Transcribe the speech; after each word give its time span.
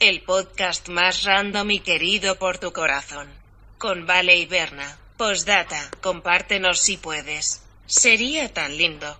El 0.00 0.22
podcast 0.22 0.88
más 0.88 1.22
random 1.22 1.70
y 1.70 1.78
querido 1.78 2.34
por 2.34 2.58
tu 2.58 2.72
corazón. 2.72 3.28
Con 3.78 4.04
Vale 4.04 4.36
y 4.36 4.44
Berna. 4.44 4.98
Postdata, 5.16 5.88
compártenos 6.00 6.80
si 6.80 6.96
puedes. 6.96 7.62
Sería 7.86 8.52
tan 8.52 8.76
lindo. 8.76 9.16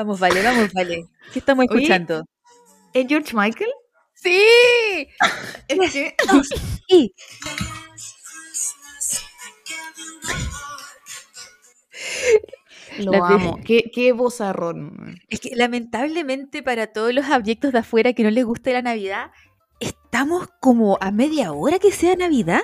Vamos, 0.00 0.18
vale, 0.18 0.42
vamos, 0.42 0.72
vale. 0.72 1.08
¿Qué 1.30 1.40
estamos 1.40 1.66
escuchando? 1.66 2.24
¿Es 2.94 3.06
George 3.06 3.36
Michael? 3.36 3.68
¡Sí! 4.14 4.42
Es 5.68 5.92
que- 5.92 6.14
Y 6.88 7.12
Lo 12.98 13.12
La 13.12 13.28
amo. 13.28 13.60
Qué, 13.62 13.90
qué 13.94 14.12
vozarrón. 14.12 15.20
es 15.28 15.40
que 15.40 15.50
lamentablemente 15.54 16.62
para 16.62 16.86
todos 16.88 17.12
los 17.12 17.26
abyectos 17.26 17.72
de 17.72 17.80
afuera 17.80 18.14
que 18.14 18.22
no 18.22 18.30
les 18.30 18.46
gusta 18.46 18.70
la 18.70 18.80
Navidad, 18.80 19.32
estamos 19.80 20.48
como 20.60 20.96
a 21.02 21.10
media 21.10 21.52
hora 21.52 21.78
que 21.78 21.92
sea 21.92 22.16
Navidad. 22.16 22.62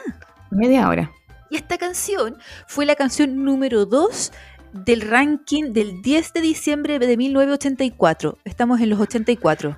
Media 0.50 0.88
hora. 0.88 1.12
Y 1.50 1.56
esta 1.56 1.76
canción 1.76 2.38
fue 2.66 2.86
la 2.86 2.96
canción 2.96 3.44
número 3.44 3.84
2 3.84 4.32
del 4.76 5.00
ranking 5.00 5.72
del 5.72 6.02
10 6.02 6.32
de 6.32 6.40
diciembre 6.40 6.98
de 6.98 7.16
1984. 7.16 8.38
Estamos 8.44 8.80
en 8.80 8.90
los 8.90 9.00
84. 9.00 9.76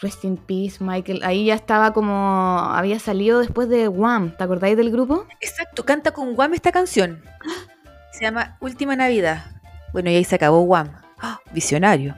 Rest 0.00 0.24
in 0.24 0.36
peace, 0.36 0.82
Michael. 0.82 1.22
Ahí 1.24 1.46
ya 1.46 1.54
estaba 1.54 1.92
como. 1.92 2.12
Había 2.12 2.98
salido 2.98 3.40
después 3.40 3.68
de 3.68 3.88
Wham. 3.88 4.34
¿Te 4.36 4.44
acordáis 4.44 4.76
del 4.76 4.90
grupo? 4.90 5.26
Exacto, 5.40 5.84
canta 5.84 6.12
con 6.12 6.38
Wham 6.38 6.54
esta 6.54 6.72
canción. 6.72 7.22
Se 8.12 8.24
llama 8.24 8.56
Última 8.60 8.96
Navidad. 8.96 9.44
Bueno, 9.92 10.10
y 10.10 10.16
ahí 10.16 10.24
se 10.24 10.36
acabó 10.36 10.62
Wham. 10.62 10.90
¡Ah! 11.20 11.38
Visionario. 11.52 12.14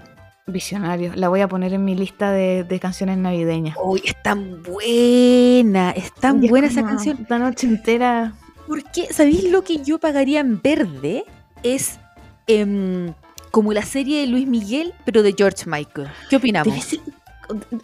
Visionario. 0.47 1.13
La 1.15 1.29
voy 1.29 1.41
a 1.41 1.49
poner 1.49 1.73
en 1.73 1.85
mi 1.85 1.95
lista 1.95 2.31
de, 2.31 2.65
de 2.65 2.81
canciones 2.81 3.19
navideñas. 3.19 3.77
Uy, 3.83 4.03
es 4.05 4.23
tan 4.23 4.63
buena, 4.63 5.91
es 5.91 6.13
tan 6.13 6.45
es 6.45 6.51
buena 6.51 6.69
esa 6.69 6.85
canción. 6.85 7.19
Esta 7.23 7.39
noche 7.39 7.67
entera. 7.67 8.35
Porque, 8.67 9.13
¿sabéis 9.13 9.51
lo 9.51 9.65
que 9.65 9.79
yo 9.83 9.99
pagaría 9.99 10.41
en 10.41 10.61
verde? 10.63 11.25
Es 11.65 11.99
em, 12.47 13.13
como 13.51 13.73
la 13.73 13.83
serie 13.83 14.21
de 14.21 14.27
Luis 14.29 14.47
Miguel, 14.47 14.95
pero 15.05 15.23
de 15.25 15.35
George 15.37 15.65
Michael. 15.67 16.09
¿Qué 16.31 16.37
opinamos? 16.37 16.73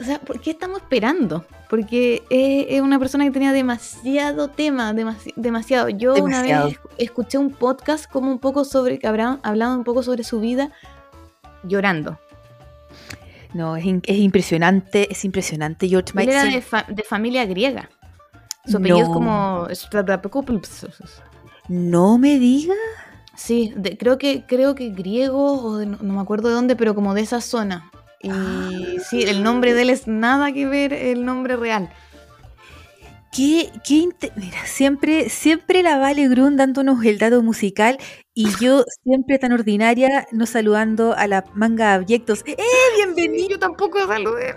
O 0.00 0.04
sea, 0.04 0.18
¿por 0.20 0.40
qué 0.40 0.52
estamos 0.52 0.78
esperando? 0.80 1.44
Porque 1.68 2.22
es, 2.30 2.66
es 2.76 2.80
una 2.80 2.98
persona 2.98 3.24
que 3.24 3.30
tenía 3.30 3.52
demasiado 3.52 4.48
tema, 4.48 4.92
demasi- 4.94 5.34
demasiado. 5.36 5.88
Yo 5.90 6.14
Demasiado. 6.14 6.44
una 6.46 6.64
vez 6.64 6.76
esc- 6.78 6.90
escuché 6.98 7.36
un 7.38 7.50
podcast 7.50 8.10
como 8.10 8.30
un 8.30 8.38
poco 8.38 8.64
sobre, 8.64 8.98
que 8.98 9.06
habrá 9.06 9.38
hablado 9.42 9.76
un 9.76 9.84
poco 9.84 10.02
sobre 10.02 10.24
su 10.24 10.40
vida 10.40 10.70
llorando. 11.62 12.18
No, 13.52 13.76
es, 13.76 13.84
es 14.04 14.16
impresionante, 14.18 15.10
es 15.12 15.24
impresionante 15.24 15.88
George 15.88 16.10
Él 16.10 16.16
Michael. 16.26 16.46
era 16.46 16.54
de, 16.54 16.62
fa- 16.62 16.86
de 16.88 17.02
familia 17.02 17.44
griega. 17.44 17.90
Su 18.66 18.76
apellido 18.78 18.98
es 19.02 19.08
No. 19.08 19.14
como... 19.14 19.66
No 21.68 22.18
me 22.18 22.38
diga. 22.38 22.74
Sí, 23.42 23.72
de- 23.74 23.96
creo 23.96 24.18
que 24.18 24.44
creo 24.46 24.74
que 24.74 24.90
griego 24.90 25.62
o 25.62 25.78
de- 25.78 25.86
no, 25.86 25.96
no 26.02 26.12
me 26.14 26.20
acuerdo 26.20 26.48
de 26.48 26.54
dónde, 26.54 26.76
pero 26.76 26.94
como 26.94 27.14
de 27.14 27.22
esa 27.22 27.40
zona. 27.40 27.90
Y 28.22 28.28
Ah. 28.30 29.00
sí, 29.08 29.22
el 29.22 29.42
nombre 29.42 29.72
de 29.72 29.80
él 29.82 29.90
es 29.90 30.06
nada 30.06 30.52
que 30.52 30.66
ver 30.66 30.92
el 30.92 31.24
nombre 31.24 31.56
real. 31.56 31.90
Qué, 33.32 33.70
qué 33.86 34.08
Mira, 34.36 34.66
siempre, 34.66 35.30
siempre 35.30 35.82
la 35.82 35.96
Vale 35.96 36.28
Grun 36.28 36.56
dándonos 36.58 37.02
el 37.04 37.16
dato 37.18 37.42
musical 37.42 37.96
y 38.34 38.44
yo 38.60 38.84
siempre 39.04 39.38
tan 39.38 39.52
ordinaria 39.52 40.26
no 40.32 40.44
saludando 40.44 41.14
a 41.16 41.26
la 41.26 41.44
manga 41.54 41.94
abyectos. 41.94 42.42
¡Eh! 42.46 42.56
Bienvenido, 42.96 43.48
Yo 43.50 43.58
tampoco 43.58 44.06
saludé. 44.06 44.54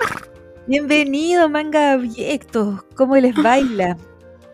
bienvenido, 0.68 1.48
manga 1.48 1.94
abyectos. 1.94 2.84
¿Cómo 2.96 3.16
les 3.16 3.34
baila? 3.36 3.96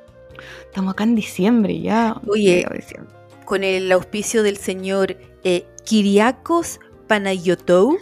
Estamos 0.66 0.94
acá 0.94 1.04
en 1.06 1.16
diciembre 1.16 1.80
ya. 1.82 2.16
Oye, 2.28 2.68
diciembre. 2.76 3.16
Con 3.50 3.64
el 3.64 3.92
auspicio 3.92 4.44
del 4.44 4.58
señor 4.58 5.18
eh, 5.44 5.66
Kyriakos 5.84 6.80
Panayotou, 7.08 7.98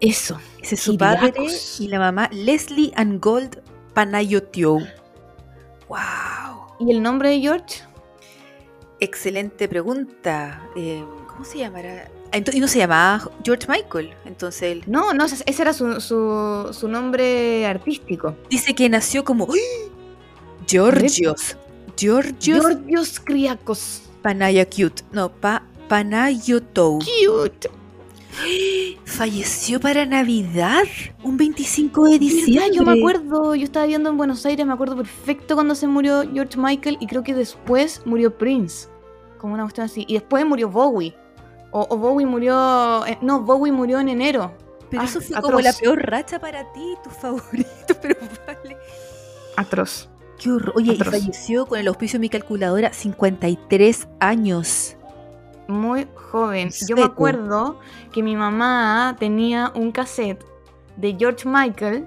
Eso. 0.00 0.38
ese 0.62 0.76
es 0.76 0.80
su 0.80 0.96
padre, 0.96 1.34
y 1.80 1.88
la 1.88 1.98
mamá 1.98 2.30
Leslie 2.32 2.92
and 2.94 3.20
Gold 3.20 3.60
Panayotou. 3.94 4.78
¡Wow! 5.88 5.98
¿Y 6.78 6.92
el 6.92 7.02
nombre 7.02 7.30
de 7.30 7.40
George? 7.40 7.82
Excelente 9.00 9.66
pregunta. 9.68 10.62
Eh, 10.76 11.04
¿Cómo 11.26 11.44
se 11.44 11.58
llamará? 11.58 12.08
Ah, 12.32 12.36
ento- 12.38 12.54
Y 12.54 12.60
no 12.60 12.68
se 12.68 12.78
llamaba 12.78 13.28
George 13.44 13.66
Michael. 13.68 14.14
Entonces 14.24 14.62
él 14.62 14.84
No, 14.86 15.12
no, 15.14 15.24
ese 15.24 15.62
era 15.62 15.72
su, 15.72 16.00
su, 16.00 16.68
su 16.72 16.86
nombre 16.88 17.66
artístico. 17.66 18.36
dice 18.48 18.72
que 18.72 18.88
nació 18.88 19.24
como 19.24 19.48
¡Ay! 19.52 19.58
Georgios. 20.68 21.56
Georgios 21.96 22.62
Georgios 22.62 23.20
Kriakos. 24.22 24.22
Panayakut. 24.22 25.00
No, 25.12 25.30
pa, 25.30 25.62
Panayotou. 25.88 26.98
Cute. 26.98 27.70
Falleció 29.04 29.80
para 29.80 30.04
Navidad, 30.04 30.84
un 31.22 31.36
25 31.36 32.04
de 32.04 32.18
diciembre. 32.18 32.70
Yo 32.76 32.82
me 32.82 32.98
acuerdo, 32.98 33.54
yo 33.54 33.64
estaba 33.64 33.86
viendo 33.86 34.10
en 34.10 34.16
Buenos 34.18 34.44
Aires, 34.44 34.66
me 34.66 34.72
acuerdo 34.74 34.96
perfecto 34.96 35.54
cuando 35.54 35.74
se 35.74 35.86
murió 35.86 36.22
George 36.32 36.58
Michael 36.58 36.98
y 37.00 37.06
creo 37.06 37.22
que 37.22 37.34
después 37.34 38.02
murió 38.04 38.36
Prince, 38.36 38.88
como 39.38 39.54
una 39.54 39.62
cuestión 39.62 39.86
así. 39.86 40.04
Y 40.06 40.14
después 40.14 40.44
murió 40.44 40.68
Bowie. 40.68 41.14
O, 41.72 41.86
o 41.88 41.96
Bowie 41.96 42.26
murió, 42.26 43.06
eh, 43.06 43.18
no, 43.22 43.40
Bowie 43.42 43.72
murió 43.72 44.00
en 44.00 44.08
enero. 44.10 44.52
Pero 44.90 45.02
Ah, 45.02 45.06
eso 45.06 45.20
fue 45.20 45.36
atroz. 45.36 45.50
como 45.50 45.60
la 45.62 45.72
peor 45.72 45.98
racha 46.06 46.38
para 46.38 46.70
ti, 46.72 46.94
tu 47.02 47.10
favorito, 47.10 47.94
pero 48.02 48.16
vale. 48.46 48.76
Atroz. 49.56 50.08
Qué 50.46 50.52
horror. 50.52 50.74
Oye, 50.76 50.92
y 50.92 50.96
falleció 50.96 51.66
con 51.66 51.80
el 51.80 51.88
auspicio 51.88 52.18
de 52.18 52.20
mi 52.20 52.28
calculadora, 52.28 52.92
53 52.92 54.06
años. 54.20 54.96
Muy 55.66 56.06
joven. 56.14 56.70
Yo 56.88 56.94
me 56.94 57.02
acuerdo 57.02 57.80
que 58.12 58.22
mi 58.22 58.36
mamá 58.36 59.16
tenía 59.18 59.72
un 59.74 59.90
cassette 59.90 60.44
de 60.98 61.16
George 61.18 61.48
Michael 61.48 62.06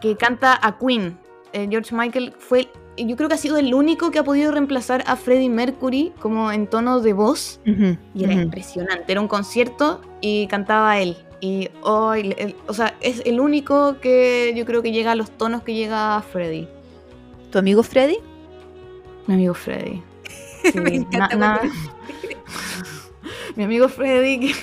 que 0.00 0.16
canta 0.16 0.60
a 0.62 0.78
Queen. 0.78 1.18
Eh, 1.52 1.66
George 1.68 1.92
Michael 1.92 2.32
fue, 2.38 2.68
yo 2.96 3.16
creo 3.16 3.28
que 3.28 3.34
ha 3.34 3.38
sido 3.38 3.58
el 3.58 3.74
único 3.74 4.12
que 4.12 4.20
ha 4.20 4.24
podido 4.24 4.52
reemplazar 4.52 5.02
a 5.08 5.16
Freddie 5.16 5.48
Mercury 5.50 6.12
como 6.20 6.52
en 6.52 6.68
tono 6.68 7.00
de 7.00 7.12
voz. 7.14 7.58
Y 7.64 8.22
era 8.22 8.32
impresionante. 8.32 9.10
Era 9.10 9.20
un 9.20 9.26
concierto 9.26 10.00
y 10.20 10.46
cantaba 10.46 11.00
él. 11.00 11.16
Y 11.40 11.68
hoy, 11.82 12.54
o 12.68 12.74
sea, 12.74 12.94
es 13.00 13.22
el 13.26 13.40
único 13.40 13.98
que 13.98 14.54
yo 14.56 14.64
creo 14.66 14.82
que 14.82 14.92
llega 14.92 15.10
a 15.10 15.16
los 15.16 15.32
tonos 15.32 15.64
que 15.64 15.74
llega 15.74 16.22
Freddie. 16.22 16.68
¿Tu 17.52 17.58
amigo 17.58 17.82
Freddy? 17.82 18.16
Mi 19.26 19.34
amigo 19.34 19.54
Freddie. 19.54 20.02
Sí, 20.62 20.78
Me 20.78 20.94
encanta 20.94 21.36
na- 21.36 21.58
cuando- 21.60 21.74
Mi 23.56 23.64
amigo 23.64 23.88
Freddy. 23.88 24.38
que- 24.40 24.54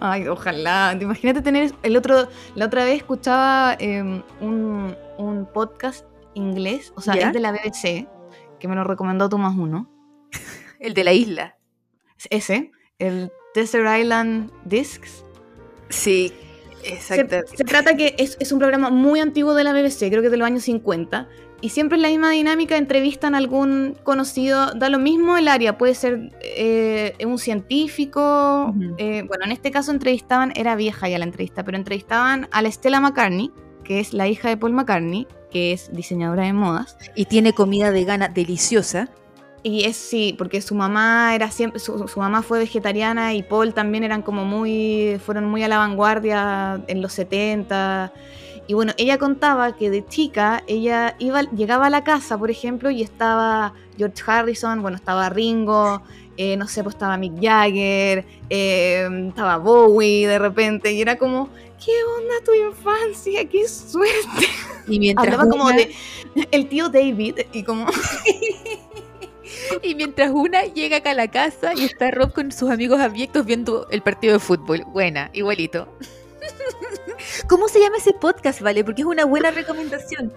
Ay, 0.00 0.28
ojalá. 0.28 0.94
¿Te 0.96 1.04
Imagínate 1.04 1.42
tener. 1.42 1.72
El 1.82 1.96
otro, 1.96 2.28
la 2.54 2.66
otra 2.66 2.84
vez 2.84 2.96
escuchaba 2.98 3.76
eh, 3.80 4.02
un, 4.40 4.94
un 5.18 5.48
podcast 5.52 6.04
inglés, 6.34 6.92
o 6.96 7.00
sea, 7.00 7.14
¿Ya? 7.16 7.28
es 7.28 7.32
de 7.32 7.40
la 7.40 7.50
BBC, 7.52 8.06
que 8.60 8.68
me 8.68 8.74
lo 8.74 8.84
recomendó 8.84 9.28
tú 9.28 9.38
más 9.38 9.56
uno. 9.56 9.90
El 10.78 10.92
de 10.94 11.02
la 11.04 11.12
isla. 11.14 11.56
Es 12.18 12.26
ese, 12.30 12.70
el 12.98 13.32
Desert 13.54 13.88
Island 13.98 14.50
Discs. 14.66 15.24
Sí, 15.88 16.30
Se, 16.82 16.88
exacto. 17.20 17.36
se 17.56 17.64
trata 17.64 17.96
que 17.96 18.14
es, 18.18 18.36
es 18.38 18.52
un 18.52 18.58
programa 18.58 18.90
muy 18.90 19.20
antiguo 19.20 19.54
de 19.54 19.64
la 19.64 19.72
BBC, 19.72 20.10
creo 20.10 20.20
que 20.20 20.26
es 20.26 20.30
de 20.30 20.36
los 20.36 20.46
años 20.46 20.62
50. 20.64 21.26
Y 21.60 21.70
siempre 21.70 21.96
es 21.96 22.02
la 22.02 22.08
misma 22.08 22.30
dinámica, 22.30 22.76
entrevistan 22.76 23.34
a 23.34 23.38
algún 23.38 23.96
conocido, 24.02 24.74
da 24.74 24.90
lo 24.90 24.98
mismo 24.98 25.38
el 25.38 25.48
área, 25.48 25.78
puede 25.78 25.94
ser 25.94 26.30
eh, 26.42 27.14
un 27.24 27.38
científico, 27.38 28.74
eh, 28.98 29.22
bueno, 29.26 29.46
en 29.46 29.52
este 29.52 29.70
caso 29.70 29.90
entrevistaban, 29.90 30.52
era 30.54 30.76
vieja 30.76 31.08
ya 31.08 31.18
la 31.18 31.24
entrevista, 31.24 31.64
pero 31.64 31.78
entrevistaban 31.78 32.48
a 32.52 32.60
la 32.60 32.70
Stella 32.70 33.00
McCartney, 33.00 33.50
que 33.84 34.00
es 34.00 34.12
la 34.12 34.28
hija 34.28 34.50
de 34.50 34.58
Paul 34.58 34.72
McCartney, 34.72 35.26
que 35.50 35.72
es 35.72 35.90
diseñadora 35.94 36.44
de 36.44 36.52
modas. 36.52 36.98
Y 37.14 37.24
tiene 37.24 37.54
comida 37.54 37.90
vegana 37.90 38.28
deliciosa. 38.28 39.08
Y 39.62 39.84
es 39.84 39.96
sí, 39.96 40.34
porque 40.36 40.60
su 40.60 40.74
mamá 40.74 41.34
era 41.34 41.50
siempre, 41.50 41.80
su, 41.80 42.06
su 42.06 42.20
mamá 42.20 42.42
fue 42.42 42.58
vegetariana 42.58 43.34
y 43.34 43.42
Paul 43.42 43.72
también 43.72 44.04
eran 44.04 44.22
como 44.22 44.44
muy, 44.44 45.18
fueron 45.24 45.46
muy 45.46 45.62
a 45.62 45.68
la 45.68 45.78
vanguardia 45.78 46.82
en 46.86 47.00
los 47.00 47.14
70. 47.14 48.12
Y 48.66 48.74
bueno, 48.74 48.92
ella 48.96 49.18
contaba 49.18 49.76
que 49.76 49.90
de 49.90 50.04
chica 50.06 50.62
ella 50.66 51.14
iba, 51.18 51.42
llegaba 51.42 51.86
a 51.86 51.90
la 51.90 52.02
casa, 52.02 52.36
por 52.36 52.50
ejemplo, 52.50 52.90
y 52.90 53.02
estaba 53.02 53.74
George 53.96 54.22
Harrison, 54.26 54.82
bueno, 54.82 54.96
estaba 54.96 55.28
Ringo, 55.28 56.02
eh, 56.36 56.56
no 56.56 56.66
sé, 56.66 56.82
pues 56.82 56.96
estaba 56.96 57.16
Mick 57.16 57.40
Jagger, 57.40 58.24
eh, 58.50 59.08
estaba 59.28 59.58
Bowie 59.58 60.26
de 60.26 60.38
repente, 60.38 60.92
y 60.92 61.00
era 61.00 61.16
como, 61.16 61.48
¿qué 61.84 61.92
onda 62.18 62.34
tu 62.44 62.52
infancia? 62.52 63.48
¡Qué 63.48 63.68
suerte! 63.68 64.46
Y 64.88 64.98
mientras 64.98 65.26
Hablaba 65.26 65.50
como 65.50 65.70
de 65.70 65.94
el 66.50 66.68
tío 66.68 66.88
David, 66.88 67.38
y 67.52 67.62
como, 67.62 67.86
Y 69.82 69.94
mientras 69.94 70.30
una 70.32 70.64
llega 70.64 70.98
acá 70.98 71.10
a 71.10 71.14
la 71.14 71.28
casa 71.28 71.72
y 71.74 71.84
está 71.84 72.10
Rob 72.10 72.32
con 72.32 72.52
sus 72.52 72.70
amigos 72.70 73.00
abyectos 73.00 73.46
viendo 73.46 73.86
el 73.90 74.02
partido 74.02 74.34
de 74.34 74.40
fútbol. 74.40 74.84
Buena, 74.92 75.30
igualito. 75.32 75.88
¿Cómo 77.48 77.68
se 77.68 77.80
llama 77.80 77.96
ese 77.98 78.12
podcast, 78.12 78.60
vale? 78.60 78.84
Porque 78.84 79.02
es 79.02 79.06
una 79.06 79.24
buena 79.24 79.50
recomendación. 79.50 80.32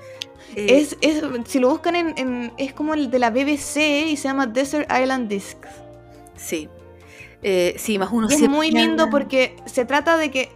Eh, 0.56 0.80
es, 0.80 0.98
es- 1.02 1.22
si 1.48 1.60
lo 1.60 1.70
buscan 1.70 1.96
en, 1.96 2.14
en- 2.18 2.54
es 2.58 2.74
como 2.74 2.94
el 2.94 3.12
de 3.12 3.20
la 3.20 3.30
BBC 3.30 3.78
y 4.08 4.18
se 4.18 4.24
llama 4.28 4.48
Desert 4.48 4.90
Island 4.92 5.28
Discs. 5.30 5.68
Sí. 6.36 6.70
Eh, 7.42 7.76
sí, 7.78 7.98
más 8.00 8.10
uno 8.12 8.28
es 8.28 8.42
muy 8.50 8.72
lindo 8.72 9.10
porque 9.10 9.56
se 9.66 9.86
trata 9.86 10.18
de 10.18 10.30
que 10.30 10.52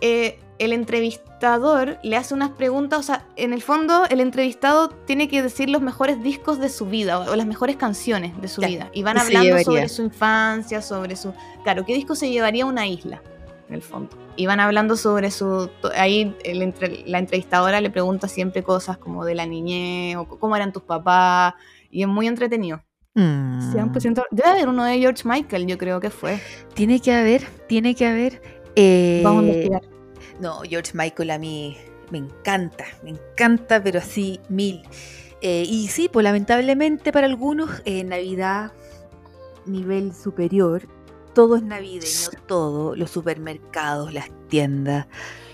eh, 0.00 0.38
el 0.58 0.72
entrevistador 0.72 1.98
le 2.04 2.16
hace 2.16 2.34
unas 2.34 2.50
preguntas, 2.50 3.00
o 3.00 3.02
sea, 3.02 3.24
en 3.36 3.52
el 3.52 3.62
fondo 3.62 4.04
el 4.10 4.20
entrevistado 4.20 4.90
tiene 4.90 5.26
que 5.28 5.42
decir 5.42 5.68
los 5.70 5.82
mejores 5.82 6.22
discos 6.22 6.60
de 6.60 6.68
su 6.68 6.86
vida 6.86 7.18
o, 7.18 7.32
o 7.32 7.36
las 7.36 7.46
mejores 7.46 7.76
canciones 7.76 8.38
de 8.40 8.46
su 8.46 8.60
Ya, 8.60 8.68
vida. 8.68 8.90
Y 8.92 9.02
van 9.02 9.16
¿qué 9.16 9.24
se 9.24 9.36
hablando 9.36 9.64
sobre 9.64 9.88
su 9.88 10.02
infancia, 10.02 10.82
sobre 10.82 11.16
su... 11.16 11.32
Claro, 11.64 11.84
¿qué 11.84 11.94
disco 11.94 12.14
se 12.14 12.30
llevaría 12.30 12.62
a 12.64 12.66
una 12.66 12.86
isla? 12.86 13.22
En 13.70 13.74
el 13.76 13.82
fondo. 13.82 14.10
Y 14.34 14.46
van 14.46 14.58
hablando 14.58 14.96
sobre 14.96 15.30
su... 15.30 15.70
Ahí 15.96 16.34
el 16.44 16.60
entre- 16.60 17.04
la 17.06 17.18
entrevistadora 17.20 17.80
le 17.80 17.88
pregunta 17.88 18.26
siempre 18.26 18.64
cosas 18.64 18.98
como 18.98 19.24
de 19.24 19.36
la 19.36 19.46
niñez 19.46 20.16
o 20.16 20.26
cómo 20.26 20.56
eran 20.56 20.72
tus 20.72 20.82
papás. 20.82 21.54
Y 21.88 22.02
es 22.02 22.08
muy 22.08 22.26
entretenido. 22.26 22.82
Mm. 23.14 23.72
100%. 23.72 24.24
Debe 24.32 24.48
haber 24.48 24.68
uno 24.68 24.82
de 24.84 24.98
George 24.98 25.22
Michael, 25.24 25.66
yo 25.68 25.78
creo 25.78 26.00
que 26.00 26.10
fue. 26.10 26.40
Tiene 26.74 27.00
que 27.00 27.12
haber, 27.12 27.44
tiene 27.68 27.94
que 27.94 28.06
haber. 28.06 28.42
eh, 28.74 29.20
Vamos 29.22 29.44
a 29.44 29.46
investigar. 29.46 29.82
No, 30.40 30.62
George 30.68 30.92
Michael 30.94 31.30
a 31.30 31.38
mí 31.38 31.76
me 32.10 32.18
encanta, 32.18 32.84
me 33.04 33.10
encanta, 33.10 33.80
pero 33.82 34.00
así 34.00 34.40
mil. 34.48 34.82
Eh, 35.42 35.64
y 35.66 35.86
sí, 35.88 36.08
pues 36.12 36.24
lamentablemente 36.24 37.12
para 37.12 37.26
algunos, 37.28 37.82
eh, 37.84 38.02
Navidad, 38.04 38.72
nivel 39.66 40.12
superior, 40.14 40.82
todo 41.40 41.56
es 41.56 41.62
navideño, 41.62 42.06
todo, 42.46 42.94
los 42.96 43.10
supermercados, 43.10 44.12
las 44.12 44.28
tiendas. 44.48 45.06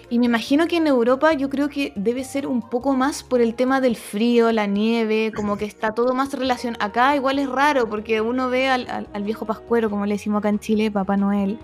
Y 0.08 0.18
me 0.20 0.26
imagino 0.26 0.68
que 0.68 0.76
en 0.76 0.86
Europa 0.86 1.32
yo 1.32 1.50
creo 1.50 1.68
que 1.68 1.92
debe 1.96 2.22
ser 2.22 2.46
un 2.46 2.62
poco 2.68 2.94
más 2.94 3.24
por 3.24 3.40
el 3.40 3.54
tema 3.56 3.80
del 3.80 3.96
frío, 3.96 4.52
la 4.52 4.66
nieve, 4.66 5.32
como 5.34 5.56
que 5.56 5.64
está 5.64 5.92
todo 5.92 6.14
más 6.14 6.32
relacionado. 6.32 6.84
Acá 6.84 7.16
igual 7.16 7.38
es 7.40 7.48
raro 7.48 7.88
porque 7.88 8.20
uno 8.20 8.48
ve 8.48 8.68
al, 8.68 8.88
al- 8.88 9.08
al 9.12 9.22
viejo 9.24 9.46
pascuero, 9.46 9.90
como 9.90 10.06
le 10.06 10.14
decimos 10.14 10.38
acá 10.38 10.48
en 10.48 10.60
Chile, 10.60 10.90
Papá 10.92 11.16
Noel, 11.16 11.58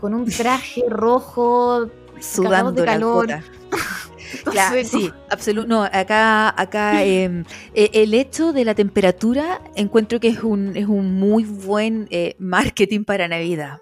con 0.00 0.14
un 0.14 0.24
traje 0.26 0.84
rojo. 0.88 1.86
Sudando 2.20 2.72
de 2.72 2.84
calor. 2.86 3.26
Entonces, 4.38 4.52
Claro, 4.52 4.84
sí, 4.84 5.10
absoluto. 5.30 5.66
No, 5.68 5.82
acá, 5.84 6.48
acá 6.60 7.04
em, 7.04 7.44
eh, 7.74 7.90
el 7.94 8.14
hecho 8.14 8.52
de 8.52 8.64
la 8.64 8.74
temperatura 8.74 9.60
encuentro 9.74 10.20
que 10.20 10.28
es 10.28 10.42
un, 10.42 10.76
es 10.76 10.86
un 10.86 11.14
muy 11.14 11.44
buen 11.44 12.06
eh, 12.10 12.34
marketing 12.38 13.04
para 13.04 13.28
Navidad. 13.28 13.78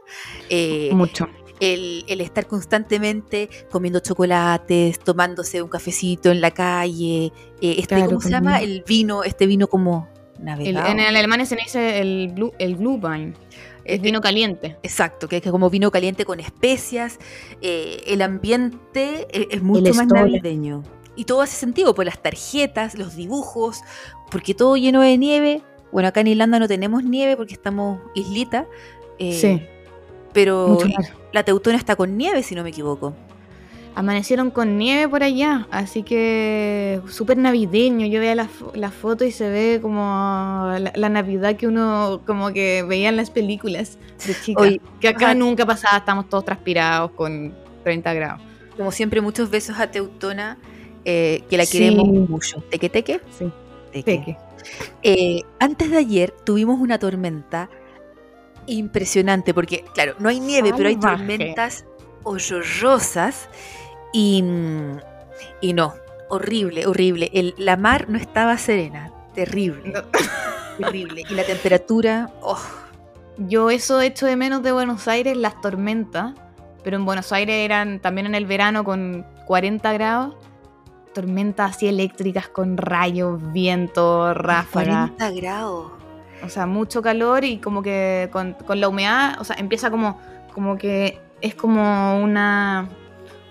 Eh, 0.51 0.91
Mucho. 0.93 1.29
el, 1.61 2.05
el 2.09 2.21
estar 2.21 2.47
constantemente 2.47 3.49
comiendo 3.71 4.01
chocolates, 4.01 4.99
tomándose 4.99 5.63
un 5.63 5.69
cafecito 5.69 6.31
en 6.31 6.41
la 6.41 6.51
calle, 6.51 7.27
eh, 7.27 7.77
este, 7.79 7.95
Claro, 7.97 8.07
¿cómo 8.07 8.21
se 8.21 8.31
llama? 8.31 8.61
El 8.61 8.85
vino, 8.87 9.25
este 9.25 9.47
vino 9.47 9.67
como 9.69 10.09
El- 10.39 10.45
navegado. 10.45 10.87
en 10.89 11.01
el 11.01 11.17
alemán 11.17 11.45
se 11.47 11.57
le 11.57 11.63
dice 11.63 12.01
el, 12.01 12.29
blue, 12.35 12.53
el 12.59 12.77
Glühwein, 12.77 13.35
es 13.85 14.01
vino 14.01 14.21
caliente. 14.21 14.77
Exacto, 14.83 15.29
que 15.29 15.37
es 15.37 15.43
como 15.43 15.71
vino 15.71 15.91
caliente 15.91 16.25
con 16.25 16.41
especias. 16.41 17.19
eh, 17.61 18.03
el 18.07 18.23
ambiente 18.23 19.27
es, 19.31 19.47
es 19.51 19.63
mucho 19.63 19.95
más 19.95 20.07
navideño. 20.07 20.83
Y 21.17 21.25
todo 21.25 21.43
hace 21.43 21.57
sentido, 21.57 21.95
por 21.95 22.05
las 22.05 22.21
tarjetas, 22.21 22.97
los 22.97 23.15
dibujos, 23.17 23.81
porque 24.31 24.55
todo 24.55 24.77
lleno 24.77 25.01
de 25.01 25.17
nieve. 25.17 25.63
Bueno, 25.93 26.09
acá 26.09 26.21
en 26.21 26.27
Irlanda 26.29 26.59
no 26.59 26.67
tenemos 26.67 27.05
nieve 27.05 27.37
porque 27.37 27.55
estamos 27.55 28.01
islita. 28.15 28.67
eh, 29.19 29.33
sí, 29.33 29.63
Pero 30.33 30.79
la 31.33 31.45
Teutona 31.45 31.77
está 31.77 31.95
con 31.95 32.17
nieve, 32.17 32.43
si 32.43 32.55
no 32.55 32.65
me 32.65 32.71
equivoco. 32.71 33.15
Amanecieron 33.97 34.51
con 34.51 34.77
nieve 34.77 35.09
por 35.09 35.23
allá, 35.23 35.69
así 35.71 36.03
que 36.03 37.01
súper 37.09 37.37
navideño. 37.39 38.07
Yo 38.07 38.19
veía 38.19 38.35
la, 38.35 38.49
la 38.75 38.91
foto 38.91 39.25
y 39.25 39.31
se 39.31 39.49
ve 39.49 39.79
como 39.81 40.01
la, 40.79 40.93
la 40.95 41.09
Navidad 41.09 41.55
que 41.55 41.69
uno 41.69 42.21
como 42.27 42.53
que 42.53 42.83
veía 42.83 43.11
en 43.11 43.17
las 43.17 43.31
películas 43.31 43.99
de 44.27 44.35
chica. 44.41 44.63
Que 45.01 45.09
acá 45.09 45.27
ajá. 45.27 45.35
nunca 45.37 45.65
pasaba, 45.65 45.99
estamos 45.99 46.29
todos 46.29 46.45
transpirados 46.45 47.13
con 47.13 47.55
30 47.85 48.15
grados. 48.15 48.41
Como 48.77 48.91
siempre, 48.91 49.21
muchos 49.21 49.49
besos 49.49 49.79
a 49.79 49.89
Teutona, 49.89 50.59
eh, 51.05 51.45
que 51.49 51.57
la 51.57 51.65
Sí. 51.65 51.79
queremos 51.79 52.09
mucho. 52.29 52.61
Teque, 52.71 52.89
teque. 52.89 53.21
Sí, 53.31 53.49
teque. 53.93 54.19
peque. 54.19 54.37
Eh, 55.05 55.43
antes 55.61 55.91
de 55.93 55.99
ayer 55.99 56.35
tuvimos 56.45 56.81
una 56.81 56.99
tormenta 56.99 57.71
impresionante, 58.67 59.55
porque, 59.55 59.85
claro, 59.95 60.15
no 60.19 60.29
hay 60.29 60.41
nieve, 60.41 60.73
pero 60.77 60.89
hay 60.89 60.97
tormentas 60.97 61.85
horrorosas 62.25 63.49
y, 64.15 64.43
y 65.61 65.73
no, 65.75 65.95
horrible, 66.31 66.87
horrible. 66.87 67.31
El- 67.35 67.55
la 67.59 67.77
mar 67.77 68.09
no 68.09 68.17
estaba 68.17 68.57
serena, 68.57 69.11
terrible, 69.35 69.93
terrible. 70.79 71.25
Y 71.29 71.35
la 71.35 71.45
temperatura, 71.45 72.31
oh, 72.41 72.59
Yo 73.37 73.71
eso 73.71 74.01
echo 74.01 74.27
de 74.27 74.37
menos 74.37 74.63
de 74.63 74.73
Buenos 74.73 75.09
Aires, 75.09 75.37
las 75.37 75.61
tormentas. 75.61 76.33
Pero 76.85 76.97
en 76.97 77.05
Buenos 77.07 77.33
Aires 77.33 77.57
eran 77.65 77.99
también 77.99 78.27
en 78.27 78.35
el 78.35 78.45
verano 78.47 78.85
con 78.85 79.27
40 79.47 79.93
grados. 79.95 80.37
Tormentas 81.15 81.77
así 81.77 81.87
eléctricas 81.89 82.47
con 82.49 82.77
rayos, 82.77 83.41
viento, 83.53 84.35
ráfagas. 84.35 85.11
40 85.13 85.31
grados. 85.41 85.93
O 86.45 86.49
sea, 86.49 86.67
mucho 86.67 87.01
calor 87.01 87.43
y 87.45 87.57
como 87.59 87.83
que 87.83 88.29
con, 88.33 88.53
con 88.53 88.81
la 88.81 88.89
humedad, 88.89 89.41
o 89.41 89.45
sea, 89.45 89.57
empieza 89.59 89.91
como, 89.91 90.21
como 90.53 90.77
que 90.77 91.19
es 91.41 91.55
como 91.55 92.21
una 92.23 92.89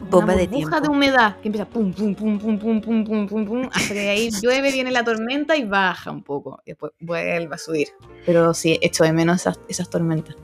Bomba 0.10 0.34
una 0.34 0.36
de 0.36 0.48
tiempo. 0.48 0.82
de 0.82 0.88
humedad 0.88 1.38
que 1.38 1.48
empieza 1.48 1.68
pum, 1.68 1.94
pum, 1.94 2.16
pum, 2.16 2.40
pum, 2.40 2.60
pum, 2.60 2.82
pum, 2.82 3.06
pum, 3.06 3.28
pum, 3.28 3.46
pum, 3.46 3.70
hasta 3.72 3.94
que 3.94 4.00
de 4.00 4.10
ahí 4.10 4.30
llueve, 4.42 4.72
viene 4.72 4.92
la 4.92 5.04
tormenta 5.04 5.56
y 5.56 5.64
baja 5.64 6.12
un 6.12 6.24
poco. 6.24 6.62
Y 6.66 6.72
después 6.72 6.92
vuelve 7.00 7.54
a 7.54 7.58
subir. 7.58 7.88
Pero 8.26 8.54
sí, 8.54 8.78
echo 8.82 9.04
de 9.04 9.14
menos 9.14 9.42
esas, 9.42 9.60
esas 9.68 9.90
tormentas. 9.90 10.36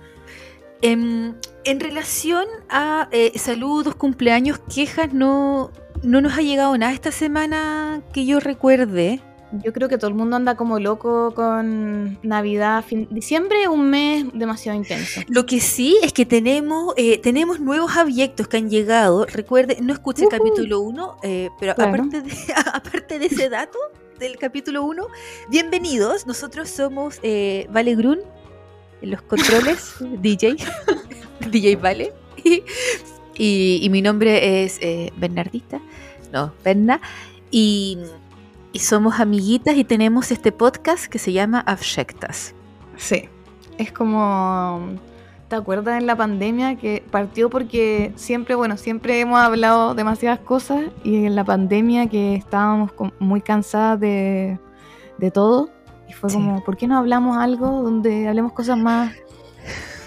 Em, 0.82 1.36
en 1.66 1.80
relación 1.80 2.46
a 2.70 3.10
eh, 3.12 3.38
saludos, 3.38 3.96
cumpleaños, 3.96 4.60
quejas, 4.74 5.13
no, 5.13 5.72
no 6.04 6.22
nos 6.22 6.38
ha 6.38 6.42
llegado 6.42 6.78
nada 6.78 6.94
esta 6.94 7.12
semana 7.12 8.01
que 8.13 8.25
yo 8.25 8.39
recuerde. 8.39 9.22
Yo 9.51 9.74
creo 9.74 9.89
que 9.89 9.98
todo 9.98 10.10
el 10.10 10.13
mundo 10.15 10.36
anda 10.36 10.56
como 10.56 10.79
loco 10.79 11.34
con 11.34 12.20
Navidad, 12.22 12.84
fin, 12.86 13.08
diciembre, 13.10 13.68
un 13.68 13.89
mes 13.89 14.25
demasiado 14.34 14.77
intenso. 14.77 15.22
Lo 15.27 15.48
que 15.48 15.60
sí 15.60 15.98
es 16.03 16.13
que 16.13 16.25
tenemos, 16.25 16.94
eh, 16.98 17.18
tenemos 17.18 17.60
nuevos 17.60 17.98
abyectos 17.98 18.48
que 18.48 18.58
han 18.58 18.70
llegado. 18.70 19.25
Recuerde, 19.25 19.77
no 19.82 19.91
escuché 19.94 20.25
el 20.25 20.29
capítulo 20.29 20.82
1, 20.82 21.18
pero 21.60 21.74
Claro. 21.75 21.84
aparte, 21.84 22.22
de, 22.22 22.32
aparte 22.74 23.18
de 23.18 23.25
ese 23.25 23.50
dato 23.50 23.79
del 24.20 24.38
capítulo 24.38 24.84
1, 24.84 25.08
bienvenidos. 25.50 26.27
Nosotros 26.27 26.70
somos 26.70 27.18
eh, 27.24 27.65
Vale 27.72 27.96
Grun 27.96 28.20
en 29.01 29.10
los 29.12 29.24
controles, 29.24 29.96
DJ, 30.22 30.58
DJ 31.50 31.75
Vale. 31.77 32.13
Y, 32.44 32.62
y- 33.36 33.79
y 33.82 33.89
mi 33.89 34.03
nombre 34.03 34.63
es 34.63 34.77
eh, 34.82 35.12
Bernardita, 35.18 35.82
no, 36.32 36.53
Berna. 36.63 37.01
Y, 37.50 37.98
y 38.72 38.80
somos 38.80 39.20
amiguitas 39.20 39.76
y 39.76 39.84
tenemos 39.84 40.32
este 40.32 40.52
podcast 40.52 41.06
que 41.08 41.20
se 41.20 41.34
llama 41.34 41.60
Abjectas. 41.62 42.54
Sí. 42.98 43.30
Es 43.78 43.92
como. 43.92 44.82
¿Te 45.48 45.56
acuerdas 45.56 46.00
en 46.00 46.06
la 46.06 46.16
pandemia 46.16 46.76
que 46.76 47.04
partió 47.10 47.50
porque 47.50 48.12
siempre, 48.16 48.54
bueno, 48.54 48.78
siempre 48.78 49.20
hemos 49.20 49.40
hablado 49.40 49.96
demasiadas 49.96 50.40
cosas 50.40 50.82
y 51.04 51.26
en 51.26 51.36
la 51.36 51.44
pandemia 51.44 52.08
que 52.08 52.36
estábamos 52.36 52.92
muy 53.18 53.42
cansadas 53.42 54.00
de, 54.00 54.60
de 55.18 55.32
todo 55.32 55.72
y 56.08 56.14
fue 56.14 56.30
Sí. 56.30 56.36
como, 56.36 56.64
¿por 56.64 56.78
qué 56.78 56.86
no 56.86 56.98
hablamos 57.00 57.36
algo 57.38 57.82
donde 57.82 58.28
hablemos 58.28 58.52
cosas 58.54 58.78
más 58.78 59.16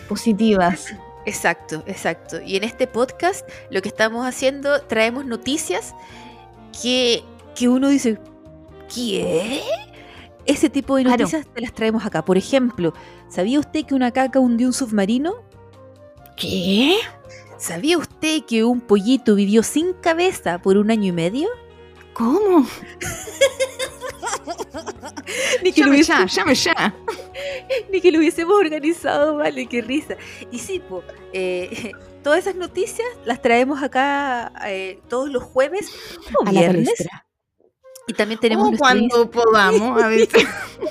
positivas? 0.08 0.94
Exacto, 1.26 1.82
exacto. 1.86 2.40
Y 2.40 2.56
en 2.56 2.62
este 2.62 2.86
podcast 2.86 3.48
lo 3.70 3.82
que 3.82 3.88
estamos 3.88 4.24
haciendo, 4.24 4.80
traemos 4.82 5.24
noticias 5.26 5.92
que, 6.80 7.24
que 7.56 7.68
uno 7.68 7.88
dice, 7.88 8.20
¿qué? 8.94 9.60
Ese 10.46 10.68
tipo 10.70 10.96
de 10.96 11.04
Claro. 11.04 11.18
noticias 11.18 11.46
te 11.54 11.60
las 11.60 11.72
traemos 11.72 12.04
acá. 12.04 12.24
Por 12.24 12.36
ejemplo, 12.36 12.92
¿sabía 13.28 13.60
usted 13.60 13.84
que 13.86 13.94
una 13.94 14.10
caca 14.10 14.40
hundió 14.40 14.66
un 14.66 14.72
submarino? 14.72 15.34
¿Qué? 16.36 16.96
¿Sabía 17.58 17.96
usted 17.98 18.42
que 18.44 18.64
un 18.64 18.80
pollito 18.80 19.36
vivió 19.36 19.62
sin 19.62 19.92
cabeza 19.92 20.58
por 20.58 20.76
un 20.76 20.90
año 20.90 21.08
y 21.08 21.12
medio? 21.12 21.48
¿Cómo? 22.12 22.66
Ni 25.62 25.72
que 25.72 25.80
lo 25.82 25.86
Llame 25.92 25.96
hubiese- 25.98 26.12
ya, 26.12 26.26
llame 26.26 26.54
ya. 26.54 26.94
Ni 27.92 28.00
que 28.00 28.12
lo 28.12 28.18
hubiésemos 28.18 28.54
organizado, 28.54 29.36
vale, 29.36 29.66
qué 29.66 29.80
risa. 29.82 30.16
Y 30.50 30.58
sí, 30.58 30.82
pues, 30.88 31.04
todas 32.22 32.40
esas 32.40 32.56
noticias 32.56 33.06
las 33.24 33.40
traemos 33.40 33.82
acá 33.82 34.52
eh, 34.66 35.00
todos 35.08 35.30
los 35.30 35.42
jueves 35.42 35.90
o 36.38 36.42
A 36.46 36.52
la 36.52 36.60
viernes. 36.60 36.84
palestra. 36.88 37.26
Y 38.06 38.14
también 38.14 38.40
tenemos 38.40 38.66
O 38.66 38.70
nuestro 38.70 38.86
cuando 38.86 39.30
podamos, 39.30 40.02
a 40.02 40.08
veces. 40.08 40.44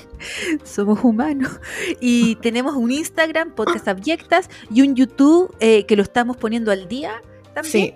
somos 0.64 1.02
humanos. 1.04 1.60
Y 2.00 2.36
tenemos 2.36 2.74
un 2.74 2.90
Instagram, 2.90 3.54
podcast 3.54 3.88
abyectas, 3.88 4.48
y 4.70 4.82
un 4.82 4.94
YouTube 4.94 5.54
eh, 5.60 5.84
que 5.86 5.96
lo 5.96 6.02
estamos 6.02 6.36
poniendo 6.36 6.70
al 6.70 6.88
día 6.88 7.22
también. 7.54 7.72
Sí, 7.72 7.94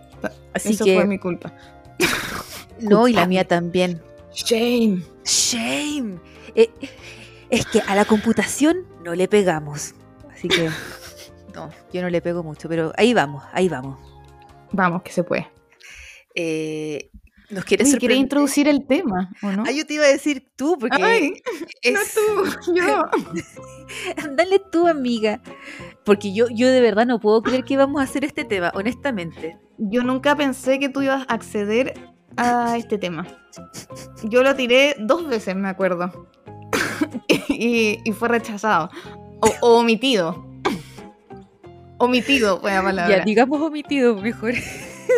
Así 0.53 0.73
eso 0.73 0.85
que, 0.85 0.95
fue 0.95 1.07
mi 1.07 1.19
culpa. 1.19 1.53
no, 2.81 3.09
y 3.09 3.13
la 3.13 3.27
mía 3.27 3.47
también. 3.47 4.03
Shame. 4.33 5.03
Shame. 5.25 6.19
Eh, 6.55 6.71
es 7.51 7.67
que 7.67 7.81
a 7.81 7.95
la 7.95 8.05
computación 8.05 8.87
no 9.03 9.15
le 9.15 9.29
pegamos. 9.29 9.95
Así 10.31 10.49
que, 10.49 10.69
no, 11.55 11.71
yo 11.93 12.03
no 12.03 12.11
le 12.11 12.21
pego 12.21 12.43
mucho, 12.43 12.69
pero 12.69 12.93
ahí 12.97 13.15
vamos, 13.15 13.45
ahí 13.53 13.69
vamos. 13.69 13.99
Vamos, 14.73 15.03
que 15.03 15.13
se 15.13 15.25
puede. 15.25 15.49
Eh, 16.35 17.11
¿Nos 17.49 17.65
quieres 17.65 17.87
Oye, 17.87 17.99
¿Quieres 17.99 18.17
sorprender? 18.17 18.17
introducir 18.19 18.69
el 18.69 18.87
tema 18.87 19.31
o 19.43 19.51
no? 19.53 19.65
Ah, 19.67 19.71
yo 19.71 19.87
te 19.87 19.95
iba 19.95 20.05
a 20.05 20.09
decir 20.09 20.49
tú, 20.57 20.77
porque 20.79 21.03
Ay, 21.03 21.43
es... 21.83 21.93
no 21.93 22.01
tú, 22.15 22.75
yo. 22.75 23.05
Dale 24.37 24.61
tú, 24.73 24.89
amiga. 24.89 25.41
Porque 26.05 26.33
yo, 26.35 26.47
yo 26.51 26.69
de 26.69 26.81
verdad 26.81 27.07
no 27.07 27.21
puedo 27.21 27.43
creer 27.43 27.65
que 27.65 27.77
vamos 27.77 28.01
a 28.01 28.05
hacer 28.05 28.25
este 28.25 28.45
tema, 28.45 28.73
honestamente. 28.75 29.59
Yo 29.79 30.03
nunca 30.03 30.35
pensé 30.37 30.79
que 30.81 30.89
tú 30.89 31.03
ibas 31.03 31.25
a 31.29 31.35
acceder 31.35 31.95
a 32.37 32.77
este 32.77 32.99
tema. 32.99 33.27
Yo 34.25 34.43
lo 34.43 34.55
tiré 34.57 34.97
dos 34.99 35.29
veces, 35.29 35.55
me 35.55 35.69
acuerdo. 35.69 36.29
y, 37.49 38.01
y 38.05 38.13
fue 38.13 38.29
rechazado. 38.29 38.91
O, 39.41 39.53
o 39.61 39.79
omitido. 39.79 40.45
Omitido 41.99 42.61
fue 42.61 42.73
la 42.73 42.83
palabra. 42.83 43.19
Ya, 43.19 43.25
digamos 43.25 43.61
omitido 43.61 44.17
mejor. 44.17 44.55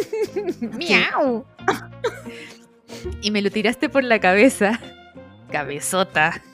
Miau. 0.79 1.45
y 3.23 3.31
me 3.31 3.43
lo 3.43 3.51
tiraste 3.51 3.89
por 3.89 4.05
la 4.05 4.19
cabeza. 4.21 4.79
Cabezota. 5.51 6.43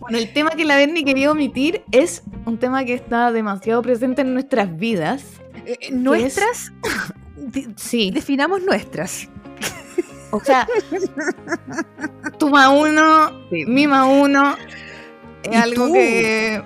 Bueno, 0.00 0.18
el 0.18 0.32
tema 0.32 0.50
que 0.52 0.64
la 0.64 0.76
Berni 0.76 1.04
quería 1.04 1.30
omitir 1.30 1.82
es 1.92 2.22
un 2.46 2.56
tema 2.58 2.84
que 2.86 2.94
está 2.94 3.30
demasiado 3.30 3.82
presente 3.82 4.22
en 4.22 4.32
nuestras 4.32 4.74
vidas. 4.78 5.22
Eh, 5.66 5.90
nuestras. 5.92 6.72
de- 7.36 7.68
Sí, 7.76 8.10
definamos 8.10 8.62
nuestras. 8.62 9.28
o 10.30 10.40
sea, 10.40 10.66
tu 12.38 12.48
ma 12.48 12.70
uno, 12.70 13.32
mi 13.50 13.86
ma 13.86 14.06
uno, 14.06 14.56
es 15.42 15.52
¿Y 15.52 15.54
algo 15.56 15.88
tú? 15.88 15.92
que... 15.92 16.62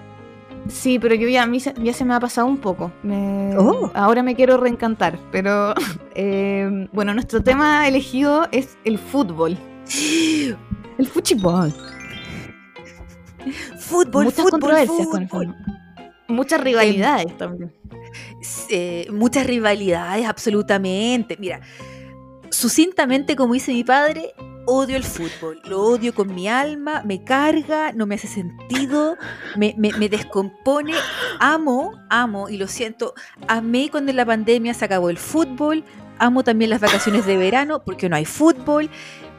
Sí, 0.73 0.99
pero 0.99 1.15
yo 1.15 1.29
ya, 1.29 1.43
a 1.43 1.47
mí 1.47 1.61
se, 1.61 1.75
ya 1.83 1.93
se 1.93 2.05
me 2.05 2.15
ha 2.15 2.21
pasado 2.21 2.47
un 2.47 2.59
poco. 2.59 2.91
Me- 3.03 3.55
Oh. 3.57 3.91
Ahora 3.95 4.23
me 4.23 4.35
quiero 4.35 4.57
reencantar, 4.57 5.19
pero 5.31 5.75
eh, 6.15 6.89
bueno, 6.93 7.13
nuestro 7.15 7.43
tema 7.43 7.87
elegido 7.87 8.49
es 8.53 8.79
el 8.85 8.99
fútbol. 8.99 9.57
El 10.99 11.07
fútbol. 11.07 11.73
Fútbol, 13.79 14.25
Muchas 14.25 14.37
fútbol, 14.45 14.51
controversias 14.51 15.09
con 15.09 15.23
el 15.23 15.29
fútbol. 15.29 15.57
Muchas 16.29 16.61
rivalidades 16.61 17.37
también. 17.37 17.73
eh, 18.71 19.07
muchas 19.11 19.47
rivalidades, 19.47 20.27
absolutamente. 20.27 21.37
Mira, 21.41 21.61
sucintamente, 22.51 23.35
como 23.37 23.55
dice 23.55 23.73
mi 23.73 23.85
padre, 23.85 24.33
odio 24.67 24.97
el 24.97 25.05
fútbol. 25.05 25.61
Lo 25.65 25.83
odio 25.83 26.15
con 26.15 26.35
mi 26.35 26.49
alma, 26.49 27.03
me 27.05 27.25
carga, 27.25 27.93
no 27.93 28.07
me 28.07 28.15
hace 28.17 28.29
sentido, 28.29 29.17
me, 29.57 29.75
descompone. 30.09 30.95
Amo, 31.41 31.93
amo, 32.11 32.49
y 32.49 32.57
lo 32.57 32.69
siento, 32.69 33.15
amé 33.49 33.89
cuando 33.91 34.13
la 34.13 34.27
pandemia 34.27 34.75
se 34.75 34.85
acabó 34.85 35.11
el 35.11 35.19
fútbol. 35.19 35.85
Amo 36.19 36.45
también 36.45 36.71
las 36.71 36.81
vacaciones 36.81 37.27
de 37.27 37.37
verano 37.37 37.83
porque 37.85 38.09
no 38.09 38.17
hay 38.17 38.25
fútbol. 38.25 38.91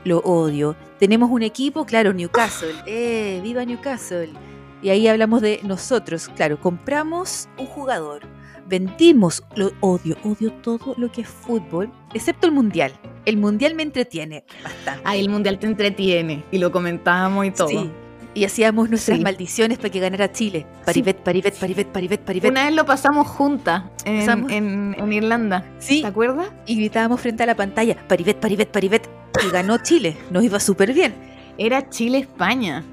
Lo 0.04 0.20
odio. 0.20 0.76
Tenemos 1.00 1.30
un 1.32 1.44
equipo, 1.44 1.86
claro, 1.86 2.12
Newcastle. 2.12 2.76
¡Eh! 2.86 3.40
¡Viva 3.42 3.64
Newcastle! 3.64 4.34
Y 4.82 4.90
ahí 4.90 5.08
hablamos 5.08 5.42
de 5.42 5.62
nosotros. 5.64 6.30
Claro, 6.36 6.60
compramos 6.60 7.48
un 7.58 7.68
jugador 7.68 8.24
vendimos, 8.68 9.44
lo 9.56 9.72
odio, 9.82 10.18
odio 10.24 10.52
todo 10.54 10.94
lo 10.98 11.12
que 11.12 11.22
es 11.22 11.28
fútbol, 11.28 11.92
excepto 12.14 12.48
el 12.48 12.54
mundial. 12.54 12.92
El 13.26 13.38
mundial 13.38 13.76
me 13.76 13.84
entretiene 13.84 14.44
bastante. 14.64 15.02
Ah, 15.06 15.16
el 15.16 15.30
mundial 15.30 15.60
te 15.60 15.68
entretiene. 15.68 16.44
Y 16.52 16.58
lo 16.58 16.72
comentábamos 16.72 17.46
y 17.46 17.52
todo. 17.52 17.68
Sí. 17.70 17.90
Y 18.36 18.46
hacíamos 18.46 18.90
nuestras 18.90 19.20
Sí. 19.20 19.24
maldiciones 19.24 19.78
para 19.78 19.90
que 19.92 20.00
ganara 20.00 20.32
Chile. 20.32 20.66
Paribet, 20.86 21.18
paribet, 21.18 21.54
paribet, 21.60 21.88
paribet, 21.88 22.20
paribet. 22.22 22.52
Una 22.52 22.66
vez 22.66 22.74
lo 22.74 22.84
pasamos 22.86 23.28
juntas 23.28 23.84
en, 24.06 24.20
Pasamos. 24.20 24.52
en- 24.52 24.96
en 24.98 25.14
Irlanda. 25.14 25.64
Sí, 25.78 26.02
¿Te 26.02 26.08
acuerdas? 26.08 26.48
y 26.66 26.76
gritábamos 26.76 27.22
frente 27.22 27.44
a 27.44 27.46
la 27.46 27.56
pantalla, 27.56 27.96
paribet, 28.08 28.38
paribet, 28.40 28.70
paribet. 28.72 29.08
Y 29.48 29.52
ganó 29.52 29.78
Chile. 29.78 30.18
Nos 30.32 30.44
iba 30.44 30.60
súper 30.60 30.94
bien. 30.94 31.14
Era 31.60 31.88
Chile-España. 31.90 32.84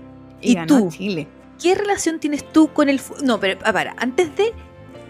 Y, 0.43 0.53
¿Y 0.53 0.55
ganó 0.57 0.79
tú? 0.79 0.91
Chile. 0.91 1.27
¿Qué 1.61 1.75
relación 1.75 2.21
tienes 2.21 2.45
tú 2.53 2.69
con 2.73 2.89
el? 2.91 3.01
No, 3.23 3.39
pero 3.41 3.59
para, 3.59 3.95
antes 3.99 4.35
de... 4.37 4.53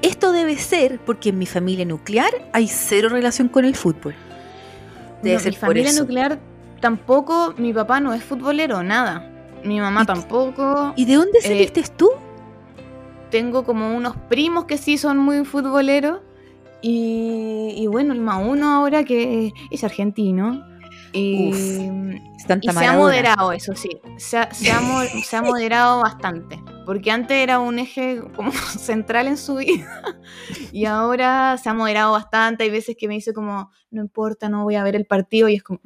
Esto 0.03 0.33
debe 0.33 0.57
ser 0.59 0.99
porque 1.01 1.29
en 1.31 1.39
mi 1.39 1.47
familia 1.47 1.85
nuclear 1.85 2.31
hay 2.53 2.69
cero 2.69 3.09
relación 3.11 3.49
con 3.49 3.65
el 3.65 3.75
fútbol. 3.77 4.15
Debe 5.23 5.37
No, 5.37 5.41
ser 5.43 5.53
mi 5.53 5.59
por 5.59 5.69
familia 5.69 5.91
eso. 5.91 6.01
nuclear 6.03 6.39
tampoco, 6.81 7.55
mi 7.59 7.73
papá 7.75 8.01
no 8.01 8.15
es 8.15 8.25
futbolero, 8.25 8.83
nada. 8.83 9.31
Mi 9.65 9.79
mamá 9.81 10.03
¿Y- 10.03 10.07
tampoco. 10.07 10.95
¿Y 10.97 11.05
de 11.05 11.15
dónde 11.17 11.39
Eh, 11.41 11.43
saliste 11.49 11.83
tú? 11.97 12.09
Tengo 13.31 13.65
como 13.65 13.95
unos 13.95 14.17
primos 14.29 14.65
que 14.65 14.79
sí 14.79 14.97
son 14.99 15.19
muy 15.19 15.45
futboleros. 15.45 16.21
Y, 16.83 17.75
y 17.77 17.87
bueno, 17.89 18.15
el 18.15 18.21
más 18.21 18.43
uno 18.43 18.73
ahora 18.75 19.05
que 19.05 19.53
es 19.71 19.85
argentino. 19.85 20.65
Y, 21.13 21.53
Santa 22.47 22.71
y 22.71 22.75
se 22.75 22.87
ha 22.87 22.93
moderado, 22.95 23.53
eso 23.53 23.75
sí. 23.75 23.91
Se 24.17 24.39
ha, 24.39 24.51
se 24.55 24.71
ha 24.73 24.81
mo- 24.81 25.03
se 25.25 25.37
ha 25.37 25.43
moderado 25.43 26.01
bastante. 26.01 26.59
Porque 26.91 27.13
antes 27.13 27.37
era 27.37 27.61
un 27.61 27.79
eje 27.79 28.21
como 28.35 28.51
central 28.77 29.29
en 29.29 29.37
su 29.37 29.55
vida. 29.55 30.03
Y 30.73 30.87
ahora 30.87 31.57
se 31.57 31.69
ha 31.69 31.75
moderado 31.75 32.11
bastante. 32.13 32.65
Hay 32.65 32.71
veces 32.71 32.97
que 32.99 33.07
me 33.07 33.15
dice 33.15 33.33
como, 33.33 33.71
no 33.93 34.03
importa, 34.03 34.49
no 34.49 34.65
voy 34.65 34.75
a 34.75 34.83
ver 34.83 34.97
el 34.97 35.05
partido. 35.07 35.49
Y 35.49 35.55
es 35.55 35.63
como, 35.63 35.79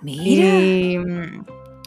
Mira. 0.00 0.46
y, 0.46 0.96
mm, 0.98 1.44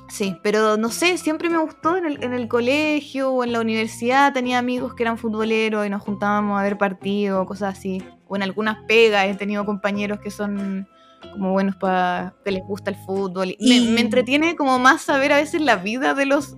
sí, 0.09 0.37
pero 0.43 0.77
no 0.77 0.89
sé, 0.89 1.17
siempre 1.17 1.49
me 1.49 1.57
gustó 1.57 1.97
en 1.97 2.05
el, 2.05 2.23
en 2.23 2.33
el 2.33 2.47
colegio 2.47 3.31
o 3.31 3.43
en 3.43 3.51
la 3.51 3.61
universidad. 3.61 4.31
Tenía 4.33 4.59
amigos 4.59 4.93
que 4.93 5.01
eran 5.03 5.17
futboleros 5.17 5.85
y 5.87 5.89
nos 5.89 6.03
juntábamos 6.03 6.59
a 6.59 6.63
ver 6.63 6.77
partidos, 6.77 7.47
cosas 7.47 7.77
así. 7.77 8.03
O 8.27 8.35
en 8.35 8.43
algunas 8.43 8.77
pegas 8.87 9.25
he 9.25 9.33
tenido 9.33 9.65
compañeros 9.65 10.19
que 10.19 10.29
son 10.29 10.87
como 11.31 11.51
buenos 11.51 11.75
para 11.77 12.35
que 12.43 12.51
les 12.51 12.63
gusta 12.63 12.91
el 12.91 12.97
fútbol. 12.97 13.55
Y 13.57 13.69
me, 13.69 13.75
Y- 13.77 13.93
me 13.93 14.01
entretiene 14.01 14.55
como 14.55 14.77
más 14.77 15.01
saber 15.01 15.31
a 15.33 15.37
veces 15.37 15.61
la 15.61 15.77
vida 15.77 16.13
de 16.13 16.25
los 16.27 16.55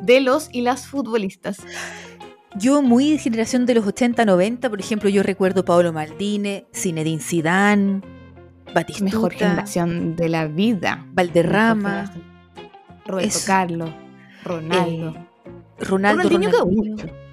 de 0.00 0.20
los 0.20 0.48
y 0.52 0.60
las 0.62 0.86
futbolistas. 0.86 1.58
Yo 2.58 2.80
muy 2.82 3.10
de 3.12 3.18
generación 3.18 3.66
de 3.66 3.74
los 3.74 3.86
80, 3.86 4.24
90, 4.24 4.70
por 4.70 4.80
ejemplo, 4.80 5.08
yo 5.10 5.22
recuerdo 5.22 5.64
Paolo 5.64 5.92
Maldini, 5.92 6.64
Zinedine 6.74 7.20
Zidane, 7.22 8.00
Batistuta, 8.74 9.04
Mejor 9.04 9.32
generación 9.34 10.16
de 10.16 10.28
la 10.28 10.46
vida. 10.46 11.04
Valderrama. 11.12 12.10
Roberto 13.04 13.28
Eso. 13.28 13.46
Carlos, 13.46 13.90
Ronaldo. 14.42 15.10
eh, 15.10 15.26
Ronaldo, 15.80 16.22
Ronaldinho 16.24 16.50
Ronaldinho. 16.50 16.96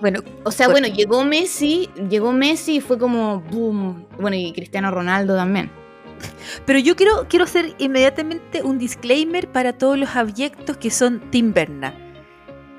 Bueno, 0.00 0.20
O 0.44 0.52
sea, 0.52 0.66
Por- 0.66 0.74
bueno, 0.74 0.86
llegó 0.88 1.24
Messi, 1.24 1.88
llegó 2.08 2.32
Messi 2.32 2.76
y 2.76 2.80
fue 2.80 2.98
como 2.98 3.40
boom. 3.40 4.06
Bueno, 4.20 4.36
y 4.36 4.52
Cristiano 4.52 4.90
Ronaldo 4.92 5.34
también. 5.34 5.70
Pero 6.64 6.78
yo 6.78 6.96
quiero, 6.96 7.26
quiero 7.28 7.44
hacer 7.44 7.74
inmediatamente 7.78 8.62
un 8.62 8.78
disclaimer 8.78 9.50
para 9.50 9.72
todos 9.72 9.98
los 9.98 10.16
abyectos 10.16 10.76
que 10.76 10.90
son 10.90 11.20
Tim 11.30 11.52
Berna. 11.52 12.07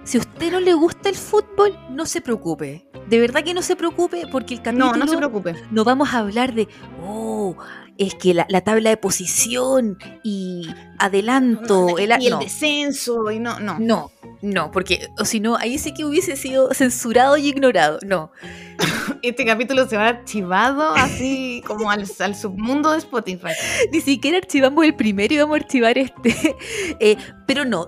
Si 0.09 0.17
a 0.17 0.21
usted 0.21 0.51
no 0.51 0.59
le 0.59 0.73
gusta 0.73 1.07
el 1.07 1.15
fútbol, 1.15 1.77
no 1.91 2.07
se 2.07 2.19
preocupe. 2.19 2.83
De 3.09 3.19
verdad 3.19 3.43
que 3.43 3.53
no 3.53 3.61
se 3.61 3.75
preocupe 3.75 4.23
porque 4.31 4.55
el 4.55 4.63
capítulo 4.63 4.93
No, 4.93 4.97
no 4.97 5.07
se 5.07 5.15
preocupe. 5.15 5.53
no 5.69 5.83
vamos 5.83 6.15
a 6.15 6.17
hablar 6.17 6.55
de, 6.55 6.67
oh, 7.05 7.55
es 7.99 8.15
que 8.15 8.33
la, 8.33 8.47
la 8.49 8.61
tabla 8.61 8.89
de 8.89 8.97
posición 8.97 9.99
y 10.23 10.67
adelanto, 10.97 11.99
el, 11.99 12.11
y 12.21 12.25
el 12.25 12.31
no, 12.31 12.39
descenso, 12.39 13.29
y 13.29 13.37
no, 13.37 13.59
no. 13.59 13.77
no, 13.77 14.11
no, 14.41 14.71
porque 14.71 15.09
o 15.19 15.25
si 15.25 15.39
no, 15.39 15.57
ahí 15.57 15.77
sí 15.77 15.93
que 15.93 16.05
hubiese 16.05 16.35
sido 16.37 16.73
censurado 16.73 17.37
y 17.37 17.47
ignorado. 17.47 17.99
No, 18.03 18.31
Este 19.21 19.45
capítulo 19.45 19.87
se 19.87 19.97
va 19.97 20.07
archivado 20.07 20.93
así 20.95 21.61
como 21.67 21.91
al, 21.91 22.05
al 22.19 22.35
submundo 22.35 22.91
de 22.91 22.99
Spotify. 22.99 23.51
ni 23.91 24.01
siquiera 24.01 24.37
archivamos 24.37 24.85
el 24.85 24.95
primero 24.95 25.33
y 25.33 25.37
vamos 25.37 25.55
a 25.55 25.61
archivar 25.61 25.97
este. 25.97 26.55
Eh, 26.99 27.17
pero 27.45 27.65
no, 27.65 27.87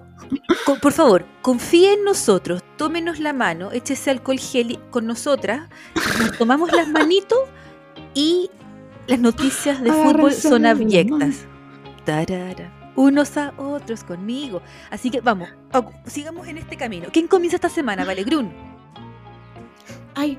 por 0.82 0.94
favor, 0.94 1.26
confíe 1.42 1.94
en 1.94 2.04
nosotros, 2.04 2.64
tómenos 2.78 3.20
la 3.20 3.34
mano, 3.34 3.72
échese 3.72 4.10
alcohol 4.10 4.40
gel 4.40 4.80
con 4.90 5.06
nosotras, 5.06 5.70
nos 6.20 6.38
tomamos 6.38 6.72
las 6.72 6.88
manitos 6.88 7.40
y 8.14 8.50
las 9.08 9.20
noticias 9.20 9.82
de 9.82 9.90
Agárrense 9.90 10.14
fútbol 10.14 10.34
son 10.34 10.66
abyectas. 10.66 11.46
Tarara. 12.06 12.72
Unos 12.96 13.38
a 13.38 13.54
otros 13.58 14.04
conmigo. 14.04 14.62
Así 14.90 15.10
que 15.10 15.22
vamos, 15.22 15.50
sigamos 16.06 16.48
en 16.48 16.58
este 16.58 16.76
camino. 16.76 17.08
¿Quién 17.12 17.28
comienza 17.28 17.56
esta 17.56 17.70
semana, 17.70 18.06
Vale 18.06 18.24
Grun? 18.24 18.52
Ay, 20.14 20.38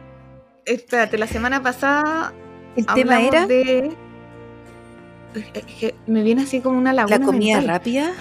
espérate, 0.65 1.17
la 1.19 1.27
semana 1.27 1.63
pasada 1.63 2.33
El 2.77 2.87
tema 2.87 3.21
era 3.21 3.47
de... 3.47 3.97
Me 6.07 6.23
viene 6.23 6.43
así 6.43 6.61
como 6.61 6.79
una 6.79 6.93
laguna 6.93 7.19
la 7.19 7.25
comida 7.25 7.57
mental. 7.57 7.75
rápida. 7.75 8.13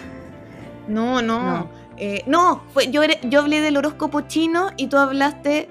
No, 0.88 1.22
no. 1.22 1.42
No. 1.42 1.82
No, 2.00 2.22
no 2.26 2.64
fue, 2.74 2.90
yo, 2.90 3.02
hablé 3.40 3.62
del 3.62 3.78
horóscopo 3.78 4.22
chino 4.22 4.72
y 4.76 4.88
tú 4.88 4.98
hablaste 4.98 5.70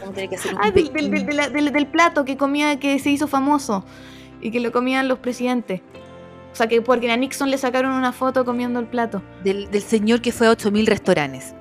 Vamos 0.00 0.10
a 0.10 0.12
tener 0.12 0.30
que 0.30 0.36
hacer 0.36 0.54
un 0.54 0.60
ah, 0.62 0.70
del, 0.70 1.86
plato 1.86 2.24
que 2.24 2.36
comía, 2.36 2.78
que 2.78 2.98
se 2.98 3.10
hizo 3.10 3.26
famoso 3.26 3.84
y 4.40 4.50
que 4.50 4.60
lo 4.60 4.70
comían 4.70 5.08
los 5.08 5.18
presidentes. 5.18 5.80
O 6.52 6.54
sea, 6.54 6.66
que 6.66 6.82
porque 6.82 7.10
a 7.10 7.16
Nixon 7.16 7.50
le 7.50 7.58
sacaron 7.58 7.92
una 7.92 8.12
foto 8.12 8.44
comiendo 8.44 8.78
el 8.78 8.86
plato. 8.86 9.22
del, 9.42 9.70
del 9.70 9.82
señor 9.82 10.20
que 10.20 10.32
fue 10.32 10.46
a 10.46 10.50
8000 10.50 10.86
restaurantes. 10.86 11.54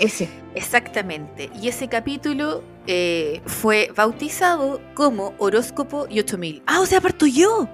Ese. 0.00 0.28
Exactamente. 0.54 1.50
Y 1.60 1.68
ese 1.68 1.88
capítulo 1.88 2.62
eh, 2.86 3.40
fue 3.46 3.90
bautizado 3.94 4.80
como 4.94 5.34
Horóscopo 5.38 6.06
y 6.08 6.20
8000. 6.20 6.62
Ah, 6.66 6.80
o 6.80 6.86
sea, 6.86 7.00
parto 7.00 7.26
yo. 7.26 7.68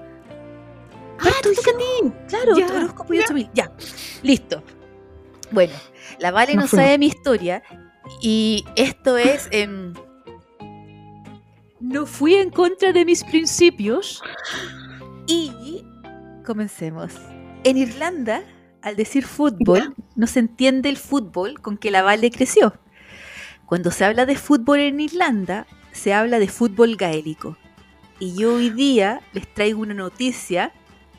Ah, 1.21 1.29
a 1.29 1.43
ti. 1.43 2.13
Claro, 2.29 2.57
Ya, 2.57 2.67
horóscopo 2.67 3.15
y 3.15 3.19
ya. 3.19 3.25
8000. 3.25 3.51
Ya, 3.55 3.73
listo. 4.23 4.63
Bueno, 5.51 5.75
la 6.19 6.31
Vale 6.31 6.55
no 6.55 6.67
fuimos. 6.67 6.85
sabe 6.85 6.99
mi 6.99 7.07
historia 7.07 7.63
y 8.21 8.65
esto 8.77 9.17
es... 9.17 9.49
em, 9.53 9.95
no 11.81 12.07
fui 12.07 12.35
en 12.35 12.49
contra 12.51 12.93
de 12.93 13.05
mis 13.05 13.23
principios 13.25 14.23
y 15.27 15.85
comencemos. 16.45 17.13
En 17.63 17.77
Irlanda, 17.77 18.43
al 18.81 18.97
decir 18.97 19.25
fútbol, 19.27 19.95
no 20.17 20.27
se 20.27 20.41
entiende 20.41 20.89
el 20.89 20.97
fútbol 20.97 21.61
con 21.61 21.77
que 21.77 21.91
la 21.91 22.03
Vale 22.03 22.31
creció. 22.31 22.75
Cuando 23.67 23.91
se 23.91 24.05
habla 24.05 24.25
de 24.25 24.37
fútbol 24.37 24.81
en 24.81 25.01
Irlanda, 25.01 25.67
se 25.93 26.15
habla 26.15 26.39
de 26.39 26.49
fútbol 26.49 26.97
gaélico. 26.97 27.57
Y 28.19 28.35
yo 28.35 28.55
hoy 28.55 28.71
día 28.71 29.21
les 29.33 29.47
traigo 29.53 29.83
una 29.83 29.95
noticia 29.95 30.73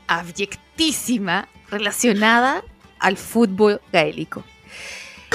abyectísima 0.08 1.48
relacionada 1.70 2.64
al 3.00 3.18
fútbol 3.18 3.82
gaélico. 3.92 4.44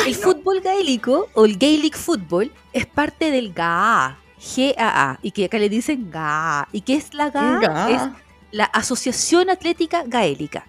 El 0.06 0.14
fútbol 0.14 0.60
gaélico 0.60 1.28
o 1.34 1.44
el 1.44 1.58
Gaelic 1.58 1.96
Football 1.96 2.52
es 2.72 2.86
parte 2.86 3.30
del 3.30 3.52
GAA, 3.52 4.18
G-A-A, 4.40 5.18
y 5.22 5.30
que 5.32 5.44
acá 5.44 5.58
le 5.58 5.68
dicen 5.68 6.10
GAA. 6.10 6.68
¿Y 6.72 6.80
qué 6.80 6.94
es 6.94 7.12
la 7.12 7.30
GAA? 7.30 7.90
Es 7.90 8.02
la 8.50 8.64
Asociación 8.64 9.50
Atlética 9.50 10.04
Gaélica, 10.06 10.66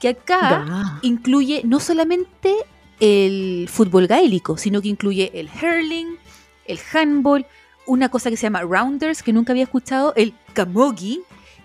que 0.00 0.08
acá 0.08 0.98
incluye 1.02 1.62
no 1.64 1.80
solamente 1.80 2.56
el 3.00 3.68
fútbol 3.70 4.06
gaélico, 4.06 4.56
sino 4.56 4.82
que 4.82 4.88
incluye 4.88 5.30
el 5.34 5.48
hurling, 5.48 6.18
el 6.66 6.80
handball, 6.92 7.46
una 7.86 8.08
cosa 8.08 8.30
que 8.30 8.36
se 8.36 8.44
llama 8.44 8.62
rounders, 8.62 9.22
que 9.22 9.32
nunca 9.32 9.52
había 9.52 9.64
escuchado, 9.64 10.12
el 10.16 10.34
kamogi, 10.52 11.20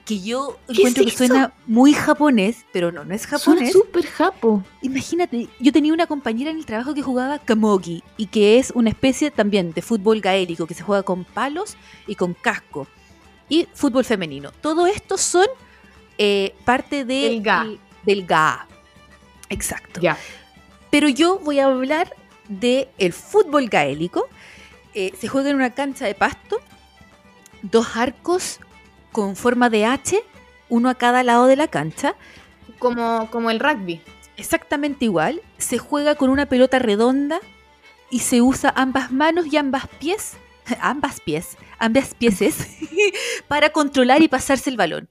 que 0.08 0.22
yo 0.22 0.58
¿Qué 0.68 0.74
encuentro 0.74 1.04
es 1.04 1.12
que 1.12 1.18
suena 1.18 1.54
muy 1.68 1.94
japonés, 1.94 2.66
pero 2.72 2.92
no, 2.94 3.04
no 3.04 3.14
es 3.14 3.24
Suena 3.24 3.40
japonés. 3.40 3.74
súper 3.74 4.06
japo. 4.06 4.64
Imagínate, 4.82 5.50
yo 5.60 5.72
tenía 5.74 5.94
una 5.94 6.08
compañera 6.08 6.50
en 6.50 6.58
el 6.58 6.66
trabajo 6.66 6.94
que 6.94 7.02
jugaba 7.02 7.40
kamogi 7.40 8.02
y 8.16 8.28
que 8.28 8.58
es 8.58 8.72
una 8.74 8.90
especie 8.90 9.32
también 9.32 9.74
de 9.74 9.82
fútbol 9.82 10.22
gaélico 10.22 10.66
que 10.66 10.74
se 10.74 10.82
juega 10.84 11.04
con 11.04 11.26
palos 11.26 11.76
y 12.08 12.16
con 12.16 12.34
casco 12.34 12.88
y 13.50 13.68
fútbol 13.74 14.06
femenino. 14.06 14.52
Todo 14.62 14.88
esto 14.88 15.18
son 15.18 15.46
eh, 16.18 16.56
parte 16.65 17.04
de 17.06 17.22
Del 17.30 17.41
GA. 17.43 17.62
el- 17.63 17.80
del 18.06 18.26
GA. 18.26 18.65
Exacto. 19.50 20.00
Ya. 20.02 20.17
Pero 20.89 21.10
yo 21.10 21.39
voy 21.39 21.60
a 21.60 21.65
hablar 21.65 22.13
de 22.48 22.88
el 22.98 23.12
fútbol 23.13 23.67
gaélico. 23.67 24.28
Eh, 24.93 25.13
se 25.20 25.28
juega 25.28 25.50
en 25.50 25.58
una 25.58 25.72
cancha 25.76 26.06
de 26.06 26.15
pasto, 26.15 26.60
dos 27.62 27.96
arcos 27.96 28.60
con 29.12 29.36
forma 29.36 29.70
de 29.70 29.86
H, 29.86 30.24
uno 30.70 30.89
a 30.89 30.96
cada 30.96 31.24
lado 31.24 31.48
de 31.48 31.56
la 31.56 31.67
cancha. 31.67 32.15
Como, 32.80 33.30
como 33.32 33.50
el 33.50 33.60
rugby. 33.60 34.02
exactamente 34.36 35.06
igual. 35.06 35.41
Se 35.58 35.78
juega 35.78 36.15
con 36.15 36.30
una 36.30 36.46
pelota 36.46 36.80
redonda 36.80 37.39
y 38.10 38.20
se 38.20 38.41
usa 38.41 38.74
ambas 38.76 39.12
manos 39.12 39.48
y 39.52 39.58
ambas 39.58 39.88
pies, 40.00 40.38
ambas 40.82 41.20
pies, 41.22 41.58
ambas 41.80 42.13
pieses 42.13 42.67
para 43.48 43.72
controlar 43.72 44.22
y 44.22 44.28
pasarse 44.28 44.70
el 44.70 44.78
balón. 44.78 45.10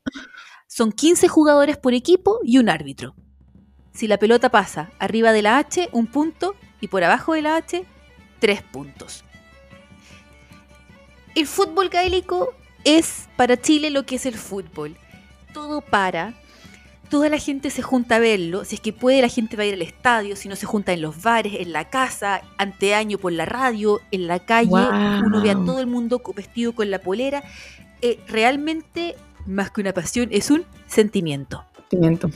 Son 0.67 0.93
15 0.93 1.29
jugadores 1.29 1.77
por 1.77 1.95
equipo 1.95 2.41
y 2.43 2.59
un 2.59 2.69
árbitro. 2.69 3.15
Si 3.93 4.09
la 4.09 4.19
pelota 4.19 4.51
pasa 4.51 4.91
arriba 4.99 5.33
de 5.33 5.43
la 5.43 5.57
H, 5.57 5.89
un 5.93 6.07
punto, 6.07 6.55
y 6.81 6.89
por 6.89 7.03
abajo 7.03 7.33
de 7.33 7.43
la 7.43 7.57
H, 7.57 7.85
tres 8.41 8.63
puntos. 8.63 9.25
El 11.35 11.47
fútbol 11.47 11.89
gaélico 11.89 12.55
es 12.87 13.29
para 13.37 13.61
Chile 13.61 13.91
lo 13.91 14.07
que 14.07 14.15
es 14.15 14.25
el 14.27 14.37
fútbol. 14.37 14.97
Todo 15.53 15.81
para, 15.81 16.35
toda 17.11 17.29
la 17.29 17.39
gente 17.39 17.71
se 17.71 17.83
junta 17.83 18.17
a 18.17 18.19
verlo, 18.21 18.65
si 18.65 18.77
es 18.77 18.81
que 18.81 18.93
puede 18.93 19.21
la 19.21 19.29
gente 19.29 19.57
va 19.57 19.65
a 19.65 19.67
ir 19.67 19.75
al 19.75 19.83
estadio, 19.83 20.37
si 20.37 20.49
no 20.49 20.55
se 20.55 20.67
junta 20.67 20.93
en 20.93 21.03
los 21.03 21.21
bares, 21.21 21.55
en 21.55 21.73
la 21.73 21.91
casa, 21.91 22.43
anteaño 22.59 23.19
por 23.19 23.33
la 23.33 23.45
radio, 23.45 24.01
en 24.13 24.29
la 24.29 24.39
calle, 24.39 24.69
Guau. 24.69 25.25
uno 25.25 25.43
ve 25.43 25.51
a 25.51 25.55
todo 25.55 25.81
el 25.81 25.89
mundo 25.89 26.23
vestido 26.35 26.75
con 26.75 26.91
la 26.91 27.01
polera. 27.01 27.43
Eh, 28.03 28.21
realmente, 28.29 29.17
más 29.47 29.73
que 29.73 29.81
una 29.81 29.93
pasión, 29.93 30.29
es 30.31 30.51
un 30.51 30.65
sentimiento. 30.87 31.65
Pimiento. 31.91 32.31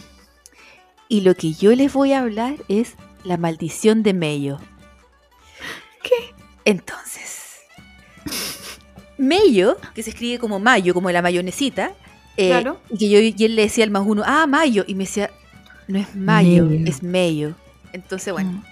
Y 1.08 1.20
lo 1.20 1.34
que 1.36 1.52
yo 1.52 1.74
les 1.74 1.92
voy 1.92 2.12
a 2.12 2.20
hablar 2.20 2.56
es 2.68 2.94
la 3.22 3.36
maldición 3.36 4.02
de 4.02 4.14
Mello. 4.14 4.58
¿Qué? 6.02 6.34
Entonces, 6.64 7.39
Mello, 9.20 9.76
que 9.94 10.02
se 10.02 10.10
escribe 10.10 10.38
como 10.38 10.58
mayo, 10.58 10.94
como 10.94 11.10
la 11.10 11.22
mayonesita, 11.22 11.92
eh, 12.36 12.48
Claro. 12.48 12.80
y 12.90 12.98
que 12.98 13.08
yo 13.08 13.20
y 13.20 13.34
él 13.44 13.54
le 13.56 13.62
decía 13.62 13.84
al 13.84 13.90
más 13.90 14.02
uno, 14.06 14.22
ah, 14.26 14.46
mayo, 14.46 14.84
y 14.86 14.94
me 14.94 15.04
decía, 15.04 15.30
no 15.88 15.98
es 15.98 16.14
mayo, 16.16 16.68
es 16.86 17.02
Mello. 17.02 17.54
Entonces, 17.92 18.32
bueno, 18.32 18.64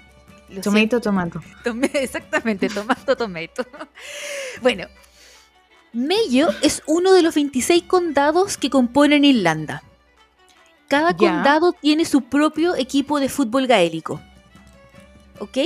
lo 0.48 0.60
Tomato, 0.62 1.00
tomato. 1.00 1.40
Tome- 1.64 1.90
exactamente, 1.94 2.68
tomato, 2.68 3.16
tomato. 3.16 3.66
bueno, 4.62 4.86
Mayo 5.92 6.48
es 6.62 6.82
uno 6.86 7.12
de 7.14 7.22
los 7.22 7.34
26 7.34 7.82
condados 7.84 8.56
que 8.58 8.68
componen 8.70 9.24
Irlanda. 9.24 9.82
Cada 10.86 11.16
condado 11.16 11.72
tiene 11.72 12.04
su 12.04 12.22
propio 12.22 12.74
equipo 12.76 13.20
de 13.20 13.28
fútbol 13.30 13.66
gaélico. 13.66 14.20
¿Ok? 15.40 15.58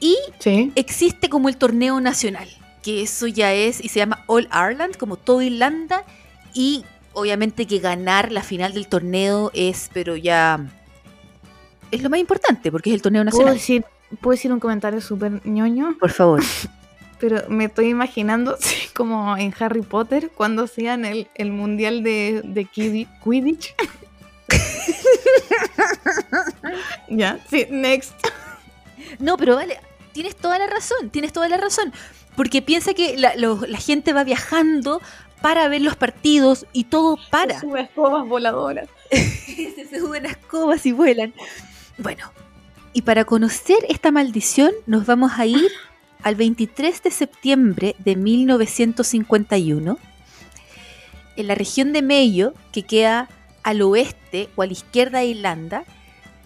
Y 0.00 0.16
Sí. 0.38 0.70
existe 0.74 1.28
como 1.30 1.48
el 1.48 1.56
torneo 1.56 1.98
nacional, 2.00 2.48
que 2.84 3.02
eso 3.02 3.26
ya 3.26 3.52
es 3.52 3.82
y 3.82 3.88
se 3.88 4.00
llama 4.00 4.24
All 4.26 4.48
Ireland, 4.52 4.96
como 4.96 5.16
todo 5.16 5.40
Irlanda, 5.40 6.04
y 6.52 6.84
obviamente 7.14 7.66
que 7.66 7.78
ganar 7.78 8.30
la 8.30 8.42
final 8.42 8.74
del 8.74 8.88
torneo 8.88 9.50
es, 9.54 9.90
pero 9.92 10.16
ya 10.16 10.60
es 11.90 12.02
lo 12.02 12.10
más 12.10 12.20
importante, 12.20 12.70
porque 12.70 12.90
es 12.90 12.94
el 12.94 13.02
torneo 13.02 13.22
¿Puedo 13.22 13.32
nacional. 13.32 13.54
decir, 13.54 13.84
¿Puedo 14.20 14.36
decir 14.36 14.52
un 14.52 14.60
comentario 14.60 15.00
súper 15.00 15.44
ñoño? 15.46 15.96
Por 15.98 16.10
favor. 16.10 16.42
Pero 17.20 17.48
me 17.48 17.66
estoy 17.66 17.88
imaginando 17.88 18.56
sí, 18.60 18.88
como 18.94 19.36
en 19.36 19.54
Harry 19.58 19.82
Potter 19.82 20.30
cuando 20.34 20.64
hacían 20.64 21.04
el, 21.04 21.28
el 21.36 21.52
mundial 21.52 22.02
de, 22.02 22.42
de 22.44 22.64
Quidditch. 22.66 23.74
ya, 27.08 27.38
sí, 27.48 27.66
next. 27.70 28.12
No, 29.20 29.36
pero 29.36 29.54
vale, 29.54 29.78
tienes 30.12 30.36
toda 30.36 30.58
la 30.58 30.66
razón, 30.66 31.08
tienes 31.10 31.32
toda 31.32 31.48
la 31.48 31.56
razón. 31.56 31.92
Porque 32.36 32.62
piensa 32.62 32.94
que 32.94 33.16
la, 33.16 33.34
lo- 33.36 33.64
la 33.66 33.78
gente 33.78 34.12
va 34.12 34.24
viajando 34.24 35.00
para 35.40 35.68
ver 35.68 35.82
los 35.82 35.96
partidos 35.96 36.66
y 36.72 36.84
todo 36.84 37.18
para. 37.30 37.60
Sube 37.60 37.82
escobas 37.82 38.26
voladoras. 38.28 38.88
se 39.10 39.98
suben 39.98 40.22
las 40.24 40.32
escobas 40.32 40.84
y 40.86 40.92
vuelan. 40.92 41.32
Bueno, 41.98 42.30
y 42.92 43.02
para 43.02 43.24
conocer 43.24 43.78
esta 43.88 44.10
maldición 44.10 44.72
nos 44.86 45.06
vamos 45.06 45.32
a 45.38 45.46
ir 45.46 45.70
al 46.22 46.34
23 46.36 47.02
de 47.02 47.10
septiembre 47.10 47.94
de 47.98 48.16
1951 48.16 49.98
en 51.36 51.46
la 51.48 51.54
región 51.54 51.92
de 51.92 52.00
Mayo, 52.02 52.54
que 52.72 52.82
queda 52.82 53.28
al 53.64 53.82
oeste 53.82 54.48
o 54.56 54.62
a 54.62 54.66
la 54.66 54.72
izquierda 54.72 55.18
de 55.18 55.26
Irlanda, 55.26 55.84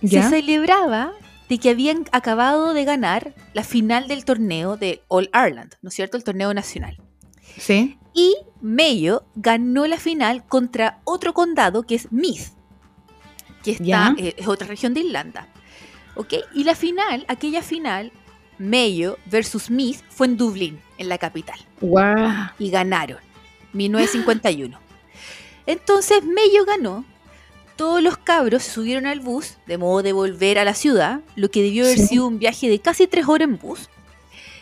¿Ya? 0.00 0.22
se 0.24 0.30
celebraba 0.36 1.12
de 1.48 1.58
que 1.58 1.70
habían 1.70 2.04
acabado 2.12 2.74
de 2.74 2.84
ganar 2.84 3.34
la 3.54 3.64
final 3.64 4.08
del 4.08 4.24
torneo 4.24 4.76
de 4.76 5.02
All 5.08 5.30
Ireland, 5.34 5.74
¿no 5.82 5.88
es 5.88 5.94
cierto? 5.94 6.16
El 6.16 6.24
torneo 6.24 6.52
nacional. 6.54 6.98
Sí. 7.58 7.98
Y 8.14 8.36
Mayo 8.60 9.24
ganó 9.34 9.86
la 9.86 9.98
final 9.98 10.44
contra 10.46 11.00
otro 11.04 11.32
condado 11.34 11.84
que 11.84 11.94
es 11.94 12.12
Meath, 12.12 12.52
que 13.62 13.72
está, 13.72 14.14
eh, 14.18 14.34
es 14.36 14.48
otra 14.48 14.66
región 14.66 14.94
de 14.94 15.00
Irlanda. 15.00 15.48
¿Ok? 16.14 16.34
Y 16.54 16.64
la 16.64 16.74
final, 16.74 17.24
aquella 17.28 17.62
final, 17.62 18.12
Mayo 18.58 19.18
versus 19.26 19.70
Meath, 19.70 20.02
fue 20.08 20.26
en 20.26 20.36
Dublín, 20.36 20.80
en 20.98 21.08
la 21.08 21.18
capital. 21.18 21.58
Guau. 21.80 22.50
Y 22.58 22.70
ganaron. 22.70 23.18
1951. 23.72 24.78
Entonces 25.66 26.24
Mello 26.24 26.64
ganó. 26.64 27.04
Todos 27.78 28.02
los 28.02 28.18
cabros 28.18 28.62
se 28.64 28.72
subieron 28.72 29.06
al 29.06 29.20
bus 29.20 29.56
de 29.66 29.78
modo 29.78 30.02
de 30.02 30.12
volver 30.12 30.58
a 30.58 30.64
la 30.64 30.74
ciudad, 30.74 31.20
lo 31.36 31.50
que 31.50 31.62
debió 31.62 31.84
haber 31.84 31.96
Sí. 31.98 32.06
sido 32.08 32.26
un 32.26 32.38
viaje 32.38 32.68
de 32.68 32.78
casi 32.80 33.06
tres 33.06 33.26
horas 33.26 33.48
en 33.48 33.56
bus. 33.56 33.88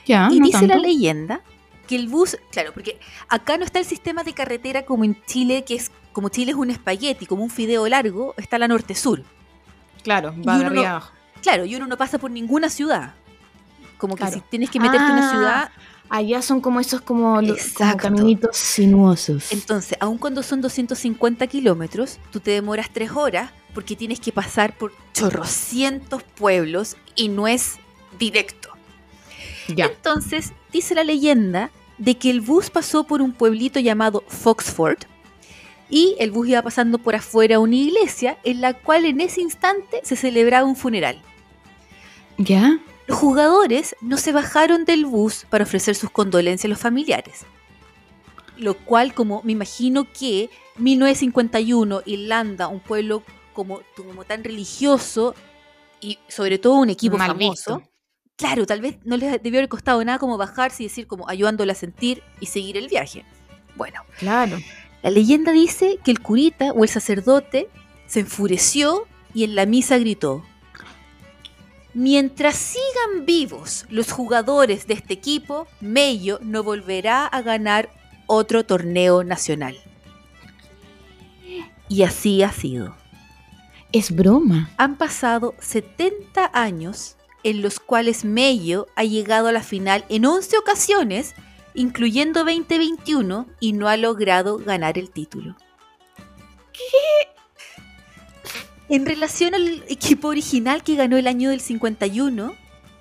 Ya, 0.07 0.29
y 0.31 0.39
no 0.39 0.47
dice 0.47 0.67
la 0.69 0.77
leyenda 0.77 1.41
que 1.89 1.97
el 1.97 2.07
bus, 2.09 2.37
claro, 2.53 2.73
porque 2.73 2.99
acá 3.29 3.57
no 3.59 3.65
está 3.65 3.79
el 3.81 3.85
sistema 3.85 4.23
de 4.23 4.35
carretera 4.35 4.85
como 4.85 5.03
en 5.05 5.21
Chile, 5.27 5.65
que 5.65 5.75
es 5.75 5.91
como 6.13 6.29
Chile 6.29 6.53
es 6.53 6.57
un 6.57 6.71
espagueti, 6.71 7.27
como 7.27 7.43
un 7.43 7.51
fideo 7.51 7.89
largo, 7.89 8.35
está 8.37 8.59
la 8.59 8.69
norte-sur. 8.69 9.23
Claro, 10.03 10.35
va 10.47 10.59
de 10.59 10.65
arriba 10.67 10.83
no- 10.83 10.89
abajo. 10.89 11.13
Claro, 11.43 11.65
y 11.65 11.75
uno 11.75 11.87
no 11.87 11.97
pasa 11.97 12.19
por 12.19 12.31
ninguna 12.31 12.69
ciudad. 12.71 13.15
Como 13.99 14.15
que 14.15 14.21
Claro. 14.23 14.35
si 14.35 14.41
tienes 14.51 14.71
que 14.71 14.79
meterte 14.81 15.05
en 15.07 15.13
una 15.13 15.29
Ah, 15.29 15.31
ciudad, 15.31 15.71
Allá 16.09 16.41
son 16.41 16.61
como 16.61 16.79
esos 16.79 17.01
como, 17.01 17.41
como 17.75 17.97
caminitos 17.97 18.57
sinuosos. 18.57 19.51
entonces, 19.51 19.99
aun 20.01 20.19
cuando 20.19 20.45
son 20.45 20.61
250 20.61 21.45
kilómetros, 21.49 22.19
tú 22.31 22.39
te 22.39 22.53
demoras 22.53 22.91
tres 22.93 23.11
horas 23.11 23.51
porque 23.75 23.97
tienes 23.97 24.21
que 24.21 24.31
pasar 24.31 24.77
por 24.79 24.93
chorrocientos 25.13 26.23
pueblos 26.23 26.97
y 27.17 27.27
no 27.29 27.49
es 27.49 27.79
directo. 28.21 28.69
ya. 29.67 29.87
Entonces, 29.87 30.53
dice 30.73 30.95
la 30.95 31.03
leyenda 31.03 31.71
de 31.99 32.17
que 32.17 32.31
el 32.31 32.41
bus 32.41 32.71
pasó 32.71 33.03
por 33.03 33.21
un 33.21 33.33
pueblito 33.33 33.81
llamado 33.81 34.23
Foxford 34.29 34.99
y 35.91 36.15
el 36.21 36.31
bus 36.31 36.47
iba 36.49 36.63
pasando 36.63 36.99
por 36.99 37.17
afuera 37.17 37.57
a 37.57 37.59
una 37.59 37.75
iglesia 37.75 38.39
en 38.45 38.61
la 38.61 38.75
cual 38.75 39.07
en 39.07 39.21
ese 39.21 39.41
instante 39.41 40.01
se 40.05 40.15
celebraba 40.15 40.67
un 40.69 40.77
funeral. 40.77 41.21
¿Ya? 42.39 42.79
Los 43.07 43.19
jugadores 43.19 43.95
no 44.01 44.17
se 44.17 44.33
bajaron 44.33 44.85
del 44.85 45.07
bus 45.07 45.47
para 45.49 45.65
ofrecer 45.65 45.95
sus 45.95 46.11
condolencias 46.11 46.65
a 46.67 46.69
los 46.69 46.79
familiares. 46.81 47.47
Lo 48.59 48.75
cual, 48.75 49.15
como 49.15 49.43
me 49.45 49.53
imagino 49.53 50.07
que 50.13 50.51
1951, 50.79 52.03
Irlanda, 52.07 52.69
un 52.69 52.81
pueblo 52.81 53.23
como, 53.53 53.81
como 53.97 54.25
tan 54.25 54.43
religioso 54.45 55.35
y 56.01 56.19
sobre 56.29 56.59
todo 56.59 56.75
un 56.75 56.91
equipo 56.91 57.17
Mal 57.17 57.29
famoso, 57.29 57.79
visto. 57.79 57.91
claro, 58.37 58.67
tal 58.67 58.81
vez 58.81 58.99
no 59.05 59.17
les 59.17 59.43
debió 59.43 59.61
haber 59.61 59.69
costado 59.69 60.03
nada 60.05 60.19
como 60.19 60.37
bajarse 60.37 60.83
y 60.83 60.87
decir 60.87 61.07
como 61.07 61.29
ayudándole 61.29 61.73
a 61.73 61.75
sentir 61.75 62.23
y 62.41 62.47
seguir 62.47 62.77
el 62.77 62.89
viaje. 62.89 63.25
Bueno, 63.77 64.01
Claro. 64.19 64.59
la 65.03 65.11
leyenda 65.11 65.53
dice 65.53 65.99
que 66.05 66.11
el 66.11 66.21
curita 66.21 66.73
o 66.73 66.83
el 66.83 66.89
sacerdote 66.91 67.69
se 68.07 68.21
enfureció 68.21 69.07
y 69.35 69.45
en 69.45 69.55
la 69.55 69.67
misa 69.67 69.99
gritó, 69.99 70.45
Mientras 71.99 72.57
sigan 72.57 73.25
vivos 73.25 73.87
los 73.89 74.13
jugadores 74.13 74.87
de 74.87 74.93
este 74.93 75.15
equipo, 75.15 75.67
Mello 75.81 76.39
no 76.43 76.63
volverá 76.63 77.25
a 77.25 77.41
ganar 77.41 77.89
otro 78.27 78.67
torneo 78.67 79.25
nacional. 79.25 79.79
Y 81.89 82.03
así 82.03 82.43
ha 82.43 82.53
sido. 82.53 82.95
Es 83.93 84.15
broma. 84.15 84.69
Han 84.77 84.99
pasado 84.99 85.55
70 85.59 86.51
años 86.53 87.17
en 87.45 87.63
los 87.63 87.81
cuales 87.81 88.27
Mello 88.27 88.89
ha 88.95 89.05
llegado 89.05 89.49
a 89.49 89.53
la 89.53 89.63
final 89.63 90.05
en 90.11 90.27
11 90.27 90.59
ocasiones, 90.59 91.35
incluyendo 91.73 92.41
2021, 92.41 93.47
y 93.59 93.73
no 93.73 93.89
ha 93.89 93.97
logrado 93.97 94.59
ganar 94.59 94.99
el 94.99 95.09
título. 95.09 95.57
En 98.89 99.05
relación 99.05 99.55
al 99.55 99.85
equipo 99.89 100.29
original 100.29 100.83
que 100.83 100.95
ganó 100.95 101.17
el 101.17 101.27
año 101.27 101.51
del 101.51 101.61
51, 101.61 102.55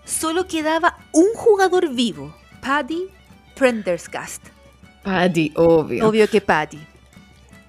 solo 0.04 0.48
quedaba 0.48 0.98
un 1.12 1.28
jugador 1.36 1.94
vivo, 1.94 2.36
Paddy 2.62 3.08
Prendergast. 3.56 4.44
Paddy, 5.04 5.52
obvio. 5.56 6.08
Obvio 6.08 6.28
que 6.28 6.42
Paddy. 6.42 6.80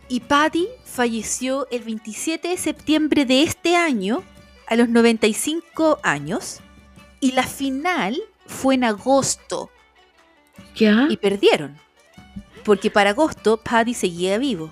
Y 0.08 0.20
Paddy 0.20 0.66
falleció 0.84 1.66
el 1.70 1.82
27 1.82 2.48
de 2.48 2.56
septiembre 2.56 3.26
de 3.26 3.42
este 3.42 3.76
año, 3.76 4.22
a 4.66 4.76
los 4.76 4.88
95 4.88 5.98
años, 6.02 6.60
y 7.20 7.32
la 7.32 7.42
final 7.42 8.16
fue 8.46 8.76
en 8.76 8.84
agosto, 8.84 9.70
¿Ya? 10.74 11.06
y 11.10 11.16
perdieron. 11.18 11.76
Porque 12.64 12.90
para 12.90 13.10
agosto 13.10 13.58
Paddy 13.58 13.94
seguía 13.94 14.38
vivo. 14.38 14.70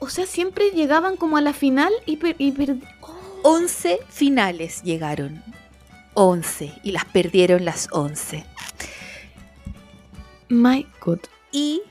O 0.00 0.08
sea, 0.08 0.26
siempre 0.26 0.70
llegaban 0.70 1.16
como 1.16 1.36
a 1.36 1.40
la 1.40 1.52
final 1.52 1.92
y, 2.06 2.16
per- 2.16 2.36
y 2.38 2.52
per- 2.52 2.76
oh, 3.02 3.40
11 3.42 3.98
finales 4.08 4.82
llegaron. 4.82 5.42
11. 6.14 6.72
Y 6.82 6.90
las 6.92 7.04
perdieron 7.04 7.64
las 7.64 7.88
11. 7.92 8.44
My 10.48 10.86
God. 11.04 11.20
Y 11.52 11.82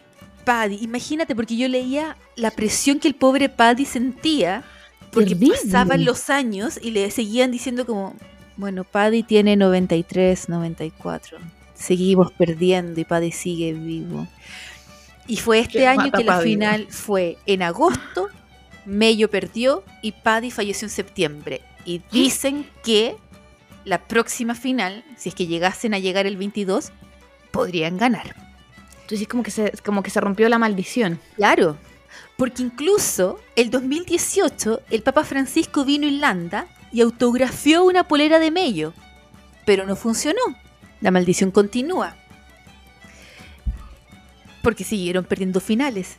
Paddy, 0.46 0.80
imagínate, 0.82 1.36
porque 1.36 1.56
yo 1.56 1.68
leía 1.68 2.18
la 2.36 2.52
presión 2.52 3.00
que 3.00 3.08
el 3.08 3.16
pobre 3.16 3.50
Paddy 3.50 3.86
sentía, 3.86 4.64
porque 5.12 5.36
Terrible. 5.36 5.56
pasaban 5.64 6.06
los 6.06 6.30
años 6.30 6.80
y 6.82 6.92
le 6.92 7.10
seguían 7.12 7.52
diciendo 7.52 7.86
como, 7.86 8.16
bueno, 8.58 8.84
Paddy 8.84 9.24
tiene 9.24 9.56
93, 9.56 10.50
94, 10.50 11.38
seguimos 11.76 12.32
perdiendo 12.34 13.00
y 13.00 13.06
Paddy 13.06 13.32
sigue 13.32 13.74
vivo. 13.74 14.28
Y 15.30 15.38
fue 15.38 15.60
este 15.60 15.88
año 15.88 16.12
que 16.12 16.24
la 16.24 16.38
Paddy. 16.38 16.50
final 16.50 16.88
fue 16.90 17.38
en 17.46 17.62
agosto, 17.62 18.30
Mello 18.86 19.30
perdió 19.30 19.84
y 20.02 20.12
Paddy 20.12 20.50
falleció 20.50 20.88
en 20.88 20.90
septiembre. 20.90 21.62
Y 21.86 22.02
dicen 22.12 22.68
que 22.84 23.16
la 23.86 24.08
próxima 24.08 24.56
final, 24.56 25.06
si 25.18 25.30
es 25.30 25.36
que 25.36 25.46
llegasen 25.46 25.94
a 25.94 26.00
llegar 26.00 26.26
el 26.26 26.36
22, 26.36 26.92
podrían 27.52 27.98
ganar. 27.98 28.36
Entonces 29.04 29.28
como 29.28 29.44
que 29.44 29.52
se, 29.52 29.72
como 29.86 30.02
que 30.02 30.10
se 30.10 30.20
rompió 30.20 30.50
la 30.50 30.58
maldición. 30.58 31.20
Claro, 31.36 31.78
porque 32.36 32.64
incluso 32.64 33.40
el 33.56 33.70
2018 33.70 34.82
el 34.90 35.04
Papa 35.04 35.24
Francisco 35.24 35.86
vino 35.86 36.08
a 36.08 36.10
Irlanda 36.10 36.68
y 36.92 37.02
autografió 37.02 37.84
una 37.84 38.08
polera 38.08 38.40
de 38.40 38.50
Mello, 38.50 38.94
pero 39.64 39.86
no 39.86 39.96
funcionó. 39.96 40.42
La 41.02 41.12
maldición 41.12 41.52
continúa. 41.52 42.16
Porque 44.62 44.84
siguieron 44.84 45.26
perdiendo 45.26 45.60
finales. 45.60 46.18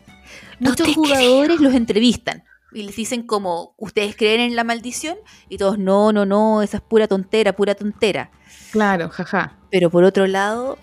No 0.59 0.70
Muchos 0.70 0.94
jugadores 0.94 1.61
los 1.61 1.74
entrevistan 1.74 2.44
y 2.72 2.83
les 2.85 2.96
dicen 2.96 3.22
como, 3.22 3.74
¿ustedes 3.79 4.14
creen 4.16 4.40
en 4.40 4.57
la 4.57 4.64
maldición? 4.64 5.16
Y 5.48 5.59
todos, 5.59 5.79
no, 5.79 6.12
no, 6.12 6.24
no, 6.24 6.62
esa 6.62 6.76
es 6.79 6.83
pura 6.83 7.09
tontera, 7.09 7.55
pura 7.55 7.74
tontera. 7.74 8.31
Claro, 8.70 9.09
jaja. 9.09 9.57
Pero 9.70 9.90
por 9.90 10.05
otro 10.05 10.26
lado, 10.26 10.79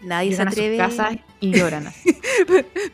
nadie 0.00 0.30
Llegan 0.30 0.48
a 0.48 0.50
se 0.52 0.56
sus 0.56 0.64
atreve. 0.64 0.76
casas 0.78 1.16
y 1.40 1.52
lloran. 1.58 1.92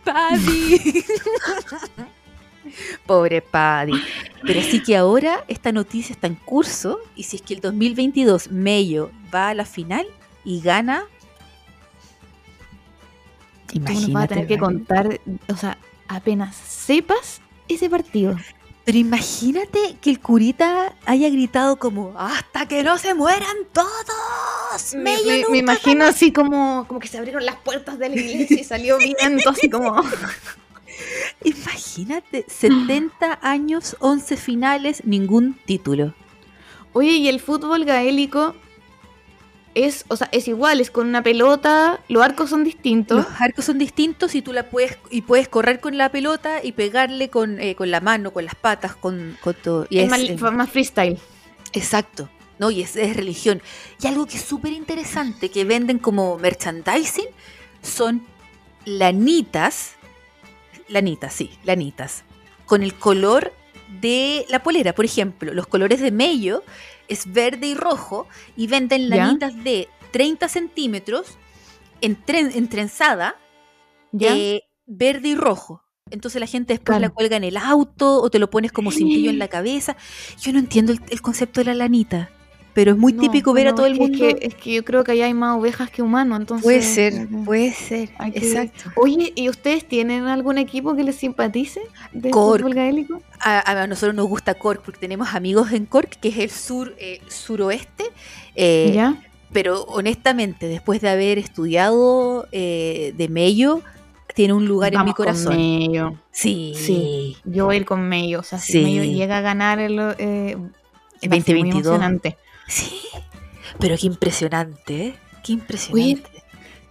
Paddy. 0.05 1.05
Pobre 3.07 3.41
Paddy. 3.41 3.93
Pero 4.43 4.61
sí 4.63 4.83
que 4.83 4.97
ahora 4.97 5.45
esta 5.49 5.73
noticia 5.73 6.13
está 6.13 6.27
en 6.27 6.35
curso 6.35 6.99
y 7.17 7.23
si 7.25 7.37
es 7.37 7.43
que 7.43 7.55
el 7.55 7.61
2022 7.61 8.51
Mello 8.51 9.11
va 9.35 9.49
a 9.51 9.55
la 9.55 9.65
final 9.65 10.07
y 10.45 10.61
gana, 10.61 11.05
Tú 13.73 13.81
nos 13.81 14.13
vas 14.13 14.25
a 14.25 14.29
tener 14.29 14.47
que 14.47 14.59
contar, 14.59 15.21
o 15.49 15.57
sea, 15.57 15.79
apenas 16.09 16.57
sepas 16.57 17.41
ese 17.69 17.89
partido. 17.91 18.37
Pero 18.85 18.97
imagínate 18.99 19.97
que 20.01 20.09
el 20.09 20.19
curita 20.21 20.95
haya 21.05 21.29
gritado 21.29 21.77
como 21.79 22.15
hasta 22.19 22.67
que 22.67 22.83
no 22.83 22.97
se 22.97 23.13
mueran 23.13 23.57
todos. 23.73 24.95
Me, 24.95 25.03
Mello 25.03 25.27
me- 25.27 25.37
nunca 25.41 25.51
me 25.51 25.59
imagino 25.59 26.05
así 26.07 26.33
como, 26.33 26.87
como 26.89 26.99
que 26.99 27.09
se 27.09 27.19
abrieron 27.19 27.45
las 27.45 27.57
puertas 27.57 27.99
de 27.99 28.09
la 28.09 28.17
iglesia 28.21 28.61
y 28.61 28.65
salió 28.65 28.97
viento 28.97 29.51
así 29.51 29.69
como... 29.69 30.03
Imagínate, 31.45 32.45
70 32.49 33.39
años, 33.43 33.97
11 34.01 34.37
finales, 34.37 35.03
ningún 35.05 35.55
título. 35.65 36.15
Oye, 36.93 37.13
y 37.13 37.29
el 37.29 37.41
fútbol 37.41 37.85
gaélico 37.85 38.55
es, 39.75 40.05
o 40.09 40.17
sea, 40.17 40.29
es 40.33 40.49
igual, 40.49 40.81
es 40.81 40.91
con 40.91 41.07
una 41.07 41.23
pelota, 41.23 42.01
los 42.09 42.23
arcos 42.23 42.51
son 42.51 42.65
distintos. 42.65 43.19
Los 43.19 43.41
arcos 43.41 43.65
son 43.65 43.79
distintos 43.79 44.35
y 44.35 44.43
tú 44.43 44.53
la 44.53 44.65
puedes 44.65 44.99
y 45.11 45.23
puedes 45.23 45.49
correr 45.49 45.81
con 45.81 45.97
la 45.97 46.11
pelota 46.11 46.63
y 46.63 46.73
pegarle 46.73 47.29
con, 47.29 47.61
eh, 47.61 47.75
con 47.75 47.91
la 47.91 48.01
mano, 48.01 48.33
con 48.33 48.45
las 48.45 48.55
patas, 48.55 48.97
con, 48.97 49.37
con 49.43 49.55
todo. 49.55 49.87
Y 49.91 49.99
es 49.99 50.05
es, 50.05 50.11
más, 50.11 50.21
eh, 50.21 50.57
más 50.57 50.71
freestyle. 50.71 51.19
exacto. 51.73 52.29
No, 52.59 52.73
y 52.73 52.83
es, 52.83 52.97
es 52.97 53.17
religión. 53.17 53.63
Y 54.03 54.09
algo 54.09 54.27
que 54.27 54.37
es 54.37 54.43
súper 54.43 54.73
interesante 54.73 55.49
que 55.51 55.65
venden 55.65 56.01
como 56.01 56.39
merchandising 56.39 57.29
son 57.83 58.27
lanitas. 58.85 59.93
Lanitas, 60.89 61.33
sí, 61.35 61.53
lanitas. 61.63 62.25
Con 62.67 62.83
el 62.83 62.95
color 62.95 63.53
de 64.01 64.45
la 64.49 64.63
polera. 64.63 64.93
Por 64.93 65.05
ejemplo, 65.05 65.55
los 65.55 65.69
colores 65.69 66.01
de 66.01 66.11
Mello 66.11 66.65
es 67.09 67.31
verde 67.33 67.67
y 67.69 67.75
rojo 67.75 68.27
y 68.57 68.67
venden 68.67 69.09
¿Ya? 69.09 69.17
lanitas 69.17 69.63
de 69.65 69.89
30 70.13 70.49
centímetros 70.49 71.37
en, 72.01 72.17
tren- 72.25 72.53
en 72.55 72.69
trenzada 72.69 73.37
¿Ya? 74.13 74.37
eh, 74.37 74.63
verde 74.87 75.29
y 75.29 75.35
rojo. 75.35 75.83
Entonces 76.11 76.41
la 76.41 76.47
gente 76.47 76.73
después 76.73 76.87
Claro. 76.97 77.03
la 77.03 77.11
cuelga 77.11 77.37
en 77.37 77.45
el 77.45 77.57
auto 77.59 78.23
o 78.23 78.31
te 78.31 78.39
lo 78.39 78.49
pones 78.49 78.73
como 78.73 78.91
cintillo 78.91 79.29
en 79.31 79.39
la 79.39 79.49
cabeza. 79.49 79.97
Yo 80.41 80.53
no 80.53 80.59
entiendo 80.59 80.93
el, 80.93 81.01
el 81.11 81.21
concepto 81.21 81.61
de 81.61 81.67
la 81.67 81.75
lanita. 81.75 82.31
Pero 82.75 82.93
es 82.93 82.97
muy 82.99 83.13
No, 83.13 83.23
típico 83.23 83.53
ver 83.53 83.69
a 83.69 83.75
todo 83.75 83.87
el 83.87 83.97
mundo. 83.97 84.25
Es 84.27 84.35
que, 84.37 84.47
es 84.47 84.55
que 84.55 84.73
yo 84.75 84.85
creo 84.85 85.03
que 85.05 85.13
allá 85.13 85.27
hay 85.27 85.35
más 85.35 85.59
ovejas 85.59 85.91
que 85.91 86.03
humanos, 86.03 86.39
entonces. 86.41 86.63
puede 86.65 86.83
ser, 86.83 87.27
puede 87.45 87.73
ser, 87.73 88.09
que- 88.33 88.39
exacto. 88.39 88.91
Oye, 88.97 89.33
¿y 89.35 89.49
ustedes 89.49 89.87
tienen 89.87 90.27
algún 90.29 90.59
equipo 90.59 90.95
que 90.95 91.03
les 91.03 91.17
simpatice 91.17 91.81
de 92.13 92.31
Cork. 92.31 92.61
fútbol 92.61 92.75
gaélico? 92.75 93.21
A, 93.41 93.83
a 93.83 93.87
nosotros 93.87 94.15
nos 94.15 94.29
gusta 94.29 94.55
Cork 94.55 94.83
porque 94.85 95.01
tenemos 95.01 95.35
amigos 95.35 95.73
en 95.73 95.87
Cork, 95.87 96.11
que 96.21 96.29
es 96.29 96.39
el 96.39 96.51
sur 96.51 96.95
eh, 96.99 97.21
suroeste. 97.29 98.05
eh, 98.55 98.93
¿Ya? 98.95 99.23
Pero 99.53 99.83
honestamente, 99.85 100.69
después 100.69 101.01
de 101.01 101.09
haber 101.09 101.39
estudiado 101.39 102.47
eh, 102.53 103.15
de 103.17 103.29
Mello, 103.29 103.81
tiene 104.35 104.53
un 104.53 104.67
lugar 104.67 104.93
en 104.93 104.99
mi 104.99 105.03
Vamos 105.05 105.15
con 105.15 105.25
corazón. 105.25 105.57
Mello. 105.57 106.15
Sí, 106.31 106.75
Sí. 106.77 107.37
Yo 107.45 107.65
voy 107.65 107.77
a 107.77 107.79
ir 107.79 107.85
con 107.87 108.07
Mello. 108.09 108.41
O 108.41 108.43
sea, 108.43 108.59
si 108.59 108.73
Sí. 108.73 108.83
Mello 108.85 109.03
llega 109.05 109.39
a 109.39 109.41
ganar 109.41 109.79
el, 109.81 109.99
eh, 109.99 110.57
va 110.57 111.37
a 111.37 111.41
ser 111.41 111.57
muy 111.57 111.71
2022. 111.71 111.75
emocionante. 111.87 112.37
Sí. 112.69 113.01
Pero 113.81 113.97
qué 113.99 114.07
impresionante, 114.07 115.07
¿eh? 115.07 115.15
Qué 115.45 115.53
impresionante. 115.53 116.31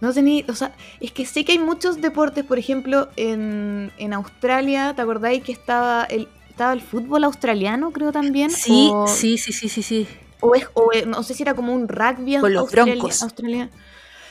No 0.00 0.12
tenía, 0.12 0.44
o 0.48 0.54
sea, 0.54 0.74
es 1.00 1.10
que 1.10 1.26
sé 1.26 1.44
que 1.44 1.52
hay 1.52 1.58
muchos 1.58 2.00
deportes, 2.00 2.44
por 2.44 2.58
ejemplo, 2.58 3.08
en, 3.16 3.90
en 3.98 4.12
Australia, 4.12 4.92
¿te 4.94 5.02
acordáis 5.02 5.42
que 5.42 5.50
estaba 5.52 6.04
el, 6.04 6.28
estaba 6.50 6.72
el 6.72 6.80
fútbol 6.82 7.24
australiano, 7.24 7.90
creo 7.90 8.12
también? 8.12 8.50
sí, 8.50 8.90
o, 8.92 9.08
sí, 9.08 9.38
sí, 9.38 9.52
sí, 9.52 9.68
sí, 9.68 9.82
sí. 9.82 10.06
O, 10.40 10.54
es, 10.54 10.66
o 10.74 10.92
es- 10.92 11.04
no 11.04 11.22
sé 11.24 11.34
si 11.34 11.42
era 11.42 11.54
como 11.54 11.72
un 11.74 11.88
rugby 11.88 12.36
Con 12.38 12.52
los 12.54 12.62
australia- 12.62 12.94
Broncos. 12.94 13.22
australiano. 13.24 13.70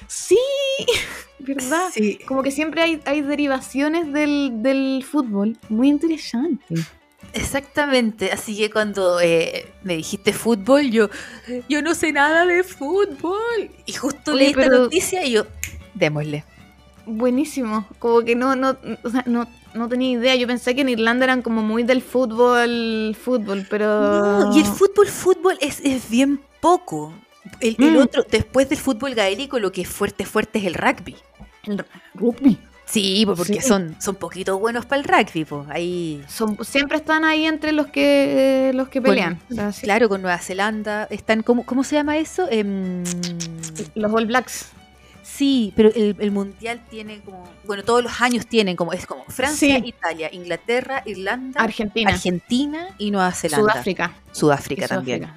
Sí, 0.08 0.38
¿verdad? 1.40 1.90
Sí. 1.94 2.18
Como 2.28 2.44
que 2.44 2.52
siempre 2.52 2.82
hay, 2.82 3.02
hay 3.06 3.22
derivaciones 3.22 4.14
del, 4.14 4.52
del 4.64 5.04
fútbol. 5.10 5.58
Muy 5.68 5.90
interesante. 5.90 6.76
Exactamente, 7.38 8.32
así 8.32 8.58
que 8.58 8.70
cuando 8.70 9.20
eh, 9.20 9.72
me 9.84 9.96
dijiste 9.96 10.34
fútbol, 10.34 10.90
yo, 10.92 11.10
yo 11.70 11.82
no 11.82 11.94
sé 11.96 12.12
nada 12.12 12.46
de 12.46 12.64
fútbol. 12.64 13.70
Y 13.86 13.94
justo 13.94 14.32
Oye, 14.32 14.40
leí 14.40 14.50
esta 14.52 14.70
noticia 14.70 15.24
y 15.26 15.32
yo, 15.34 15.46
démosle. 15.94 16.44
Buenísimo. 17.06 17.88
Como 18.00 18.22
que 18.22 18.36
no, 18.36 18.56
no, 18.56 18.78
o 19.04 19.10
sea, 19.10 19.24
no, 19.26 19.48
no 19.74 19.88
tenía 19.88 20.12
idea. 20.20 20.36
Yo 20.36 20.46
pensé 20.48 20.76
que 20.76 20.82
en 20.82 20.90
Irlanda 20.90 21.24
eran 21.26 21.42
como 21.42 21.62
muy 21.62 21.84
del 21.84 22.02
fútbol, 22.02 23.16
fútbol, 23.20 23.66
pero. 23.70 23.88
No, 24.40 24.56
y 24.56 24.60
el 24.60 24.66
fútbol, 24.66 25.08
fútbol 25.08 25.58
es, 25.62 25.80
es 25.86 26.10
bien 26.10 26.42
poco. 26.60 27.14
El, 27.62 27.78
el 27.80 27.94
Mm. 27.94 27.98
otro, 28.02 28.26
después 28.30 28.68
del 28.68 28.78
fútbol 28.78 29.16
gaélico, 29.16 29.58
lo 29.60 29.72
que 29.72 29.82
es 29.84 29.88
fuerte, 29.88 30.26
fuerte 30.26 30.60
es 30.60 30.66
el 30.66 30.74
rugby. 30.74 31.16
El 31.64 31.86
rugby. 32.14 32.60
Sí, 32.88 33.26
porque 33.26 33.62
Sí. 33.62 33.68
son, 33.68 33.96
son 34.00 34.16
poquitos 34.16 34.58
buenos 34.60 34.86
para 34.86 35.02
el 35.02 35.08
rugby, 35.08 35.44
pues 35.46 35.68
ahí. 35.70 36.24
Son, 36.30 36.58
siempre 36.64 36.98
están 36.98 37.26
ahí 37.26 37.46
entre 37.46 37.74
los 37.74 37.88
que 37.88 38.72
los 38.74 38.88
que 38.88 39.00
Con- 39.02 39.10
pelean. 39.12 39.40
O 39.52 39.54
sea, 39.56 39.72
sí. 39.74 39.82
Claro, 39.82 40.08
con 40.08 40.22
Nueva 40.22 40.38
Zelanda 40.38 41.06
están, 41.10 41.44
¿cómo, 41.44 41.66
cómo 41.66 41.84
se 41.84 41.96
llama 41.96 42.18
eso? 42.18 42.48
Em, 42.50 43.04
Los 43.94 44.14
All 44.14 44.26
Blacks. 44.26 44.70
sí, 45.22 45.74
pero 45.76 45.90
el, 45.94 46.16
el 46.20 46.32
mundial 46.32 46.82
tiene 46.90 47.20
como, 47.20 47.44
bueno, 47.66 47.84
todos 47.84 48.02
los 48.02 48.22
años 48.22 48.48
tienen 48.48 48.76
como, 48.78 48.94
es 48.94 49.06
como 49.06 49.26
Francia, 49.26 49.78
Sí. 49.80 49.84
Italia, 49.90 50.30
Inglaterra, 50.32 51.04
Irlanda, 51.06 51.60
Argentina. 51.62 52.12
Argentina 52.12 52.88
y 52.98 53.12
Nueva 53.12 53.34
Zelanda. 53.34 53.74
Sudáfrica. 53.74 54.14
Sudáfrica 54.32 54.86
y 54.86 54.88
también. 54.88 55.28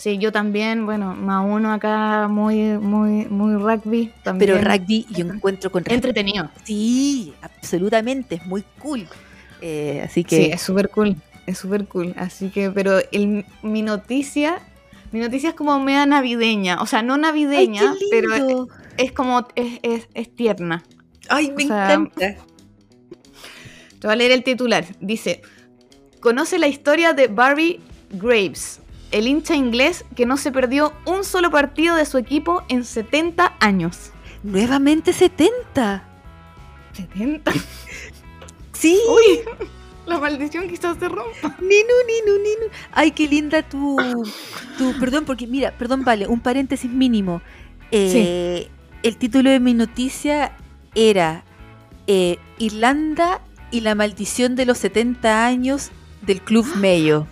Sí, 0.00 0.16
yo 0.16 0.32
también, 0.32 0.86
bueno, 0.86 1.14
más 1.14 1.44
uno 1.46 1.74
acá 1.74 2.26
muy, 2.26 2.78
muy, 2.78 3.26
muy 3.26 3.54
rugby. 3.56 4.10
También. 4.22 4.54
Pero 4.54 4.64
rugby 4.64 5.04
yo 5.10 5.26
encuentro 5.26 5.70
con 5.70 5.84
Entretenido. 5.86 6.48
Sí, 6.64 7.34
absolutamente, 7.42 8.36
es 8.36 8.46
muy 8.46 8.64
cool. 8.78 9.06
Eh, 9.60 10.00
así 10.02 10.24
que 10.24 10.36
Sí, 10.36 10.50
es 10.52 10.62
súper 10.62 10.88
cool. 10.88 11.16
Es 11.44 11.58
súper 11.58 11.84
cool. 11.84 12.14
Así 12.16 12.48
que, 12.48 12.70
pero 12.70 12.98
el, 13.12 13.44
mi 13.60 13.82
noticia, 13.82 14.62
mi 15.12 15.20
noticia 15.20 15.50
es 15.50 15.54
como 15.54 15.78
media 15.80 16.06
navideña. 16.06 16.80
O 16.80 16.86
sea, 16.86 17.02
no 17.02 17.16
¡Ay, 17.16 17.20
navideña, 17.20 17.94
pero 18.10 18.68
es, 18.96 19.12
como, 19.12 19.48
es, 19.54 19.80
es, 19.82 20.08
es 20.14 20.34
tierna. 20.34 20.82
Ay, 21.28 21.52
me 21.54 21.64
o 21.64 21.66
sea, 21.66 21.92
encanta. 21.92 22.36
Te 23.98 24.06
voy 24.06 24.14
a 24.14 24.16
leer 24.16 24.30
el 24.30 24.44
titular. 24.44 24.86
Dice, 24.98 25.42
conoce 26.20 26.58
la 26.58 26.68
historia 26.68 27.12
de 27.12 27.28
Barry 27.28 27.80
Graves, 28.12 28.79
el 29.10 29.26
hincha 29.26 29.54
inglés 29.54 30.04
que 30.14 30.26
no 30.26 30.36
se 30.36 30.52
perdió 30.52 30.92
un 31.06 31.24
solo 31.24 31.50
partido 31.50 31.96
de 31.96 32.06
su 32.06 32.18
equipo 32.18 32.62
en 32.68 32.84
70 32.84 33.54
años. 33.60 34.12
Nuevamente 34.42 35.12
70. 35.12 36.04
70. 36.92 37.52
Sí, 38.72 38.98
Uy, 39.10 39.40
la 40.06 40.18
maldición 40.18 40.66
quizás 40.66 40.96
se 40.98 41.06
rompa. 41.06 41.54
Ninu, 41.60 41.94
Ninu, 42.06 42.38
Ninu. 42.38 42.72
Ay, 42.92 43.10
qué 43.10 43.28
linda 43.28 43.62
tu, 43.62 43.98
tu. 44.78 44.98
Perdón, 44.98 45.26
porque 45.26 45.46
mira, 45.46 45.76
perdón, 45.76 46.02
vale, 46.02 46.26
un 46.26 46.40
paréntesis 46.40 46.90
mínimo. 46.90 47.42
Eh, 47.90 48.70
El 49.02 49.18
título 49.18 49.50
de 49.50 49.60
mi 49.60 49.74
noticia 49.74 50.56
era 50.94 51.44
eh, 52.06 52.38
Irlanda 52.58 53.42
y 53.70 53.80
la 53.80 53.94
maldición 53.94 54.56
de 54.56 54.64
los 54.64 54.78
70 54.78 55.44
años 55.44 55.90
del 56.22 56.40
Club 56.40 56.66
Mayo. 56.76 57.26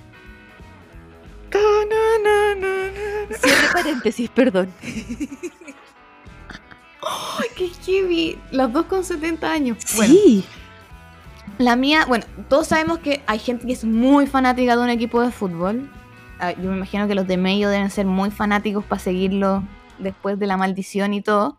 Cierre 3.40 3.68
paréntesis, 3.72 4.30
perdón. 4.30 4.72
Qué 7.56 7.68
heavy. 7.84 8.38
Las 8.52 8.72
dos 8.72 8.86
con 8.86 9.04
70 9.04 9.50
años. 9.50 9.78
Bueno, 9.96 10.14
Sí. 10.14 10.44
la 11.58 11.74
mía, 11.76 12.04
bueno, 12.06 12.24
todos 12.48 12.68
sabemos 12.68 12.98
que 12.98 13.22
hay 13.26 13.38
gente 13.38 13.66
que 13.66 13.72
es 13.72 13.84
muy 13.84 14.26
fanática 14.26 14.76
de 14.76 14.82
un 14.82 14.90
equipo 14.90 15.20
de 15.20 15.30
fútbol. 15.32 15.90
Ah, 16.38 16.52
Yo 16.52 16.70
me 16.70 16.76
imagino 16.76 17.08
que 17.08 17.14
los 17.14 17.26
de 17.26 17.36
Mayo 17.36 17.68
deben 17.68 17.90
ser 17.90 18.06
muy 18.06 18.30
fanáticos 18.30 18.84
para 18.84 19.00
seguirlo 19.00 19.64
después 19.98 20.38
de 20.38 20.46
la 20.46 20.56
maldición 20.56 21.14
y 21.14 21.20
todo. 21.22 21.58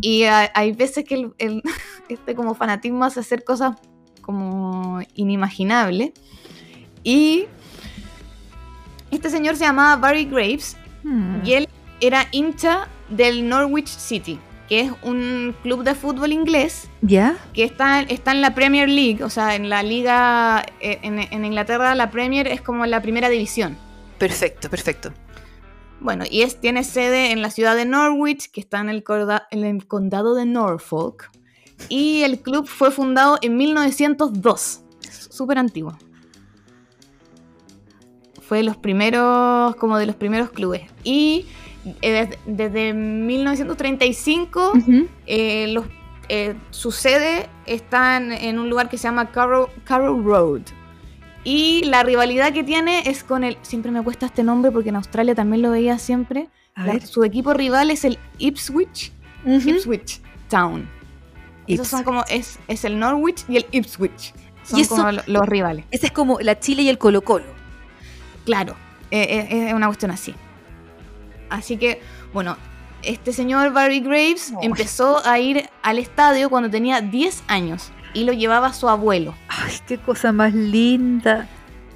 Y 0.00 0.24
hay 0.24 0.72
veces 0.72 1.04
que 1.04 1.14
el, 1.14 1.34
el- 1.38 1.62
este 2.10 2.34
como 2.34 2.54
fanatismo 2.54 3.04
hace 3.04 3.20
hacer 3.20 3.42
cosas 3.44 3.76
como 4.20 5.00
inimaginables. 5.14 6.12
Y 7.02 7.46
este 9.10 9.30
señor 9.30 9.56
se 9.56 9.64
llamaba 9.64 9.96
Barry 9.96 10.24
Graves 10.24 10.76
Hmm. 11.02 11.44
y 11.44 11.52
él 11.52 11.68
era 12.00 12.26
hincha 12.32 12.88
del 13.08 13.48
Norwich 13.48 13.86
City, 13.86 14.40
que 14.68 14.80
es 14.80 14.92
un 15.02 15.54
club 15.62 15.84
de 15.84 15.94
fútbol 15.94 16.32
inglés 16.32 16.88
¿Ya? 17.00 17.36
que 17.52 17.62
está, 17.62 18.00
está 18.02 18.32
en 18.32 18.40
la 18.40 18.54
Premier 18.54 18.88
League, 18.88 19.22
o 19.22 19.30
sea, 19.30 19.54
en 19.54 19.68
la 19.68 19.84
liga, 19.84 20.64
eh, 20.80 20.98
en, 21.02 21.20
en 21.20 21.44
Inglaterra 21.44 21.94
la 21.94 22.10
Premier 22.10 22.48
es 22.48 22.60
como 22.60 22.84
la 22.86 23.00
primera 23.02 23.28
división. 23.28 23.76
Perfecto, 24.18 24.68
perfecto. 24.68 25.12
Bueno, 26.00 26.24
y 26.28 26.42
es, 26.42 26.60
tiene 26.60 26.82
sede 26.82 27.30
en 27.30 27.40
la 27.40 27.50
ciudad 27.50 27.76
de 27.76 27.84
Norwich, 27.84 28.50
que 28.50 28.60
está 28.60 28.80
en 28.80 28.88
el, 28.88 29.04
corda- 29.04 29.46
en 29.52 29.64
el 29.64 29.86
condado 29.86 30.34
de 30.34 30.44
Norfolk, 30.44 31.30
y 31.88 32.22
el 32.22 32.40
club 32.40 32.66
fue 32.66 32.90
fundado 32.90 33.38
en 33.42 33.56
1902, 33.56 34.80
es 35.08 35.28
súper 35.30 35.58
antiguo. 35.58 35.96
Fue 38.48 38.58
de 38.58 38.64
los 38.64 38.76
primeros, 38.76 39.74
como 39.76 39.98
de 39.98 40.06
los 40.06 40.14
primeros 40.16 40.50
clubes. 40.50 40.82
Y 41.04 41.46
eh, 42.02 42.10
desde, 42.12 42.38
desde 42.46 42.92
1935 42.94 44.72
eh, 45.26 45.66
los, 45.72 45.84
eh, 46.28 46.54
su 46.70 46.92
sede 46.92 47.48
está 47.66 48.16
en, 48.16 48.58
un 48.58 48.68
lugar 48.70 48.88
que 48.88 48.98
se 48.98 49.04
llama 49.04 49.30
Carrow, 49.30 49.68
Carrow 49.84 50.20
Road. 50.22 50.62
Y 51.44 51.84
la 51.84 52.02
rivalidad 52.02 52.52
que 52.52 52.64
tiene 52.64 53.08
es 53.08 53.22
con 53.22 53.44
el. 53.44 53.56
Siempre 53.62 53.90
me 53.92 54.02
cuesta 54.02 54.26
este 54.26 54.42
nombre 54.42 54.72
porque 54.72 54.88
en 54.88 54.96
Australia 54.96 55.34
también 55.34 55.62
lo 55.62 55.70
veía 55.70 55.98
siempre. 55.98 56.48
La- 56.76 57.00
su 57.06 57.22
equipo 57.24 57.54
rival 57.54 57.90
es 57.90 58.04
el 58.04 58.18
Ipswich. 58.38 59.12
Ipswich 59.46 60.20
Town. 60.48 60.88
Esos 61.68 61.86
son 61.88 62.02
como. 62.04 62.24
Es, 62.28 62.58
es 62.66 62.84
el 62.84 62.98
Norwich 62.98 63.44
y 63.48 63.56
el 63.58 63.66
Ipswich. 63.70 64.34
Son 64.64 64.78
Y 64.78 64.82
eso- 64.82 64.96
como 64.96 65.12
lo- 65.12 65.22
los 65.26 65.48
rivales. 65.48 65.84
Ese 65.92 66.06
es 66.06 66.12
como 66.12 66.40
la 66.40 66.58
Chile 66.58 66.82
y 66.82 66.88
el 66.88 66.98
Colo 66.98 67.22
Colo. 67.22 67.44
Claro, 68.46 68.74
eh, 69.10 69.46
eh, 69.50 69.66
es 69.68 69.74
una 69.74 69.86
cuestión 69.86 70.10
así. 70.10 70.34
Así 71.50 71.76
que, 71.76 72.00
bueno, 72.32 72.56
este 73.02 73.32
señor 73.32 73.72
Barry 73.72 74.00
Graves 74.00 74.52
empezó 74.62 75.24
a 75.26 75.38
ir 75.38 75.68
al 75.82 75.98
estadio 75.98 76.48
cuando 76.48 76.70
tenía 76.70 77.00
10 77.02 77.44
años 77.48 77.92
y 78.14 78.24
lo 78.24 78.32
llevaba 78.32 78.72
su 78.72 78.88
abuelo. 78.88 79.34
Ay, 79.48 79.74
qué 79.86 79.98
cosa 79.98 80.32
más 80.32 80.54
linda. 80.54 81.46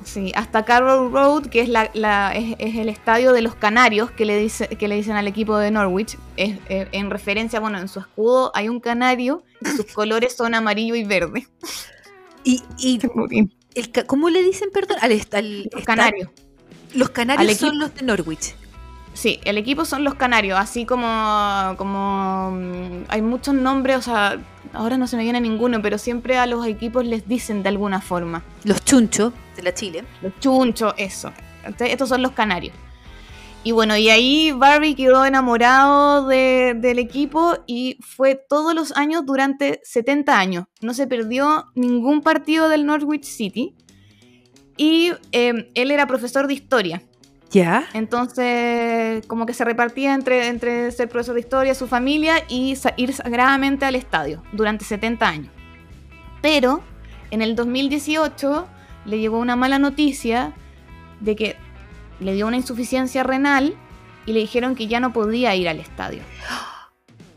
Sí, 0.05 0.33
hasta 0.35 0.65
Carroll 0.65 1.13
Road, 1.13 1.47
que 1.47 1.61
es, 1.61 1.69
la, 1.69 1.91
la- 1.95 2.33
es, 2.35 2.55
es 2.59 2.77
el 2.77 2.89
estadio 2.89 3.33
de 3.33 3.43
los 3.43 3.55
Canarios 3.55 4.11
que 4.11 4.25
le, 4.25 4.39
dice, 4.39 4.67
que 4.69 4.89
le 4.89 4.95
dicen 4.97 5.15
al 5.17 5.27
equipo 5.27 5.57
de 5.59 5.71
Norwich. 5.71 6.17
Es, 6.37 6.59
eh, 6.69 6.89
en 6.93 7.11
referencia, 7.11 7.61
bueno, 7.61 7.79
en 7.79 7.89
su 7.89 8.01
escudo 8.01 8.51
hay 8.55 8.69
un 8.69 8.81
canario 8.81 9.43
y 9.61 9.69
sus 9.69 9.87
colores 9.95 10.37
son 10.37 10.55
amarillo 10.55 10.95
y 10.95 11.05
verde. 11.05 11.47
Y, 12.45 12.63
y 12.79 12.99
el 13.75 14.07
¿cómo 14.07 14.31
le 14.31 14.43
dicen, 14.43 14.71
perdón? 14.73 14.99
Al, 15.01 15.13
al 15.33 15.71
Los 15.73 15.85
canarios. 15.85 16.29
Los 16.95 17.11
canarios 17.11 17.57
son 17.57 17.79
los 17.79 17.95
de 17.95 18.03
Norwich. 18.03 18.55
Sí, 19.13 19.41
el 19.45 19.59
equipo 19.59 19.85
son 19.85 20.05
los 20.05 20.15
canarios, 20.15 20.59
así 20.59 20.87
como, 20.87 21.75
como 21.77 22.53
mm, 22.53 23.05
hay 23.09 23.23
muchos 23.23 23.55
nombres, 23.55 23.99
o 23.99 24.03
sea, 24.03 24.39
ahora 24.73 24.97
no 24.97 25.07
se 25.07 25.17
me 25.17 25.25
viene 25.25 25.41
ninguno, 25.41 25.83
pero 25.83 25.99
siempre 25.99 26.39
a 26.39 26.47
los 26.47 26.65
equipos 26.67 27.05
les 27.05 27.27
dicen 27.27 27.63
de 27.63 27.69
alguna 27.69 28.01
forma. 28.01 28.45
Los 28.65 28.85
chunchos 28.85 29.33
de 29.57 29.63
la 29.63 29.75
Chile. 29.75 30.05
Los 30.23 30.39
chunchos, 30.39 30.95
eso. 30.97 31.33
Entonces, 31.65 31.91
estos 31.91 32.09
son 32.09 32.23
los 32.23 32.33
canarios. 32.33 32.75
Y 33.63 33.73
bueno, 33.73 33.95
y 33.97 34.09
ahí 34.09 34.53
Barry 34.53 34.95
quedó 34.95 35.27
enamorado 35.27 36.27
de- 36.27 36.75
del 36.79 36.99
equipo 36.99 37.59
y 37.67 37.99
fue 38.01 38.35
todos 38.35 38.75
los 38.75 38.97
años 38.97 39.27
durante 39.27 39.81
70 39.85 40.39
años. 40.39 40.65
No 40.81 40.95
se 40.95 41.07
perdió 41.07 41.67
ningún 41.75 42.23
partido 42.23 42.71
del 42.71 42.87
Norwich 42.87 43.25
City. 43.25 43.75
Y 44.79 45.13
eh, 45.33 45.71
él 45.75 45.91
era 45.91 46.07
profesor 46.07 46.47
de 46.47 46.55
historia. 46.55 47.03
¿Ya? 47.51 47.85
Entonces, 47.93 49.27
como 49.27 49.45
que 49.45 49.53
se 49.53 49.65
repartía 49.65 50.15
entre, 50.15 50.47
entre 50.49 50.91
ser 50.93 51.09
profesor 51.11 51.35
de 51.35 51.41
historia, 51.41 51.75
su 51.75 51.87
familia 51.87 52.37
y 52.49 52.77
ir 52.97 53.13
sagradamente 53.13 53.85
al 53.85 53.97
estadio 53.97 54.43
durante 54.53 54.85
70 54.87 55.29
años. 55.29 55.53
Pero 56.41 56.83
en 57.31 57.43
el 57.43 57.57
2018 57.57 58.67
le 59.05 59.19
llegó 59.19 59.39
una 59.39 59.57
mala 59.57 59.79
noticia 59.81 60.55
de 61.21 61.35
que 61.37 61.57
le 62.21 62.35
dio 62.35 62.47
una 62.47 62.57
insuficiencia 62.57 63.23
renal 63.23 63.75
y 64.27 64.33
le 64.33 64.41
dijeron 64.41 64.75
que 64.75 64.87
ya 64.87 65.01
no 65.01 65.13
podía 65.13 65.55
ir 65.57 65.69
al 65.69 65.81
estadio 65.81 66.23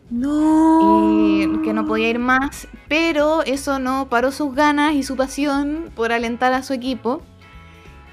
No. 0.10 1.40
y 1.42 1.62
que 1.64 1.74
no 1.74 1.86
podía 1.86 2.10
ir 2.10 2.20
más, 2.20 2.68
pero 2.88 3.42
eso 3.44 3.80
no 3.80 4.08
paró 4.10 4.32
sus 4.32 4.54
ganas 4.54 4.94
y 4.94 5.04
su 5.04 5.16
pasión 5.16 5.90
por 5.96 6.12
alentar 6.12 6.54
a 6.54 6.62
su 6.62 6.74
equipo. 6.74 7.22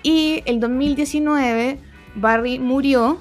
Y 0.02 0.42
el 0.46 0.61
2019 0.61 1.78
Barry 2.14 2.59
murió 2.59 3.20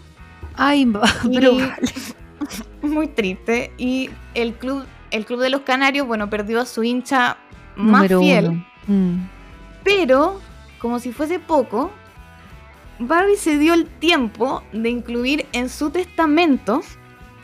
Ay, 0.55 0.85
pero 1.33 1.55
vale. 1.55 1.93
muy 2.81 3.07
triste. 3.07 3.71
Y 3.77 4.09
el 4.33 4.53
club, 4.53 4.85
el 5.11 5.25
club 5.25 5.39
de 5.39 5.49
los 5.49 5.61
Canarios, 5.61 6.05
bueno, 6.05 6.29
perdió 6.29 6.59
a 6.61 6.65
su 6.65 6.83
hincha 6.83 7.37
más 7.75 8.03
Número 8.03 8.19
fiel. 8.19 8.65
Mm. 8.87 9.15
Pero, 9.83 10.39
como 10.79 10.99
si 10.99 11.13
fuese 11.13 11.39
poco, 11.39 11.91
Barry 12.99 13.37
se 13.37 13.57
dio 13.57 13.73
el 13.73 13.85
tiempo 13.87 14.61
de 14.73 14.89
incluir 14.89 15.45
en 15.53 15.69
su 15.69 15.89
testamento 15.89 16.81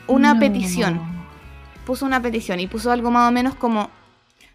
una 0.07 0.33
No. 0.33 0.39
petición. 0.39 1.01
Puso 1.85 2.05
una 2.05 2.21
petición 2.21 2.59
y 2.59 2.67
puso 2.67 2.91
algo 2.91 3.11
más 3.11 3.29
o 3.29 3.31
menos 3.31 3.55
como: 3.55 3.89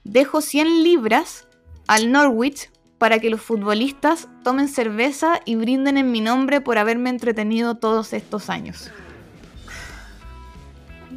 Dejo 0.04 0.40
100 0.40 0.82
libras 0.82 1.46
al 1.86 2.10
Norwich 2.12 2.70
para 2.98 3.18
que 3.18 3.30
los 3.30 3.40
futbolistas 3.40 4.28
tomen 4.44 4.68
cerveza 4.68 5.40
y 5.46 5.54
brinden 5.56 5.96
en 5.96 6.10
mi 6.12 6.20
nombre 6.20 6.60
por 6.60 6.76
haberme 6.76 7.08
entretenido 7.10 7.76
todos 7.76 8.12
estos 8.12 8.50
años. 8.50 8.90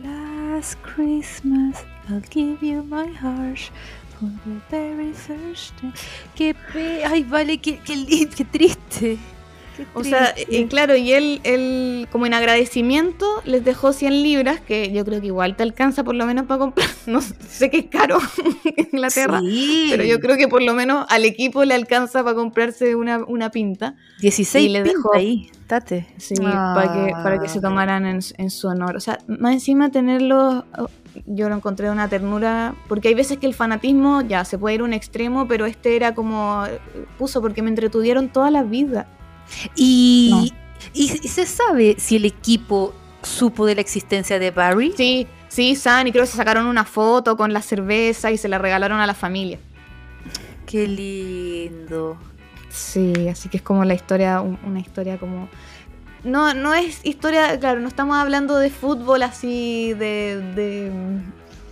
Last 0.01 0.75
Christmas, 0.81 1.83
I'll 2.09 2.21
give 2.31 2.57
you 2.65 2.83
my 2.83 3.07
heart 3.13 3.59
for 4.17 4.29
the 4.45 4.59
very 4.71 5.13
first 5.13 5.75
time. 5.79 5.93
Qué 6.35 6.55
pe... 6.73 7.03
Ay, 7.05 7.23
vale, 7.23 7.57
qué, 7.59 7.79
qué, 7.79 7.95
li- 7.95 8.27
qué 8.27 8.45
triste. 8.45 9.17
O 9.93 10.03
sea, 10.03 10.33
triste. 10.33 10.57
eh, 10.59 10.67
claro, 10.67 10.95
y 10.95 11.11
él, 11.13 11.41
él, 11.43 12.07
como 12.11 12.25
en 12.25 12.33
agradecimiento, 12.33 13.25
les 13.45 13.63
dejó 13.65 13.93
100 13.93 14.23
libras, 14.23 14.59
que 14.61 14.91
yo 14.91 15.03
creo 15.05 15.19
que 15.21 15.27
igual 15.27 15.55
te 15.55 15.63
alcanza 15.63 16.03
por 16.03 16.15
lo 16.15 16.25
menos 16.25 16.45
para 16.45 16.59
comprar. 16.59 16.87
No 17.05 17.19
sé 17.21 17.69
que 17.69 17.77
es 17.79 17.85
caro 17.87 18.17
en 18.63 18.87
Inglaterra, 18.93 19.39
Sí. 19.41 19.87
pero 19.91 20.03
yo 20.05 20.19
creo 20.19 20.37
que 20.37 20.47
por 20.47 20.61
lo 20.61 20.73
menos 20.73 21.05
al 21.09 21.25
equipo 21.25 21.65
le 21.65 21.73
alcanza 21.73 22.23
para 22.23 22.33
comprarse 22.35 22.95
una, 22.95 23.17
una 23.25 23.49
pinta. 23.51 23.95
16 24.21 24.65
y 24.65 24.69
le 24.69 24.83
dejó- 24.83 25.13
ahí, 25.13 25.51
tate. 25.67 26.07
Sí, 26.17 26.35
para, 26.35 26.93
que, 26.93 27.11
para 27.11 27.39
que 27.41 27.49
se 27.49 27.59
tomaran 27.59 28.05
en, 28.05 28.19
en 28.37 28.49
su 28.49 28.67
honor. 28.69 28.95
O 28.95 28.99
sea, 29.01 29.19
más 29.27 29.51
encima 29.53 29.91
tenerlo, 29.91 30.65
oh, 30.77 30.87
yo 31.25 31.49
lo 31.49 31.55
encontré 31.55 31.87
de 31.87 31.91
una 31.91 32.07
ternura, 32.07 32.73
porque 32.87 33.09
hay 33.09 33.15
veces 33.15 33.37
que 33.37 33.47
el 33.47 33.53
fanatismo 33.53 34.21
ya 34.21 34.45
se 34.45 34.57
puede 34.57 34.75
ir 34.75 34.81
a 34.81 34.85
un 34.85 34.93
extremo, 34.93 35.45
pero 35.47 35.65
este 35.65 35.95
era 35.97 36.15
como, 36.15 36.65
eh, 36.65 36.79
puso 37.17 37.41
porque 37.41 37.61
me 37.61 37.69
entretuvieron 37.69 38.29
toda 38.29 38.49
la 38.49 38.63
vida. 38.63 39.07
Y, 39.75 40.29
No. 40.31 40.43
y, 40.93 41.19
y 41.23 41.27
se 41.27 41.45
sabe 41.45 41.95
si 41.99 42.15
el 42.17 42.25
equipo 42.25 42.93
supo 43.21 43.65
de 43.65 43.75
la 43.75 43.81
existencia 43.81 44.39
de 44.39 44.51
Barry. 44.51 44.93
Sí, 44.97 45.27
sí, 45.47 45.75
San, 45.75 46.07
y 46.07 46.11
creo 46.11 46.23
que 46.25 46.31
se 46.31 46.37
sacaron 46.37 46.65
una 46.67 46.83
foto 46.85 47.37
con 47.37 47.53
la 47.53 47.61
cerveza 47.61 48.31
y 48.31 48.37
se 48.37 48.47
la 48.49 48.57
regalaron 48.57 48.99
a 48.99 49.07
la 49.07 49.13
familia. 49.13 49.59
Qué 50.65 50.87
lindo. 50.87 52.17
Sí, 52.69 53.27
así 53.29 53.49
que 53.49 53.57
es 53.57 53.63
como 53.63 53.85
la 53.85 53.93
historia, 53.93 54.41
un- 54.41 54.57
una 54.65 54.79
historia 54.79 55.17
como... 55.17 55.47
No, 56.23 56.53
no 56.53 56.73
es 56.73 57.01
historia, 57.05 57.59
claro, 57.59 57.81
no 57.81 57.87
estamos 57.89 58.15
hablando 58.17 58.57
de 58.57 58.69
fútbol 58.69 59.23
así, 59.23 59.93
de, 59.93 60.41
de 60.55 60.91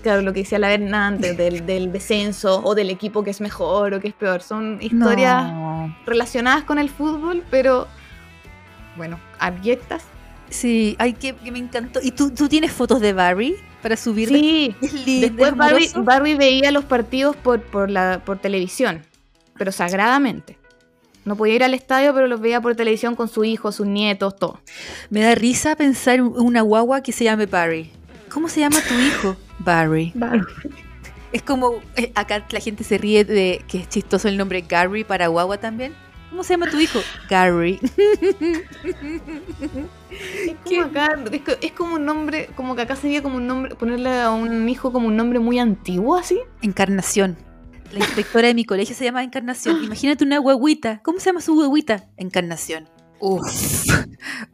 claro, 0.03 0.21
lo 0.21 0.33
que 0.33 0.41
decía 0.41 0.59
la 0.59 0.67
Berna 0.67 1.07
antes, 1.07 1.37
del, 1.37 1.65
del 1.65 1.91
descenso 1.91 2.61
o 2.63 2.75
del 2.75 2.89
equipo 2.89 3.23
que 3.23 3.29
es 3.31 3.39
mejor 3.39 3.93
o 3.93 3.99
que 4.01 4.09
es 4.09 4.13
peor. 4.13 4.41
Son 4.41 4.77
historias 4.81 5.51
No. 5.53 5.80
Relacionadas 6.05 6.63
con 6.63 6.79
el 6.79 6.89
fútbol, 6.89 7.43
pero, 7.49 7.87
bueno, 8.95 9.19
abyectas. 9.39 10.03
Sí, 10.49 10.95
ay, 10.99 11.13
que, 11.13 11.33
que 11.33 11.51
me 11.51 11.59
encantó. 11.59 11.99
¿Y 12.03 12.11
tú, 12.11 12.31
tú 12.31 12.49
tienes 12.49 12.71
fotos 12.71 12.99
de 12.99 13.13
Barry 13.13 13.55
para 13.81 13.95
subir? 13.95 14.27
Sí, 14.29 14.75
Es 14.81 14.93
lindo, 15.05 15.27
después 15.27 15.51
es 15.51 15.57
Barry. 15.57 15.91
Barry 15.95 16.35
veía 16.35 16.71
los 16.71 16.85
partidos 16.85 17.35
por, 17.35 17.61
por, 17.61 17.89
la, 17.89 18.21
por 18.25 18.39
televisión, 18.39 19.01
pero 19.57 19.71
sagradamente. 19.71 20.57
No 21.23 21.35
podía 21.35 21.55
ir 21.55 21.63
al 21.63 21.73
estadio, 21.73 22.13
pero 22.13 22.27
los 22.27 22.41
veía 22.41 22.61
por 22.61 22.75
televisión 22.75 23.15
con 23.15 23.27
su 23.27 23.43
hijo, 23.43 23.71
sus 23.71 23.85
nietos, 23.85 24.35
todo. 24.35 24.59
Me 25.09 25.21
da 25.21 25.35
risa 25.35 25.75
pensar 25.75 26.15
en 26.15 26.25
una 26.25 26.61
guagua 26.61 27.01
que 27.01 27.11
se 27.11 27.25
llame 27.25 27.45
Barry. 27.45 27.91
¿Cómo 28.29 28.49
se 28.49 28.61
llama 28.61 28.77
tu 28.87 28.93
hijo? 28.95 29.37
Barry. 29.59 30.13
Es 31.31 31.41
como, 31.41 31.81
eh, 31.95 32.11
acá 32.15 32.45
la 32.49 32.59
gente 32.59 32.83
se 32.83 32.97
ríe 32.97 33.23
de 33.23 33.63
que 33.67 33.79
es 33.79 33.89
chistoso 33.89 34.27
el 34.27 34.37
nombre 34.37 34.61
Gary 34.61 35.03
para 35.03 35.27
guagua 35.27 35.57
también. 35.57 35.93
¿Cómo 36.29 36.43
se 36.43 36.53
llama 36.53 36.69
tu 36.69 36.79
hijo? 36.79 36.99
Gary. 37.29 37.79
Es 40.11 40.55
como, 40.63 40.81
acá, 40.83 41.19
es 41.61 41.71
como 41.73 41.95
un 41.95 42.05
nombre, 42.05 42.49
como 42.55 42.75
que 42.75 42.81
acá 42.83 42.95
sería 42.95 43.21
como 43.21 43.35
un 43.37 43.47
nombre, 43.47 43.75
ponerle 43.75 44.21
a 44.21 44.31
un 44.31 44.67
hijo 44.69 44.91
como 44.91 45.07
un 45.07 45.15
nombre 45.15 45.39
muy 45.39 45.59
antiguo 45.59 46.15
así. 46.15 46.39
Encarnación. 46.61 47.37
La 47.91 47.99
inspectora 47.99 48.47
de 48.47 48.53
mi 48.53 48.63
colegio 48.63 48.95
se 48.95 49.03
llama 49.03 49.23
Encarnación. 49.23 49.83
Imagínate 49.83 50.23
una 50.23 50.37
guaguita. 50.37 51.01
¿Cómo 51.03 51.19
se 51.19 51.25
llama 51.25 51.41
su 51.41 51.55
guaguita? 51.55 52.05
Encarnación. 52.15 52.87
Uf. 53.19 53.89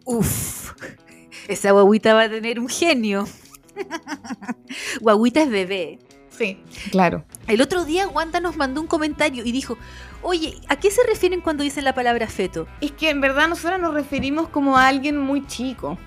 Uf. 0.05 0.73
Esa 1.47 1.71
guaguita 1.71 2.15
va 2.15 2.23
a 2.23 2.29
tener 2.29 2.59
un 2.59 2.67
genio. 2.67 3.27
Guaguita 5.01 5.43
es 5.43 5.49
bebé. 5.49 5.99
Sí, 6.37 6.59
claro. 6.91 7.23
El 7.47 7.61
otro 7.61 7.83
día 7.85 8.07
Wanda 8.07 8.39
nos 8.39 8.55
mandó 8.57 8.79
un 8.81 8.87
comentario 8.87 9.43
y 9.43 9.51
dijo, 9.51 9.77
oye, 10.21 10.55
¿a 10.69 10.75
qué 10.75 10.91
se 10.91 11.01
refieren 11.07 11.41
cuando 11.41 11.63
dicen 11.63 11.83
la 11.83 11.93
palabra 11.95 12.27
feto? 12.27 12.67
Es 12.81 12.91
que 12.91 13.09
en 13.09 13.21
verdad 13.21 13.47
nosotros 13.47 13.79
nos 13.81 13.93
referimos 13.93 14.47
como 14.49 14.77
a 14.77 14.87
alguien 14.87 15.17
muy 15.17 15.45
chico. 15.47 15.97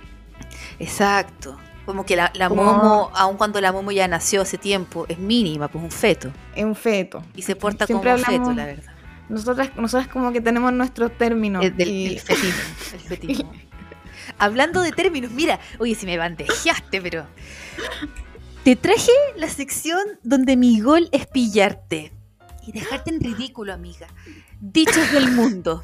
Exacto. 0.78 1.58
Como 1.86 2.04
que 2.06 2.14
la, 2.14 2.30
la 2.34 2.48
Como- 2.48 2.64
momo, 2.64 3.10
aun 3.14 3.36
cuando 3.36 3.60
la 3.60 3.72
momo 3.72 3.90
ya 3.90 4.06
nació 4.06 4.42
hace 4.42 4.58
tiempo, 4.58 5.06
es 5.08 5.18
mínima, 5.18 5.68
pues 5.68 5.82
un 5.82 5.90
feto. 5.90 6.30
Es 6.54 6.64
un 6.64 6.76
feto. 6.76 7.22
Y 7.34 7.42
se 7.42 7.56
porta 7.56 7.86
Siempre 7.86 8.12
como 8.12 8.22
hablamos- 8.24 8.46
feto, 8.48 8.56
la 8.56 8.66
verdad. 8.66 8.92
Nosotras, 9.28 9.70
nosotras 9.76 10.08
como 10.08 10.32
que 10.32 10.40
tenemos 10.40 10.72
nuestros 10.72 11.16
términos. 11.16 11.64
El, 11.64 11.76
del, 11.76 11.88
y- 11.88 12.06
el 12.14 12.20
fetismo. 12.20 12.60
El 12.94 13.00
fetismo. 13.00 13.52
Hablando 14.38 14.80
de 14.82 14.92
términos, 14.92 15.30
mira, 15.32 15.58
oye, 15.78 15.94
si 15.94 16.06
me 16.06 16.16
bandejaste, 16.16 17.00
pero. 17.02 17.26
Te 18.64 18.76
traje 18.76 19.12
la 19.36 19.48
sección 19.48 20.00
donde 20.22 20.56
mi 20.56 20.80
gol 20.80 21.08
es 21.12 21.26
pillarte. 21.26 22.12
Y 22.66 22.72
dejarte 22.72 23.10
en 23.10 23.20
ridículo, 23.20 23.72
amiga. 23.72 24.06
Dichos 24.60 25.10
del 25.12 25.32
mundo. 25.32 25.82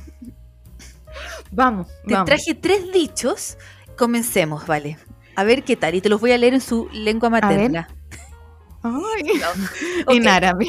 Vamos, 1.51 1.87
Te 2.07 2.13
vamos. 2.13 2.27
traje 2.27 2.55
tres 2.55 2.93
dichos. 2.93 3.57
Comencemos, 3.97 4.67
vale. 4.67 4.99
A 5.37 5.45
ver 5.45 5.65
qué 5.65 5.77
tal. 5.77 5.95
Y 5.95 6.01
te 6.03 6.11
los 6.11 6.21
voy 6.21 6.33
a 6.33 6.39
leer 6.39 6.55
en 6.55 6.61
su 6.61 6.89
lengua 6.93 7.31
materna. 7.31 7.89
Ay. 8.83 9.41
En 10.09 10.29
árabe. 10.29 10.67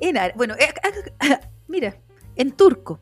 En 0.00 0.16
árabe. 0.16 0.32
Bueno, 0.36 0.54
eh, 0.54 0.72
ah, 1.20 1.40
mira, 1.68 1.96
en 2.36 2.52
turco. 2.52 2.98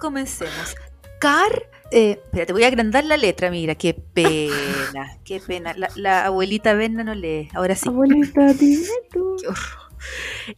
Comencemos. 0.00 0.74
Car. 1.20 1.68
Eh, 1.96 2.18
espera, 2.24 2.44
te 2.44 2.52
voy 2.52 2.64
a 2.64 2.66
agrandar 2.66 3.04
la 3.04 3.16
letra, 3.16 3.52
mira, 3.52 3.76
qué 3.76 3.94
pena, 3.94 5.16
qué 5.24 5.38
pena. 5.38 5.74
La, 5.74 5.88
la 5.94 6.26
abuelita 6.26 6.74
Berna 6.74 7.04
no 7.04 7.14
lee. 7.14 7.48
Ahora 7.54 7.76
sí. 7.76 7.88
Abuelita, 7.88 8.52
dime 8.58 8.88
tú. 9.12 9.36
Qué 9.40 9.46
horror. 9.46 9.84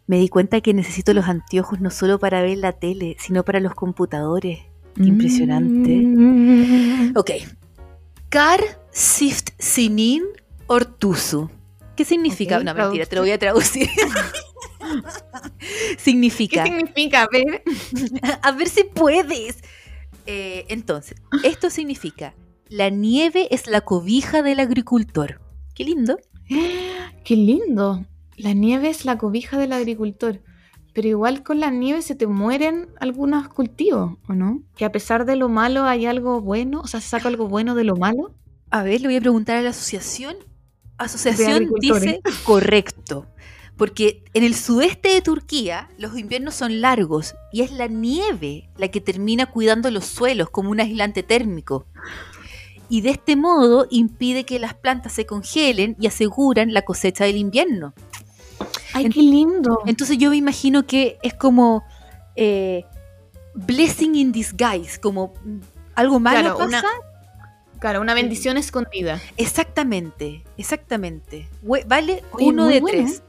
Me 0.06 0.16
di 0.18 0.30
cuenta 0.30 0.62
que 0.62 0.72
necesito 0.72 1.12
los 1.12 1.26
anteojos 1.26 1.78
no 1.82 1.90
solo 1.90 2.18
para 2.18 2.40
ver 2.40 2.56
la 2.56 2.72
tele, 2.72 3.18
sino 3.20 3.44
para 3.44 3.60
los 3.60 3.74
computadores. 3.74 4.60
Qué 4.94 5.04
impresionante. 5.04 5.94
Mm. 5.94 7.12
Ok. 7.16 7.32
Kar 8.30 8.60
sift 8.90 9.50
sinin 9.58 10.24
ortusu. 10.68 11.50
¿Qué 11.96 12.06
significa? 12.06 12.56
Ok, 12.56 12.64
no, 12.64 12.74
mentira, 12.74 13.04
te 13.04 13.14
lo 13.14 13.20
voy 13.20 13.32
a 13.32 13.38
traducir. 13.38 13.90
significa. 15.98 16.64
¿Qué 16.64 16.70
significa? 16.70 17.24
A 17.24 17.28
ver. 17.30 17.62
A 18.40 18.52
ver 18.52 18.68
si 18.70 18.84
puedes. 18.84 19.58
Eh, 20.26 20.66
entonces, 20.68 21.16
esto 21.44 21.70
significa, 21.70 22.34
la 22.68 22.90
nieve 22.90 23.48
es 23.50 23.68
la 23.68 23.80
cobija 23.80 24.42
del 24.42 24.60
agricultor. 24.60 25.40
Qué 25.74 25.84
lindo. 25.84 26.18
Qué 27.24 27.36
lindo. 27.36 28.04
La 28.36 28.52
nieve 28.52 28.90
es 28.90 29.04
la 29.04 29.18
cobija 29.18 29.58
del 29.58 29.72
agricultor. 29.72 30.42
Pero 30.92 31.08
igual 31.08 31.42
con 31.42 31.60
la 31.60 31.70
nieve 31.70 32.00
se 32.00 32.14
te 32.14 32.26
mueren 32.26 32.88
algunos 32.98 33.48
cultivos, 33.48 34.16
¿o 34.28 34.32
no? 34.32 34.62
Que 34.76 34.84
a 34.84 34.92
pesar 34.92 35.26
de 35.26 35.36
lo 35.36 35.48
malo 35.48 35.84
hay 35.84 36.06
algo 36.06 36.40
bueno, 36.40 36.80
o 36.80 36.86
sea, 36.86 37.00
se 37.00 37.08
saca 37.08 37.28
algo 37.28 37.48
bueno 37.48 37.74
de 37.74 37.84
lo 37.84 37.96
malo. 37.96 38.34
A 38.70 38.82
ver, 38.82 39.02
le 39.02 39.08
voy 39.08 39.16
a 39.16 39.20
preguntar 39.20 39.58
a 39.58 39.62
la 39.62 39.70
asociación. 39.70 40.36
Asociación 40.96 41.70
dice 41.80 42.22
correcto. 42.44 43.26
Porque 43.76 44.22
en 44.32 44.42
el 44.42 44.54
sudeste 44.54 45.10
de 45.10 45.20
Turquía 45.20 45.88
los 45.98 46.16
inviernos 46.18 46.54
son 46.54 46.80
largos 46.80 47.34
y 47.52 47.60
es 47.62 47.70
la 47.70 47.88
nieve 47.88 48.68
la 48.78 48.88
que 48.88 49.00
termina 49.02 49.46
cuidando 49.46 49.90
los 49.90 50.06
suelos 50.06 50.48
como 50.50 50.70
un 50.70 50.80
aislante 50.80 51.22
térmico. 51.22 51.86
Y 52.88 53.00
de 53.02 53.10
este 53.10 53.36
modo 53.36 53.86
impide 53.90 54.44
que 54.44 54.58
las 54.58 54.72
plantas 54.74 55.12
se 55.12 55.26
congelen 55.26 55.96
y 56.00 56.06
aseguran 56.06 56.72
la 56.72 56.82
cosecha 56.82 57.24
del 57.24 57.36
invierno. 57.36 57.92
Ay, 58.94 59.10
qué 59.10 59.20
lindo. 59.20 59.82
Entonces 59.86 60.16
yo 60.16 60.30
me 60.30 60.36
imagino 60.36 60.86
que 60.86 61.18
es 61.22 61.34
como 61.34 61.84
eh, 62.36 62.84
blessing 63.54 64.14
in 64.14 64.32
disguise, 64.32 64.98
como 65.00 65.34
mm, 65.44 65.58
algo 65.96 66.18
malo 66.20 66.40
Claro, 66.40 66.58
pasa. 66.58 66.68
una- 66.78 66.84
Claro, 67.78 68.00
una 68.00 68.14
bendición 68.14 68.56
escondida. 68.56 69.20
Exactamente, 69.36 70.42
exactamente. 70.56 71.46
Vale 71.86 72.22
Oye, 72.32 72.46
uno 72.46 72.66
de 72.68 72.80
bueno. 72.80 73.06
tres. 73.06 73.22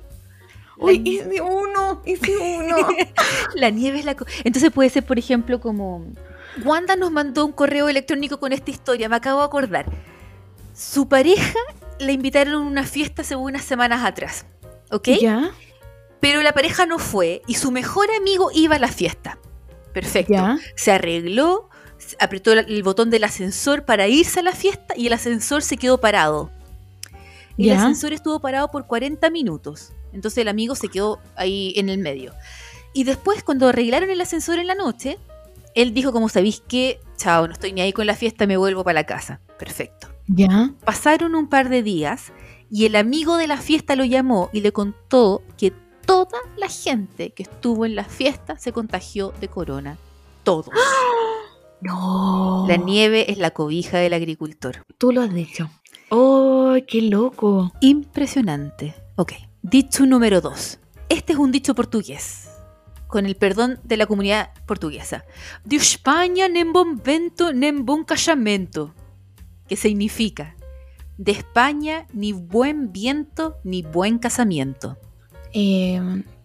Uy, 0.79 1.01
hice 1.03 1.41
uno, 1.41 2.01
hice 2.05 2.37
uno. 2.37 2.75
La 3.55 3.69
nieve 3.69 3.99
es 3.99 4.05
la... 4.05 4.15
co- 4.15 4.25
Entonces 4.43 4.71
puede 4.71 4.89
ser, 4.89 5.03
por 5.05 5.17
ejemplo, 5.17 5.59
como... 5.59 6.05
Wanda 6.63 6.95
nos 6.95 7.11
mandó 7.11 7.45
un 7.45 7.51
correo 7.51 7.87
electrónico 7.89 8.39
con 8.39 8.51
esta 8.53 8.71
historia, 8.71 9.09
me 9.09 9.15
acabo 9.15 9.39
de 9.39 9.45
acordar. 9.45 9.85
Su 10.73 11.07
pareja 11.07 11.57
la 11.99 12.11
invitaron 12.11 12.53
a 12.53 12.59
una 12.59 12.83
fiesta 12.83 13.21
hace 13.23 13.35
unas 13.35 13.63
semanas 13.63 14.03
atrás, 14.05 14.45
¿ok? 14.91 15.07
¿Ya? 15.21 15.51
Pero 16.19 16.41
la 16.41 16.53
pareja 16.53 16.85
no 16.85 16.97
fue 16.99 17.41
y 17.47 17.55
su 17.55 17.71
mejor 17.71 18.07
amigo 18.19 18.49
iba 18.53 18.75
a 18.75 18.79
la 18.79 18.87
fiesta. 18.87 19.37
Perfecto. 19.93 20.33
¿Ya? 20.33 20.57
Se 20.75 20.91
arregló, 20.91 21.69
apretó 22.19 22.53
el- 22.53 22.59
el 22.71 22.83
botón 22.83 23.09
del 23.11 23.23
ascensor 23.23 23.85
para 23.85 24.07
irse 24.07 24.39
a 24.39 24.43
la 24.43 24.51
fiesta 24.53 24.93
y 24.97 25.07
el 25.07 25.13
ascensor 25.13 25.61
se 25.63 25.77
quedó 25.77 25.99
parado. 25.99 26.51
El 27.57 27.65
¿Ya? 27.65 27.77
ascensor 27.79 28.13
estuvo 28.13 28.39
parado 28.39 28.69
por 28.69 28.85
40 28.87 29.29
minutos. 29.31 29.93
Entonces 30.17 30.39
el 30.39 30.47
amigo 30.47 30.73
se 30.73 30.87
quedó 30.87 31.19
ahí 31.35 31.73
en 31.75 31.89
el 31.89 31.99
medio. 31.99 32.33
Y 32.91 33.03
después, 33.03 33.43
cuando 33.43 33.67
arreglaron 33.67 34.09
el 34.09 34.19
ascensor 34.19 34.57
en 34.57 34.65
la 34.65 34.73
noche, 34.73 35.19
él 35.75 35.93
dijo, 35.93 36.11
como 36.11 36.27
sabéis 36.27 36.63
que, 36.67 36.99
chao, 37.17 37.45
no 37.45 37.53
estoy 37.53 37.71
ni 37.71 37.81
ahí 37.81 37.93
con 37.93 38.07
la 38.07 38.15
fiesta, 38.15 38.47
me 38.47 38.57
vuelvo 38.57 38.83
para 38.83 38.95
la 38.95 39.05
casa. 39.05 39.41
Perfecto. 39.59 40.07
¿Ya? 40.25 40.73
Pasaron 40.83 41.35
un 41.35 41.49
par 41.49 41.69
de 41.69 41.83
días 41.83 42.33
y 42.71 42.87
el 42.87 42.95
amigo 42.95 43.37
de 43.37 43.45
la 43.45 43.57
fiesta 43.57 43.95
lo 43.95 44.05
llamó 44.05 44.49
y 44.51 44.61
le 44.61 44.71
contó 44.71 45.43
que 45.55 45.71
toda 46.07 46.39
la 46.57 46.67
gente 46.67 47.29
que 47.29 47.43
estuvo 47.43 47.85
en 47.85 47.95
la 47.95 48.05
fiesta 48.05 48.57
se 48.57 48.71
contagió 48.71 49.35
de 49.39 49.49
corona. 49.49 49.99
Todos. 50.41 50.73
No. 51.81 52.65
La 52.67 52.77
nieve 52.77 53.31
es 53.31 53.37
la 53.37 53.51
cobija 53.51 53.99
del 53.99 54.15
agricultor. 54.15 54.83
Tú 54.97 55.11
lo 55.11 55.21
has 55.21 55.31
dicho. 55.31 55.69
¡Oh, 56.09 56.75
qué 56.87 57.03
loco! 57.03 57.71
Impresionante. 57.81 58.95
Ok. 59.15 59.33
Dicho 59.69 60.05
número 60.05 60.41
2. 60.41 60.79
Este 61.09 61.33
es 61.33 61.39
un 61.39 61.51
dicho 61.51 61.75
portugués. 61.75 62.49
Con 63.07 63.25
el 63.25 63.35
perdón 63.35 63.79
de 63.83 63.97
la 63.97 64.05
comunidad 64.05 64.49
portuguesa. 64.65 65.23
De 65.63 65.77
España 65.77 66.47
nem 66.49 66.71
bom 66.71 66.95
vento 66.97 67.53
nem 67.53 67.83
bom 67.83 68.03
casamento. 68.03 68.93
Que 69.67 69.75
significa 69.75 70.55
de 71.17 71.31
España 71.31 72.05
ni 72.13 72.31
buen 72.33 72.91
viento 72.91 73.57
ni 73.63 73.81
buen 73.81 74.19
casamiento. 74.19 74.97
Eh, 75.53 75.99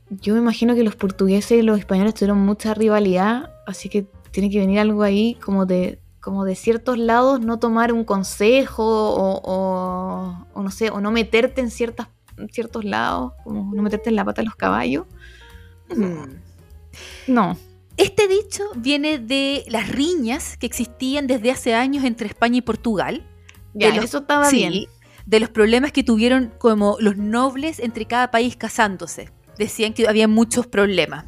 yo 0.09 0.35
me 0.35 0.41
imagino 0.41 0.75
que 0.75 0.83
los 0.83 0.97
portugueses 0.97 1.59
y 1.59 1.63
los 1.63 1.79
españoles 1.79 2.15
tuvieron 2.15 2.39
mucha 2.39 2.73
rivalidad, 2.75 3.51
así 3.67 3.89
que 3.89 4.07
tiene 4.31 4.49
que 4.51 4.59
venir 4.61 4.79
algo 4.79 5.03
ahí 5.03 5.35
como 5.45 5.67
de, 5.67 6.01
como 6.21 6.45
de 6.45 6.55
ciertos 6.55 6.97
lados, 6.99 7.41
no 7.41 7.59
tomar 7.59 7.93
un 7.93 8.05
consejo 8.05 8.83
o, 8.85 9.41
o- 10.55 10.63
no 10.63 10.71
sé, 10.71 10.91
o 10.91 11.01
no 11.01 11.11
meterte 11.11 11.61
en, 11.61 11.71
ciertas, 11.71 12.09
ciertos 12.51 12.85
lados, 12.85 13.33
como 13.45 13.75
no 13.75 13.83
meterte 13.83 14.11
en 14.11 14.17
la 14.17 14.25
pata 14.25 14.43
de 14.43 14.47
los 14.47 14.57
caballos. 14.57 15.07
No. 17.27 17.57
Este 17.97 18.27
dicho 18.29 18.65
viene 18.75 19.19
de 19.19 19.65
las 19.69 19.89
riñas 19.89 20.57
que 20.57 20.67
existían 20.67 21.27
desde 21.27 21.51
hace 21.51 21.75
años 21.75 22.05
entre 22.05 22.27
España 22.27 22.59
y 22.59 22.63
Portugal. 22.63 23.27
Ya, 23.75 23.89
De 23.91 23.97
los- 23.97 24.05
eso 24.07 24.19
estaba 24.19 24.47
Sí, 24.47 24.57
bien. 24.69 24.87
De 25.27 25.41
los 25.41 25.51
problemas 25.51 25.93
que 25.93 26.03
tuvieron 26.03 26.53
como 26.59 26.97
los 27.01 27.17
nobles 27.17 27.79
entre 27.79 28.07
cada 28.07 28.31
país 28.31 28.57
casándose. 28.57 29.31
Decían 29.59 29.93
que 29.93 30.09
había 30.09 30.27
muchos 30.27 30.67
problemas. 30.67 31.27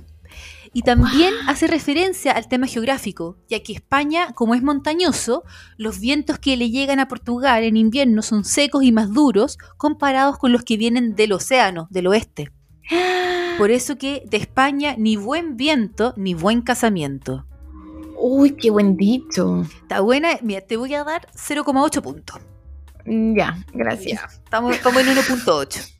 Y 0.76 0.82
también 0.82 1.32
hace 1.46 1.68
referencia 1.68 2.32
al 2.32 2.48
tema 2.48 2.66
geográfico, 2.66 3.38
ya 3.48 3.62
que 3.62 3.72
España, 3.72 4.32
como 4.34 4.56
es 4.56 4.62
montañoso, 4.62 5.44
los 5.76 6.00
vientos 6.00 6.40
que 6.40 6.56
le 6.56 6.68
llegan 6.68 6.98
a 6.98 7.06
Portugal 7.06 7.62
en 7.62 7.76
invierno 7.76 8.22
son 8.22 8.44
secos 8.44 8.82
y 8.82 8.90
más 8.90 9.12
duros 9.12 9.56
comparados 9.76 10.36
con 10.36 10.50
los 10.50 10.64
que 10.64 10.76
vienen 10.76 11.14
del 11.14 11.32
océano, 11.32 11.86
del 11.90 12.08
oeste. 12.08 12.50
Por 13.56 13.70
eso 13.70 13.96
que 13.98 14.24
de 14.26 14.36
España 14.36 14.96
ni 14.98 15.14
buen 15.16 15.56
viento 15.56 16.12
ni 16.16 16.34
buen 16.34 16.60
casamiento. 16.60 17.46
Uy, 18.16 18.56
qué 18.56 18.70
buen 18.70 18.96
dicho. 18.96 19.62
Está 19.82 20.00
buena, 20.00 20.30
mira, 20.42 20.60
te 20.60 20.76
voy 20.76 20.92
a 20.94 21.04
dar 21.04 21.28
0,8 21.36 22.02
puntos. 22.02 22.40
Mm, 23.06 23.36
Ya, 23.36 23.64
gracias. 23.72 24.40
Estamos, 24.42 24.74
estamos 24.74 25.02
en 25.02 25.14
1.8. 25.14 25.92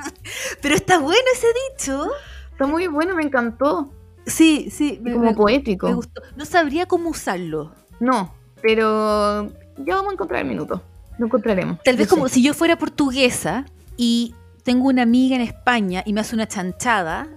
Pero 0.60 0.74
está 0.74 0.98
bueno 0.98 1.24
ese 1.32 1.46
dicho. 1.70 2.06
Está 2.54 2.66
muy 2.66 2.86
bueno, 2.86 3.14
me 3.14 3.22
encantó. 3.24 3.92
Sí, 4.26 4.70
sí, 4.70 4.98
me, 5.02 5.12
como 5.12 5.24
me- 5.26 5.34
poético. 5.34 5.86
me 5.88 5.94
gustó. 5.94 6.22
No 6.36 6.44
sabría 6.46 6.86
cómo 6.86 7.10
usarlo. 7.10 7.72
No, 8.00 8.32
pero 8.62 9.50
ya 9.76 9.96
vamos 9.96 10.10
a 10.10 10.12
encontrar 10.14 10.40
el 10.42 10.48
minuto. 10.48 10.82
Lo 11.18 11.26
encontraremos. 11.26 11.78
Tal 11.84 11.96
vez 11.96 12.08
Yo 12.08 12.14
como 12.14 12.28
sé. 12.28 12.34
si 12.36 12.42
yo 12.42 12.54
fuera 12.54 12.76
portuguesa 12.78 13.66
y 13.96 14.34
tengo 14.62 14.88
una 14.88 15.02
amiga 15.02 15.36
en 15.36 15.42
España 15.42 16.02
y 16.06 16.12
me 16.14 16.20
hace 16.22 16.34
una 16.34 16.48
chanchada, 16.48 17.28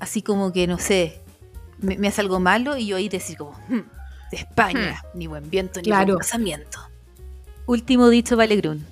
así 0.00 0.20
como 0.20 0.52
que, 0.52 0.66
no 0.66 0.78
sé, 0.78 1.20
me, 1.78 1.96
me 1.96 2.08
hace 2.08 2.20
algo 2.22 2.40
malo 2.40 2.76
y 2.76 2.86
yo 2.88 2.96
ahí 2.96 3.08
decir 3.08 3.38
como, 3.38 3.52
"Hmm, 3.68 3.82
de 4.32 4.36
España, 4.36 5.00
ni 5.14 5.28
buen 5.28 5.48
viento 5.48 5.78
ni 5.80 5.84
Claro. 5.84 6.06
buen 6.14 6.18
casamiento. 6.18 6.78
Último 7.66 8.08
dicho, 8.08 8.36
Valegrún. 8.36 8.84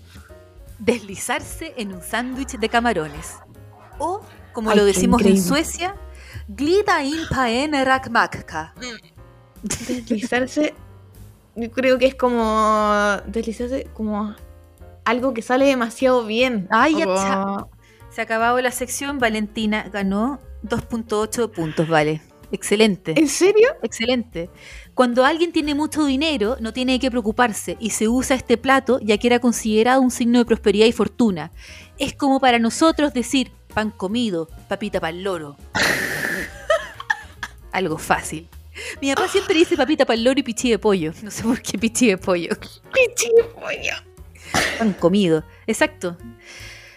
Deslizarse 0.78 1.74
en 1.76 1.92
un 1.94 2.02
sándwich 2.02 2.58
de 2.58 2.68
camarones. 2.68 3.34
O, 3.98 4.20
como 4.54 4.70
Ay, 4.70 4.78
lo 4.78 4.84
decimos 4.86 5.20
en. 5.22 5.42
Suecia, 5.42 5.94
glida 6.48 7.02
in 7.02 7.18
paen 7.28 7.72
rakmakka. 7.72 8.74
Deslizarse, 9.62 10.74
yo 11.56 11.70
creo 11.70 11.98
que 11.98 12.06
es 12.06 12.14
como 12.14 13.18
deslizarse 13.26 13.88
como 13.92 14.34
algo 15.04 15.34
que 15.34 15.42
sale 15.42 15.66
demasiado 15.66 16.24
bien. 16.24 16.66
Ay, 16.70 16.96
ya, 16.96 17.04
Como-. 17.04 17.70
Se 18.10 18.20
ha 18.20 18.24
acabado 18.24 18.60
la 18.62 18.70
sección, 18.70 19.18
Valentina 19.18 19.90
ganó 19.92 20.38
2.8 20.62 21.50
puntos, 21.50 21.88
vale. 21.88 22.22
Excelente. 22.52 23.14
¿En 23.18 23.28
serio? 23.28 23.68
Excelente. 23.82 24.48
Cuando 24.94 25.24
alguien 25.24 25.50
tiene 25.50 25.74
mucho 25.74 26.04
dinero, 26.04 26.56
no 26.60 26.72
tiene 26.72 27.00
que 27.00 27.10
preocuparse 27.10 27.76
y 27.80 27.90
se 27.90 28.06
usa 28.06 28.36
este 28.36 28.56
plato 28.56 29.00
ya 29.00 29.18
que 29.18 29.26
era 29.26 29.40
considerado 29.40 30.00
un 30.00 30.12
signo 30.12 30.38
de 30.38 30.44
prosperidad 30.44 30.86
y 30.86 30.92
fortuna. 30.92 31.50
Es 31.98 32.14
como 32.14 32.38
para 32.38 32.60
nosotros 32.60 33.12
decir 33.12 33.50
pan 33.74 33.90
comido, 33.90 34.48
papita 34.68 35.00
para 35.00 35.10
el 35.14 35.22
loro. 35.22 35.56
Algo 37.72 37.98
fácil. 37.98 38.48
Mi 39.00 39.14
papá 39.14 39.28
siempre 39.28 39.54
dice 39.56 39.76
papita 39.76 40.04
para 40.04 40.16
el 40.16 40.24
loro 40.24 40.38
y 40.38 40.42
pichí 40.42 40.70
de 40.70 40.78
pollo. 40.78 41.12
No 41.22 41.30
sé 41.30 41.42
por 41.42 41.60
qué 41.60 41.78
pichí 41.78 42.08
de 42.08 42.18
pollo. 42.18 42.50
Pichi 42.92 43.28
de 43.36 43.44
pollo. 43.44 43.94
Pan 44.78 44.92
comido. 44.94 45.44
Exacto. 45.66 46.16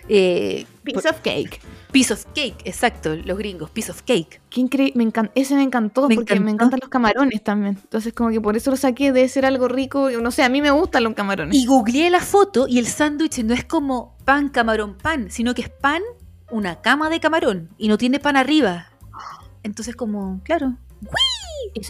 Eh, 0.09 0.65
Piece 0.83 1.09
of 1.09 1.19
cake. 1.21 1.59
piece 1.91 2.13
of 2.13 2.23
cake, 2.33 2.55
exacto. 2.63 3.13
Los 3.15 3.37
gringos, 3.37 3.69
piece 3.71 3.91
of 3.91 4.01
cake. 4.03 4.39
Qué 4.49 4.61
increíble. 4.61 4.93
Me 4.95 5.03
encan- 5.11 5.31
Ese 5.35 5.53
me 5.55 5.63
encantó 5.63 6.07
Me 6.07 6.15
porque 6.15 6.39
me 6.39 6.51
encantan 6.51 6.79
los 6.79 6.89
camarones 6.89 7.43
también. 7.43 7.77
Entonces, 7.81 8.13
como 8.13 8.29
que 8.29 8.39
por 8.39 8.55
eso 8.55 8.71
lo 8.71 8.77
saqué 8.77 9.11
de 9.11 9.27
ser 9.27 9.45
algo 9.45 9.67
rico. 9.67 10.09
No 10.11 10.31
sé, 10.31 10.43
a 10.43 10.49
mí 10.49 10.61
me 10.61 10.71
gustan 10.71 11.03
los 11.03 11.13
camarones. 11.13 11.55
Y 11.57 11.65
googleé 11.65 12.09
la 12.09 12.21
foto 12.21 12.67
y 12.69 12.79
el 12.79 12.87
sándwich 12.87 13.39
no 13.43 13.53
es 13.53 13.65
como 13.65 14.15
pan, 14.25 14.47
camarón, 14.49 14.95
pan, 14.97 15.29
sino 15.29 15.53
que 15.53 15.63
es 15.63 15.69
pan, 15.69 16.01
una 16.49 16.81
cama 16.81 17.09
de 17.09 17.19
camarón 17.19 17.69
y 17.77 17.87
no 17.87 17.97
tiene 17.97 18.19
pan 18.19 18.37
arriba. 18.37 18.89
Entonces 19.63 19.95
como, 19.95 20.41
claro. 20.43 20.75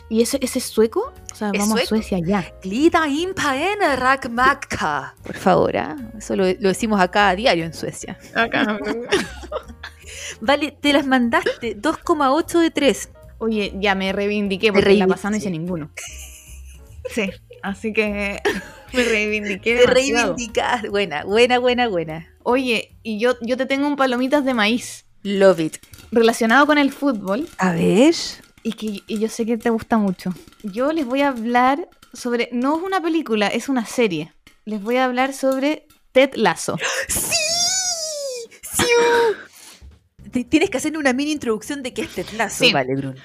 ¿Y 0.10 0.22
ese, 0.22 0.40
ese 0.42 0.60
es 0.60 0.66
sueco? 0.66 1.14
O 1.32 1.36
sea, 1.36 1.52
¿Es 1.54 1.60
vamos 1.60 1.80
sueco? 1.80 1.84
a 1.84 1.88
Suecia 1.88 2.20
ya. 2.20 2.52
Glida 2.62 3.08
in 3.08 3.34
paen 3.34 3.80
rakmakka. 3.96 5.16
Por 5.24 5.36
favor, 5.36 5.78
¿ah? 5.78 5.96
eso 6.18 6.36
lo, 6.36 6.46
lo 6.46 6.70
decimos 6.70 7.00
acá 7.00 7.30
a 7.30 7.36
diario 7.36 7.64
en 7.64 7.74
Suecia. 7.74 8.18
Acá. 8.36 8.78
Vale, 10.42 10.72
te 10.72 10.94
las 10.94 11.06
mandaste 11.06 11.78
2,8 11.78 12.60
de 12.60 12.72
3. 12.72 13.10
Oye, 13.40 13.74
ya 13.80 13.96
me 13.96 14.12
reivindiqué 14.14 14.74
porque 14.74 14.92
en 14.92 15.00
la 15.00 15.08
pasada 15.08 15.32
no 15.32 15.38
hice 15.38 15.50
ninguno. 15.52 15.92
Sí, 17.10 17.30
así 17.62 17.94
que 17.94 18.42
me 18.94 19.04
reivindiqué 19.04 19.78
Te 19.78 19.86
reivindicas. 19.88 20.84
Buena, 20.90 21.24
buena, 21.26 21.60
buena, 21.60 21.88
buena. 21.88 22.28
Oye, 22.44 22.96
y 23.04 23.20
yo, 23.20 23.36
yo 23.42 23.58
te 23.58 23.66
tengo 23.66 23.88
un 23.88 23.96
palomitas 23.96 24.46
de 24.46 24.54
maíz. 24.54 25.06
Love 25.24 25.60
it. 25.60 25.78
relacionado 26.12 26.66
con 26.68 26.78
el 26.78 26.92
fútbol 26.92 27.50
A 27.58 27.74
ver. 27.74 28.14
y 28.64 28.74
que 28.74 29.02
y 29.08 29.20
yo 29.20 29.28
sé 29.30 29.46
que 29.46 29.58
te 29.58 29.70
gusta 29.70 29.98
mucho. 29.98 30.34
Yo 30.64 30.94
les 30.94 31.06
voy 31.06 31.22
a 31.22 31.30
hablar 31.30 31.90
sobre, 32.14 32.50
no 32.54 32.78
es 32.78 32.84
una 32.84 33.02
película, 33.02 33.48
es 33.48 33.68
una 33.68 33.86
serie. 33.86 34.32
Les 34.66 34.82
voy 34.82 34.98
a 34.98 35.06
hablar 35.06 35.34
sobre 35.34 35.86
Ted 36.14 36.32
Lasso. 36.36 36.78
¡Sí! 37.08 37.36
¡Sí! 38.62 38.86
Tienes 40.50 40.70
que 40.70 40.78
hacer 40.78 40.98
una 40.98 41.14
mini 41.14 41.32
introducción 41.32 41.82
de 41.84 41.94
qué 41.94 42.04
es 42.04 42.10
Tetlazo, 42.10 42.64
Sí. 42.64 42.72
vale, 42.74 42.96
Bruno. 42.96 43.16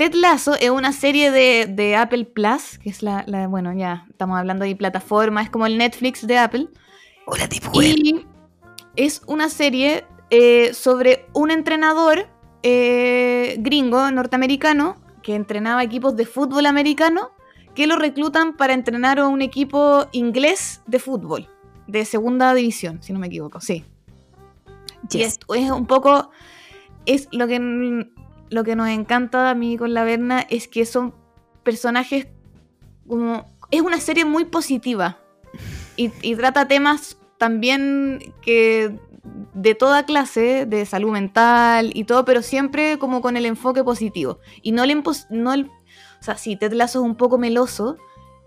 Ted 0.00 0.14
Lasso 0.14 0.54
es 0.54 0.70
una 0.70 0.94
serie 0.94 1.30
de, 1.30 1.66
de 1.66 1.94
Apple 1.94 2.24
Plus, 2.24 2.78
que 2.78 2.88
es 2.88 3.02
la, 3.02 3.22
la- 3.26 3.48
bueno, 3.48 3.74
ya 3.74 4.06
estamos 4.08 4.38
hablando 4.38 4.64
de 4.64 4.74
plataforma, 4.74 5.42
es 5.42 5.50
como 5.50 5.66
el 5.66 5.76
Netflix 5.76 6.26
de 6.26 6.38
Apple. 6.38 6.68
Hola, 7.26 7.46
tipo 7.50 7.70
web. 7.72 7.84
Y 7.84 8.26
es 8.96 9.20
una 9.26 9.50
serie 9.50 10.06
eh, 10.30 10.72
sobre 10.72 11.26
un 11.34 11.50
entrenador 11.50 12.28
eh, 12.62 13.56
gringo 13.58 14.10
norteamericano 14.10 14.96
que 15.22 15.34
entrenaba 15.34 15.82
equipos 15.82 16.16
de 16.16 16.24
fútbol 16.24 16.64
americano 16.64 17.32
que 17.74 17.86
lo 17.86 17.96
reclutan 17.96 18.56
para 18.56 18.72
entrenar 18.72 19.18
a 19.18 19.26
un 19.26 19.42
equipo 19.42 20.06
inglés 20.12 20.80
de 20.86 20.98
fútbol, 20.98 21.46
de 21.86 22.06
segunda 22.06 22.54
división, 22.54 23.02
si 23.02 23.12
no 23.12 23.18
me 23.18 23.26
equivoco, 23.26 23.60
sí. 23.60 23.84
Y 25.12 25.20
esto 25.20 25.54
es 25.54 25.70
un 25.70 25.84
poco. 25.86 26.30
Es 27.04 27.28
lo 27.32 27.46
que, 27.46 28.06
lo 28.50 28.64
que 28.64 28.76
nos 28.76 28.88
encanta 28.88 29.48
a 29.50 29.54
mí 29.54 29.76
con 29.76 29.94
la 29.94 30.04
Berna 30.04 30.44
es 30.50 30.68
que 30.68 30.84
son 30.86 31.14
personajes 31.62 32.26
como. 33.08 33.44
Es 33.70 33.80
una 33.82 34.00
serie 34.00 34.24
muy 34.24 34.44
positiva. 34.44 35.18
Y, 35.96 36.08
trata 36.36 36.66
temas 36.68 37.16
también 37.38 38.34
que. 38.42 38.98
de 39.54 39.74
toda 39.74 40.04
clase, 40.04 40.66
de 40.66 40.84
salud 40.86 41.12
mental 41.12 41.90
y 41.94 42.04
todo, 42.04 42.24
pero 42.24 42.42
siempre 42.42 42.98
como 42.98 43.20
con 43.20 43.36
el 43.36 43.46
enfoque 43.46 43.84
positivo. 43.84 44.38
Y 44.62 44.72
no 44.72 44.84
el. 44.84 45.02
No 45.30 45.52
el 45.52 45.66
o 45.66 46.22
sea, 46.22 46.36
sí, 46.36 46.56
Ted 46.56 46.72
Lasso 46.74 46.98
es 47.00 47.04
un 47.04 47.14
poco 47.16 47.38
meloso, 47.38 47.96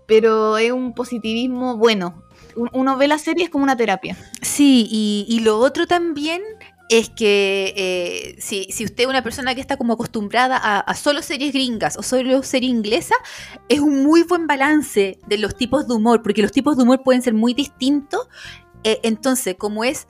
pero 0.06 0.58
es 0.58 0.70
un 0.70 0.94
positivismo 0.94 1.76
bueno. 1.76 2.22
Un- 2.56 2.70
Uno 2.72 2.96
ve 2.96 3.08
la 3.08 3.18
serie 3.18 3.44
es 3.44 3.50
como 3.50 3.64
una 3.64 3.76
terapia. 3.76 4.16
Sí, 4.42 4.86
y, 4.90 5.26
y 5.28 5.40
lo 5.40 5.58
otro 5.58 5.86
también 5.88 6.40
es 6.88 7.08
que 7.10 7.72
eh, 7.76 8.36
si, 8.40 8.64
si 8.70 8.84
usted 8.84 9.04
es 9.04 9.08
una 9.08 9.22
persona 9.22 9.54
que 9.54 9.60
está 9.60 9.76
como 9.76 9.94
acostumbrada 9.94 10.56
a, 10.58 10.94
solo 10.94 11.22
series 11.22 11.52
gringas 11.52 11.96
o 11.96 12.02
solo 12.02 12.42
serie 12.42 12.68
inglesa, 12.68 13.14
es 13.68 13.80
un 13.80 14.04
muy 14.04 14.22
buen 14.22 14.46
balance 14.46 15.18
de 15.26 15.38
los 15.38 15.56
tipos 15.56 15.88
de 15.88 15.94
humor, 15.94 16.22
porque 16.22 16.42
los 16.42 16.52
tipos 16.52 16.76
de 16.76 16.82
humor 16.82 17.02
pueden 17.02 17.22
ser 17.22 17.32
muy 17.34 17.54
distintos. 17.54 18.28
Eh, 18.84 19.00
entonces, 19.02 19.56
como 19.58 19.82
es 19.84 20.08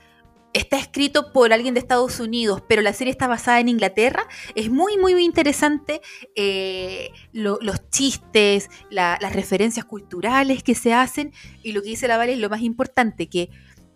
está 0.52 0.78
escrito 0.78 1.32
por 1.32 1.52
alguien 1.52 1.74
de 1.74 1.80
Estados 1.80 2.20
Unidos, 2.20 2.62
pero 2.68 2.80
la 2.80 2.92
serie 2.92 3.10
está 3.10 3.26
basada 3.26 3.58
en 3.58 3.68
Inglaterra, 3.68 4.24
es 4.54 4.70
muy, 4.70 4.96
muy, 4.98 5.12
muy 5.14 5.24
interesante 5.24 6.00
eh, 6.36 7.10
lo- 7.32 7.58
los 7.60 7.90
chistes, 7.90 8.68
la- 8.88 9.18
las 9.20 9.32
referencias 9.32 9.84
culturales 9.84 10.62
que 10.62 10.76
se 10.76 10.92
hacen, 10.92 11.32
y 11.64 11.72
lo 11.72 11.82
que 11.82 11.88
dice 11.88 12.06
la 12.06 12.18
Vale 12.18 12.34
es 12.34 12.38
lo 12.38 12.50
más 12.50 12.60
importante, 12.62 13.28
que, 13.28 13.50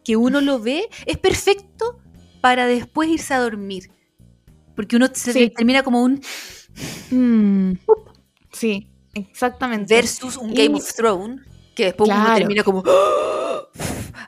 que 0.05 0.16
uno 0.16 0.41
lo 0.41 0.59
ve, 0.59 0.89
es 1.07 1.16
perfecto 1.18 2.01
para 2.41 2.66
después 2.66 3.09
irse 3.09 3.34
a 3.34 3.39
dormir. 3.41 3.91
Porque 4.76 4.97
uno 4.97 5.07
se 5.12 5.32
Sí. 5.32 5.51
termina 5.51 5.82
como 5.82 6.03
un 6.03 6.20
Sí, 8.53 8.89
exactamente. 9.14 9.95
versus 9.95 10.36
un 10.36 10.51
Y- 10.53 10.55
Game 10.55 10.76
of 10.76 10.95
Thrones, 10.95 11.41
que 11.74 11.86
después 11.86 12.11
uno 12.11 12.34
termina 12.34 12.62
como 12.62 12.82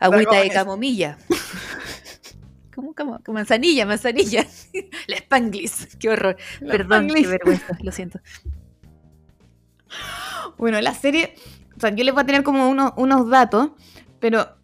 agüita 0.01 0.37
de 0.41 0.51
camomilla. 0.51 1.19
¿Cómo, 2.75 2.95
cómo? 2.95 3.21
Como 3.25 3.35
manzanilla, 3.35 3.85
manzanilla. 3.87 4.47
La 5.07 5.17
Spanglish, 5.17 5.99
qué 5.99 6.09
horror. 6.09 6.37
La 6.61 6.73
Perdón, 6.73 7.09
qué 7.09 7.27
vergüenza, 7.27 7.77
lo 7.83 7.93
siento. 7.93 8.21
Bueno, 10.57 10.81
la 10.81 10.95
serie, 10.95 11.35
o 11.77 11.81
sea, 11.81 11.91
yo 11.91 12.05
les 12.05 12.15
voy 12.15 12.23
a 12.23 12.27
tener 12.27 12.43
como 12.43 12.69
uno- 12.69 12.95
unos 12.97 13.29
datos, 13.29 13.71
pero 14.21 14.57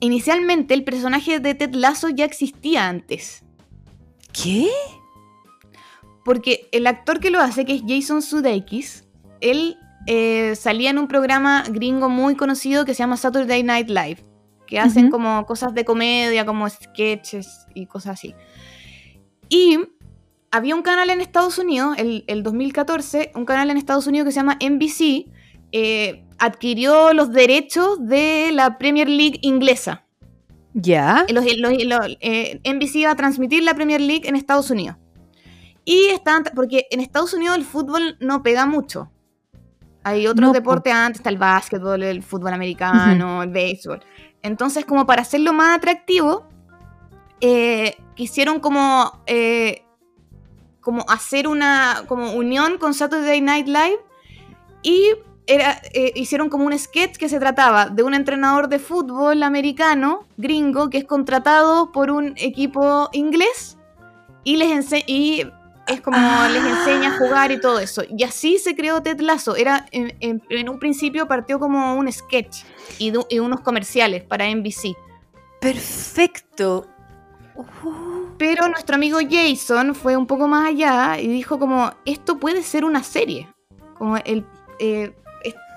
inicialmente 0.00 0.74
el 0.74 0.84
personaje 0.84 1.40
de 1.40 1.54
Ted 1.54 1.74
Lasso 1.74 2.08
ya 2.08 2.24
existía 2.24 2.88
antes. 2.88 3.44
¿Qué? 4.32 4.68
Porque 6.24 6.68
el 6.72 6.86
actor 6.86 7.20
que 7.20 7.30
lo 7.30 7.40
hace, 7.40 7.64
que 7.64 7.74
es 7.74 7.82
Jason 7.86 8.22
Sudeikis, 8.22 9.04
él 9.40 9.76
eh, 10.06 10.54
salía 10.56 10.90
en 10.90 10.98
un 10.98 11.08
programa 11.08 11.64
gringo 11.68 12.08
muy 12.08 12.34
conocido 12.34 12.84
que 12.84 12.94
se 12.94 12.98
llama 12.98 13.16
Saturday 13.16 13.62
Night 13.62 13.88
Live, 13.88 14.24
que 14.66 14.78
hacen 14.78 15.10
como 15.10 15.44
cosas 15.46 15.74
de 15.74 15.84
comedia, 15.84 16.44
como 16.44 16.68
sketches 16.68 17.66
y 17.74 17.86
cosas 17.86 18.14
así. 18.14 18.34
Y 19.48 19.78
había 20.50 20.74
un 20.74 20.82
canal 20.82 21.10
en 21.10 21.20
Estados 21.20 21.58
Unidos, 21.58 21.96
el, 21.98 22.24
el 22.26 22.42
2014, 22.42 23.32
un 23.34 23.44
canal 23.44 23.70
en 23.70 23.76
Estados 23.76 24.06
Unidos 24.06 24.26
que 24.26 24.32
se 24.32 24.40
llama 24.40 24.58
NBC, 24.60 25.30
eh, 25.72 26.24
adquirió 26.38 27.12
los 27.12 27.32
derechos 27.32 27.98
de 28.06 28.50
la 28.52 28.78
Premier 28.78 29.08
League 29.08 29.38
inglesa. 29.42 30.04
¿Ya? 30.74 31.24
Los- 31.30 31.44
los- 31.58 31.84
los- 31.84 32.16
eh, 32.20 32.60
NBC 32.64 33.00
iba 33.00 33.10
a 33.10 33.16
transmitir 33.16 33.62
la 33.64 33.74
Premier 33.74 34.00
League 34.00 34.28
en 34.28 34.36
Estados 34.36 34.70
Unidos. 34.70 34.96
Y 35.84 36.06
estaban, 36.08 36.44
porque 36.54 36.86
en 36.90 37.00
Estados 37.00 37.32
Unidos 37.34 37.56
el 37.56 37.64
fútbol 37.64 38.16
no 38.20 38.42
pega 38.42 38.66
mucho. 38.66 39.10
Hay 40.04 40.26
otros 40.26 40.48
No, 40.48 40.52
deportes 40.52 40.92
antes, 40.92 41.20
está 41.20 41.30
el 41.30 41.38
básquetbol, 41.38 42.02
el 42.02 42.22
fútbol 42.22 42.52
americano, 42.54 43.42
el 43.42 43.50
béisbol. 43.50 44.00
Entonces, 44.42 44.84
como 44.84 45.06
para 45.06 45.22
hacerlo 45.22 45.52
más 45.52 45.76
atractivo, 45.76 46.46
eh, 47.40 47.96
quisieron 48.14 48.60
como, 48.60 49.22
eh, 49.26 49.82
como 50.80 51.04
hacer 51.08 51.48
una 51.48 52.04
como 52.06 52.32
unión 52.32 52.78
con 52.78 52.94
Saturday 52.94 53.40
Night 53.40 53.66
Live 53.66 53.98
y 54.82 55.10
era, 55.48 55.80
eh, 55.94 56.12
hicieron 56.14 56.48
como 56.50 56.64
un 56.66 56.78
sketch 56.78 57.16
que 57.16 57.28
se 57.28 57.40
trataba 57.40 57.86
de 57.88 58.02
un 58.04 58.14
entrenador 58.14 58.68
de 58.68 58.78
fútbol 58.78 59.42
americano, 59.42 60.26
gringo, 60.36 60.90
que 60.90 60.98
es 60.98 61.04
contratado 61.04 61.90
por 61.90 62.10
un 62.10 62.34
equipo 62.36 63.08
inglés 63.12 63.76
y 64.44 64.56
les 64.56 64.92
y 65.06 65.44
es 65.88 66.00
como 66.02 66.18
Ah. 66.20 66.48
les 66.52 66.62
enseña 66.62 67.14
a 67.14 67.18
jugar 67.18 67.50
y 67.50 67.60
todo 67.60 67.78
eso. 67.80 68.02
Y 68.14 68.22
así 68.22 68.58
se 68.58 68.76
creó 68.76 69.02
Ted 69.02 69.20
Lasso. 69.20 69.56
Era, 69.56 69.86
en, 69.90 70.14
en- 70.20 70.42
en 70.50 70.68
un 70.68 70.78
principio 70.78 71.26
partió 71.26 71.58
como 71.58 71.94
un 71.94 72.12
sketch 72.12 72.58
y, 72.98 73.10
de- 73.10 73.24
y 73.30 73.38
unos 73.38 73.60
comerciales 73.60 74.22
para 74.22 74.46
NBC. 74.46 74.94
Perfecto. 75.60 76.86
Uh, 77.54 78.26
Pero 78.38 78.68
nuestro 78.68 78.94
amigo 78.96 79.18
Jason 79.28 79.94
fue 79.94 80.16
un 80.16 80.26
poco 80.26 80.46
más 80.46 80.66
allá 80.68 81.18
y 81.18 81.26
dijo 81.28 81.58
como, 81.58 81.90
esto 82.04 82.38
puede 82.38 82.62
ser 82.62 82.84
una 82.84 83.02
serie. 83.02 83.48
Como 83.96 84.16
el 84.18 84.44
eh, 84.80 85.12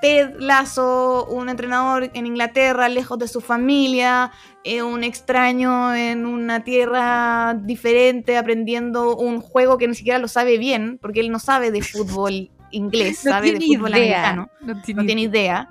Ted 0.01 0.35
Lasso, 0.39 1.25
un 1.29 1.49
entrenador 1.49 2.09
en 2.13 2.25
Inglaterra, 2.25 2.89
lejos 2.89 3.19
de 3.19 3.27
su 3.27 3.39
familia, 3.41 4.31
eh, 4.63 4.81
un 4.83 5.03
extraño 5.03 5.93
en 5.95 6.25
una 6.25 6.63
tierra 6.63 7.53
diferente, 7.61 8.37
aprendiendo 8.37 9.15
un 9.15 9.41
juego 9.41 9.77
que 9.77 9.87
ni 9.87 9.93
siquiera 9.95 10.17
lo 10.19 10.27
sabe 10.27 10.57
bien, 10.57 10.97
porque 11.01 11.19
él 11.19 11.29
no 11.31 11.39
sabe 11.39 11.71
de 11.71 11.81
fútbol 11.83 12.49
inglés, 12.71 13.23
no 13.25 13.31
sabe 13.31 13.51
de 13.53 13.59
fútbol 13.65 13.91
idea. 13.91 14.29
americano 14.31 14.49
No 14.61 14.81
tiene 14.81 15.01
no 15.01 15.05
tiene 15.05 15.21
idea. 15.21 15.69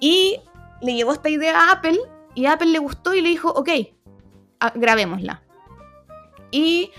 Y 0.00 0.40
le 0.80 0.94
llegó 0.94 1.12
esta 1.12 1.28
idea 1.28 1.68
a 1.68 1.72
Apple 1.72 1.98
y 2.34 2.46
a 2.46 2.52
Apple 2.52 2.68
le 2.70 2.78
gustó 2.78 3.12
y 3.14 3.20
le 3.20 3.28
dijo, 3.28 3.50
ok, 3.50 3.68
a- 4.60 4.72
grabémosla. 4.74 5.42
Y 6.50 6.90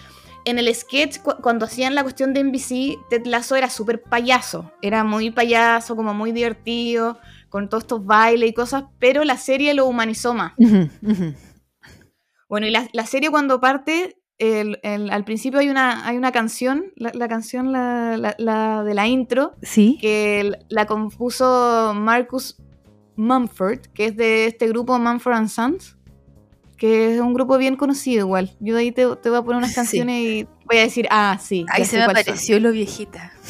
en 0.46 0.58
el 0.60 0.74
sketch, 0.74 1.20
cu- 1.20 1.36
cuando 1.42 1.66
hacían 1.66 1.94
la 1.96 2.04
cuestión 2.04 2.34
de 2.34 2.42
NBC, 2.44 2.98
Ted 3.10 3.26
Lasso 3.26 3.56
era 3.56 3.70
súper 3.70 4.02
payaso. 4.02 4.72
Era 4.82 5.04
muy 5.04 5.32
payaso, 5.32 5.96
como 5.96 6.14
muy 6.14 6.32
divertido, 6.32 7.20
con 7.50 7.70
todos 7.70 7.84
estos 7.84 8.06
bailes 8.06 8.50
y 8.50 8.54
cosas, 8.54 8.86
pero 9.00 9.24
la 9.24 9.38
serie 9.38 9.74
lo 9.74 9.86
humanizó 9.86 10.34
más. 10.34 10.54
Bueno, 12.50 12.68
y 12.68 12.72
la, 12.72 12.88
la 12.94 13.06
serie 13.06 13.30
cuando 13.30 13.60
parte, 13.62 14.18
el- 14.38 14.80
el- 14.84 15.10
al 15.12 15.24
principio 15.24 15.60
hay 15.60 15.70
una, 15.70 16.06
hay 16.08 16.18
una 16.18 16.32
canción, 16.32 16.86
la, 16.96 17.12
la 17.14 17.28
canción 17.28 17.72
la- 17.72 18.84
de 18.84 18.94
la 18.94 19.08
intro, 19.08 19.54
Sí. 19.62 19.98
que 20.02 20.52
la 20.70 20.86
compuso 20.86 21.94
Marcus 21.96 22.58
Mumford, 23.16 23.82
que 23.94 24.06
es 24.08 24.18
de 24.18 24.48
este 24.48 24.68
grupo 24.68 24.98
Mumford 25.00 25.34
and 25.36 25.48
Sons, 25.50 25.98
que 26.82 27.14
es 27.14 27.22
un 27.22 27.36
grupo 27.36 27.60
bien 27.60 27.76
conocido 27.76 28.22
igual. 28.26 28.56
Yo 28.60 28.74
de 28.74 28.82
ahí 28.82 28.92
te, 28.92 29.06
te 29.18 29.30
voy 29.30 29.38
a 29.38 29.44
poner 29.44 29.58
unas 29.60 29.70
Sí. 29.70 29.76
canciones 29.76 30.16
y 30.24 30.48
voy 30.66 30.78
a 30.80 30.82
decir, 30.82 31.08
ah, 31.12 31.38
sí. 31.40 31.64
Ahí 31.70 31.86
se 31.86 32.00
me 32.00 32.06
cuáles 32.06 32.24
son. 32.26 32.32
apareció 32.32 32.60
lo 32.60 32.72
viejita. 32.72 33.32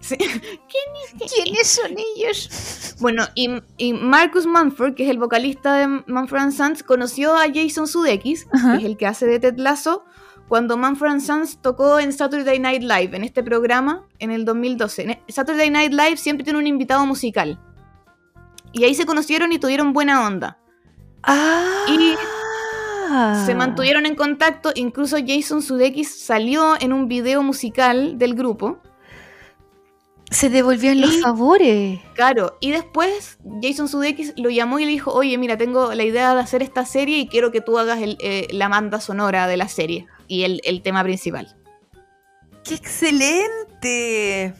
Sí. 0.00 0.16
¿Quiénes 0.16 1.68
son 1.68 1.92
ellos? 2.16 2.96
Bueno, 2.98 3.26
y, 3.34 3.50
y 3.76 3.92
Marcus 3.92 4.46
Mumford, 4.46 4.94
que 4.94 5.04
es 5.04 5.10
el 5.10 5.18
vocalista 5.18 5.74
de 5.74 5.82
and 5.84 6.52
Sons, 6.52 6.82
conoció 6.82 7.36
a 7.36 7.44
Jason 7.52 7.86
Sudeikis, 7.86 8.46
Ajá. 8.50 8.72
que 8.72 8.78
es 8.78 8.84
el 8.84 8.96
que 8.96 9.06
hace 9.06 9.26
de 9.26 9.38
Ted 9.38 9.58
Lasso, 9.58 10.04
cuando 10.48 10.74
and 10.82 11.20
Sons 11.20 11.58
tocó 11.60 11.98
en 12.00 12.14
Saturday 12.14 12.58
Night 12.58 12.82
Live, 12.82 13.14
en 13.16 13.22
este 13.22 13.42
programa, 13.42 14.06
en 14.18 14.30
el 14.30 14.46
2012. 14.46 15.02
En- 15.02 15.18
Saturday 15.28 15.68
Night 15.68 15.92
Live 15.92 16.16
siempre 16.16 16.42
tiene 16.42 16.58
un 16.58 16.66
invitado 16.66 17.04
musical. 17.04 17.60
Y 18.72 18.84
ahí 18.84 18.94
se 18.94 19.04
conocieron 19.04 19.52
y 19.52 19.58
tuvieron 19.58 19.92
buena 19.92 20.26
onda. 20.26 20.58
Ah. 21.22 21.84
Y- 21.86 22.14
Ah. 23.10 23.42
se 23.46 23.54
mantuvieron 23.54 24.04
en 24.06 24.14
contacto, 24.14 24.70
incluso 24.74 25.16
Jason 25.26 25.62
Sudeikis 25.62 26.10
salió 26.20 26.74
en 26.80 26.92
un 26.92 27.08
video 27.08 27.42
musical 27.42 28.18
del 28.18 28.34
grupo. 28.34 28.78
Se 30.30 30.50
devolvían 30.50 31.00
los 31.00 31.14
Y- 31.16 31.20
favores. 31.22 32.00
Claro, 32.14 32.58
y 32.60 32.70
después 32.70 33.38
Jason 33.62 33.88
Sudeikis 33.88 34.34
lo 34.36 34.50
llamó 34.50 34.78
y 34.78 34.84
le 34.84 34.90
dijo, 34.90 35.10
oye, 35.12 35.38
mira, 35.38 35.56
tengo 35.56 35.94
la 35.94 36.04
idea 36.04 36.34
de 36.34 36.40
hacer 36.42 36.62
esta 36.62 36.84
serie 36.84 37.16
y 37.18 37.28
quiero 37.28 37.50
que 37.50 37.62
tú 37.62 37.78
hagas 37.78 38.02
el, 38.02 38.18
eh, 38.20 38.46
la 38.50 38.68
banda 38.68 39.00
sonora 39.00 39.46
de 39.46 39.56
la 39.56 39.68
serie 39.68 40.06
y 40.26 40.42
el, 40.42 40.60
el 40.64 40.82
tema 40.82 41.02
principal. 41.02 41.56
¡Qué 42.62 42.74
excelente! 42.74 44.52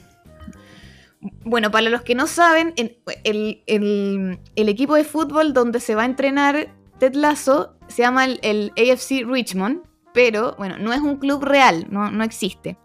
Bueno, 1.45 1.71
para 1.71 1.91
los 1.91 2.03
que 2.03 2.15
no 2.15 2.27
saben, 2.27 2.73
en- 2.77 2.97
el, 3.25 3.63
el- 3.67 4.39
el 4.57 4.69
equipo 4.69 4.95
de 4.95 5.05
fútbol 5.05 5.53
donde 5.53 5.81
se 5.81 5.95
va 5.95 6.03
a 6.03 6.07
entrenar 6.07 6.69
Ted 6.99 7.15
Lasso 7.15 7.75
se 7.89 8.03
llama 8.03 8.25
el, 8.25 8.39
el 8.43 8.73
AFC 8.77 9.25
Richmond, 9.27 9.83
pero 10.15 10.55
bueno, 10.59 10.79
no 10.79 10.93
es 10.93 11.01
un 11.01 11.17
club 11.17 11.43
real, 11.45 11.87
no, 11.91 12.11
no 12.11 12.25
existe. 12.25 12.77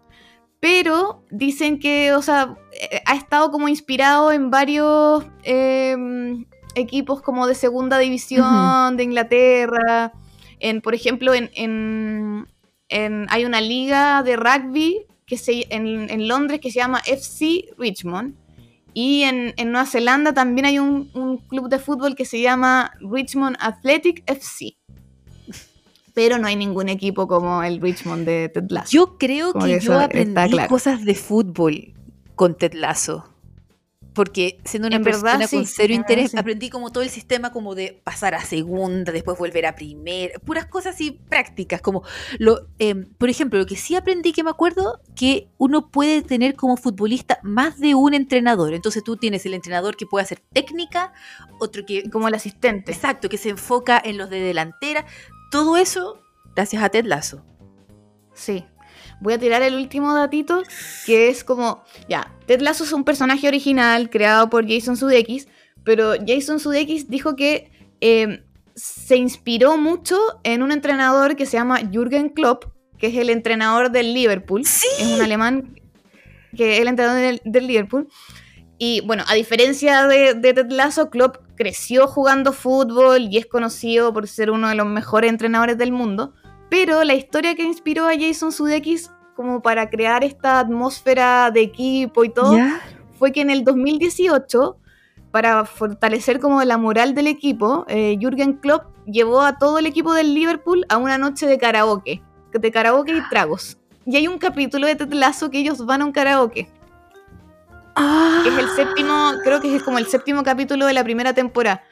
Pero 0.60 1.24
dicen 1.30 1.78
que, 1.78 2.12
o 2.14 2.22
sea, 2.22 2.56
eh, 2.90 3.00
ha 3.04 3.14
estado 3.16 3.50
como 3.50 3.68
inspirado 3.68 4.32
en 4.32 4.50
varios 4.50 5.24
eh, 5.42 5.94
equipos 6.74 7.20
como 7.20 7.46
de 7.46 7.54
segunda 7.54 7.98
división 7.98 8.96
de 8.96 9.02
Inglaterra. 9.04 10.12
En, 10.60 10.80
por 10.80 10.94
ejemplo, 10.94 11.34
en, 11.34 11.50
en- 11.54 12.46
en- 12.88 13.26
hay 13.28 13.44
una 13.44 13.60
liga 13.60 14.22
de 14.22 14.36
rugby 14.36 15.04
que 15.26 15.36
se, 15.36 15.66
en, 15.70 16.28
Londres 16.28 16.60
que 16.60 16.70
se 16.70 16.78
llama 16.78 17.00
FC 17.06 17.66
Richmond. 17.78 18.34
Y 18.94 19.22
en, 19.24 19.52
en 19.56 19.72
Nueva 19.72 19.86
Zelanda 19.86 20.32
también 20.32 20.64
hay 20.66 20.78
un, 20.78 21.10
un 21.14 21.38
club 21.38 21.68
de 21.68 21.78
fútbol 21.80 22.14
que 22.14 22.24
se 22.24 22.40
llama 22.40 22.92
Richmond 23.00 23.56
Athletic 23.60 24.22
FC. 24.26 24.76
Pero 26.14 26.38
no 26.38 26.46
hay 26.46 26.56
ningún 26.56 26.88
equipo 26.88 27.26
como 27.26 27.62
el 27.62 27.80
Richmond 27.80 28.24
de 28.24 28.48
Ted 28.48 28.66
Lasso. 28.70 28.90
Yo 28.92 29.18
creo 29.18 29.52
Como 29.52 29.66
que 29.66 29.80
yo 29.80 29.98
aprendí 29.98 30.50
claro. 30.50 30.68
cosas 30.68 31.04
de 31.04 31.14
fútbol 31.14 31.92
con 32.36 32.56
Ted 32.56 32.72
Lasso. 32.74 33.28
Porque 34.14 34.60
siendo 34.64 34.86
una 34.86 34.94
En 34.94 35.02
verdad, 35.02 35.22
persona 35.22 35.48
con 35.48 35.66
sí, 35.66 35.72
cero 35.76 35.92
interés, 35.92 36.26
verdad, 36.26 36.30
sí. 36.30 36.38
aprendí 36.38 36.70
como 36.70 36.92
todo 36.92 37.02
el 37.02 37.10
sistema 37.10 37.50
como 37.50 37.74
de 37.74 38.00
pasar 38.04 38.36
a 38.36 38.44
segunda, 38.44 39.10
después 39.10 39.36
volver 39.36 39.66
a 39.66 39.74
primera, 39.74 40.38
puras 40.38 40.66
cosas 40.66 40.94
así 40.94 41.10
prácticas, 41.10 41.80
como 41.80 42.04
lo, 42.38 42.68
em, 42.78 43.06
por 43.18 43.28
ejemplo, 43.28 43.58
lo 43.58 43.66
que 43.66 43.74
sí 43.74 43.96
aprendí 43.96 44.32
que 44.32 44.44
me 44.44 44.50
acuerdo, 44.50 45.00
que 45.16 45.48
uno 45.58 45.90
puede 45.90 46.22
tener 46.22 46.54
como 46.54 46.76
futbolista 46.76 47.40
más 47.42 47.80
de 47.80 47.96
un 47.96 48.14
entrenador. 48.14 48.72
Entonces 48.74 49.02
tú 49.02 49.16
tienes 49.16 49.46
el 49.46 49.54
entrenador 49.54 49.96
que 49.96 50.06
puede 50.06 50.22
hacer 50.22 50.40
técnica, 50.52 51.12
otro 51.58 51.84
que 51.84 52.08
Como 52.08 52.28
el 52.28 52.34
asistente. 52.34 52.92
Exacto, 52.92 53.28
que 53.28 53.36
se 53.36 53.48
enfoca 53.48 54.00
en 54.04 54.16
los 54.16 54.30
de 54.30 54.38
delantera. 54.38 55.06
Todo 55.54 55.76
eso 55.76 56.20
gracias 56.56 56.82
a 56.82 56.88
Ted 56.88 57.04
Lasso. 57.04 57.44
Sí. 58.32 58.64
Voy 59.20 59.34
a 59.34 59.38
tirar 59.38 59.62
el 59.62 59.76
último 59.76 60.12
datito, 60.12 60.64
que 61.06 61.28
es 61.28 61.44
como, 61.44 61.84
ya, 62.08 62.34
Ted 62.46 62.60
Lasso 62.60 62.82
es 62.82 62.92
un 62.92 63.04
personaje 63.04 63.46
original 63.46 64.10
creado 64.10 64.50
por 64.50 64.68
Jason 64.68 64.96
Sudeikis, 64.96 65.46
pero 65.84 66.14
Jason 66.26 66.58
Sudeikis 66.58 67.08
dijo 67.08 67.36
que 67.36 67.70
eh, 68.00 68.44
se 68.74 69.14
inspiró 69.14 69.76
mucho 69.76 70.18
en 70.42 70.60
un 70.60 70.72
entrenador 70.72 71.36
que 71.36 71.46
se 71.46 71.56
llama 71.56 71.78
Jürgen 71.88 72.30
Klopp, 72.30 72.64
que 72.98 73.06
es 73.06 73.14
el 73.14 73.30
entrenador 73.30 73.92
del 73.92 74.12
Liverpool. 74.12 74.64
Sí. 74.64 74.88
Es 74.98 75.06
un 75.06 75.22
alemán 75.22 75.80
que 76.56 76.74
es 76.74 76.80
el 76.80 76.88
entrenador 76.88 77.20
del, 77.20 77.40
del 77.44 77.68
Liverpool. 77.68 78.08
Y 78.76 79.02
bueno, 79.02 79.22
a 79.28 79.34
diferencia 79.34 80.08
de, 80.08 80.34
de 80.34 80.52
Ted 80.52 80.72
Lasso, 80.72 81.10
Klopp 81.10 81.43
creció 81.56 82.06
jugando 82.06 82.52
fútbol 82.52 83.28
y 83.30 83.38
es 83.38 83.46
conocido 83.46 84.12
por 84.12 84.28
ser 84.28 84.50
uno 84.50 84.68
de 84.68 84.74
los 84.74 84.86
mejores 84.86 85.30
entrenadores 85.30 85.78
del 85.78 85.92
mundo. 85.92 86.32
Pero 86.68 87.04
la 87.04 87.14
historia 87.14 87.54
que 87.54 87.62
inspiró 87.62 88.06
a 88.06 88.18
Jason 88.18 88.52
Sudeikis 88.52 89.10
como 89.36 89.62
para 89.62 89.90
crear 89.90 90.24
esta 90.24 90.60
atmósfera 90.60 91.50
de 91.50 91.60
equipo 91.60 92.24
y 92.24 92.30
todo 92.30 92.56
fue 93.18 93.32
que 93.32 93.40
en 93.40 93.50
el 93.50 93.64
2018, 93.64 94.76
para 95.30 95.64
fortalecer 95.64 96.40
como 96.40 96.62
la 96.64 96.78
moral 96.78 97.14
del 97.14 97.26
equipo, 97.26 97.84
eh, 97.88 98.16
Jürgen 98.20 98.54
Klopp 98.54 98.84
llevó 99.06 99.42
a 99.42 99.58
todo 99.58 99.78
el 99.78 99.86
equipo 99.86 100.14
del 100.14 100.34
Liverpool 100.34 100.84
a 100.88 100.98
una 100.98 101.18
noche 101.18 101.46
de 101.46 101.58
karaoke, 101.58 102.22
de 102.52 102.70
karaoke 102.70 103.16
y 103.16 103.28
tragos. 103.28 103.78
Y 104.06 104.16
hay 104.16 104.28
un 104.28 104.38
capítulo 104.38 104.86
de 104.86 104.96
Ted 104.96 105.12
Lasso 105.12 105.50
que 105.50 105.58
ellos 105.58 105.84
van 105.86 106.02
a 106.02 106.04
un 106.04 106.12
karaoke. 106.12 106.68
Ah. 107.96 108.40
que 108.42 108.48
es 108.50 108.58
el 108.58 108.68
séptimo, 108.70 109.32
creo 109.44 109.60
que 109.60 109.74
es 109.76 109.82
como 109.82 109.98
el 109.98 110.06
séptimo 110.06 110.42
capítulo 110.42 110.86
de 110.86 110.92
la 110.92 111.04
primera 111.04 111.32
temporada, 111.32 111.82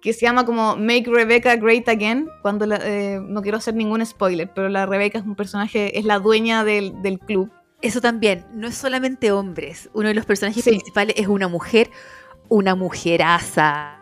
que 0.00 0.12
se 0.12 0.20
llama 0.26 0.46
como 0.46 0.76
Make 0.76 1.04
Rebecca 1.08 1.56
Great 1.56 1.88
Again, 1.88 2.28
cuando 2.42 2.66
la- 2.66 2.78
eh, 2.82 3.20
no 3.20 3.42
quiero 3.42 3.58
hacer 3.58 3.74
ningún 3.74 4.04
spoiler, 4.06 4.50
pero 4.54 4.68
la 4.68 4.86
Rebecca 4.86 5.18
es 5.18 5.24
un 5.24 5.34
personaje, 5.34 5.98
es 5.98 6.04
la 6.04 6.18
dueña 6.18 6.64
del, 6.64 7.02
del 7.02 7.18
club. 7.18 7.50
Eso 7.82 8.00
también, 8.00 8.46
no 8.54 8.68
es 8.68 8.74
solamente 8.76 9.32
hombres. 9.32 9.90
Uno 9.94 10.08
de 10.08 10.14
los 10.14 10.24
personajes 10.26 10.62
Sí. 10.62 10.70
principales 10.70 11.14
es 11.18 11.26
una 11.28 11.48
mujer, 11.48 11.90
una 12.48 12.74
mujeraza. 12.74 13.96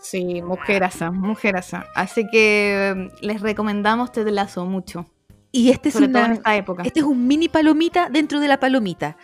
Sí, 0.00 0.42
mujeraza, 0.42 1.10
mujeraza. 1.10 1.86
Así 1.94 2.24
que 2.30 2.90
eh, 2.90 3.10
les 3.20 3.40
recomendamos 3.40 4.12
Ted 4.12 4.28
Lasso 4.28 4.64
mucho, 4.64 5.06
Y 5.50 5.70
este 5.70 5.88
es, 5.88 5.94
sobre 5.94 6.08
todo 6.08 6.18
una- 6.18 6.26
en 6.26 6.32
esta 6.34 6.54
época. 6.56 6.82
este 6.84 7.00
es 7.00 7.06
un 7.06 7.26
mini 7.26 7.48
palomita 7.48 8.08
dentro 8.10 8.38
de 8.40 8.48
la 8.48 8.60
palomita. 8.60 9.16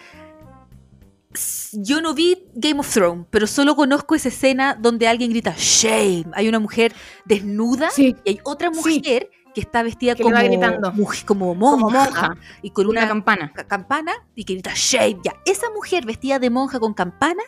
Yo 1.77 2.01
no 2.01 2.15
vi 2.15 2.45
Game 2.55 2.81
of 2.81 2.93
Thrones, 2.93 3.27
pero 3.31 3.47
solo 3.47 3.75
conozco 3.77 4.15
esa 4.15 4.29
escena 4.29 4.75
donde 4.75 5.09
alguien 5.09 5.31
grita 5.31 5.55
shame. 5.57 6.27
Hay 6.35 6.49
una 6.49 6.59
mujer 6.61 6.93
desnuda 7.25 7.91
Sí, 7.91 8.17
y 8.25 8.31
hay 8.31 8.41
otra 8.45 8.71
Sí. 8.73 8.77
mujer 8.99 9.31
que 9.55 9.61
está 9.61 9.83
vestida 9.85 10.15
Que 10.17 10.23
como, 10.25 10.35
va 10.35 10.43
gritando. 10.43 10.93
muj- 10.93 11.25
como 11.25 11.55
monja, 11.55 11.77
como 11.81 11.91
monja, 11.91 12.37
y 12.63 12.71
con 12.71 12.87
una 12.89 13.01
una, 13.03 13.09
campana. 13.09 13.53
ca- 13.55 13.65
campana 13.69 14.13
y 14.35 14.45
que 14.45 14.55
grita 14.55 14.73
shame. 14.75 15.19
Ya, 15.25 15.35
esa 15.47 15.71
mujer 15.71 16.05
vestida 16.05 16.39
de 16.41 16.51
monja 16.51 16.81
con 16.81 16.93
campana 16.93 17.43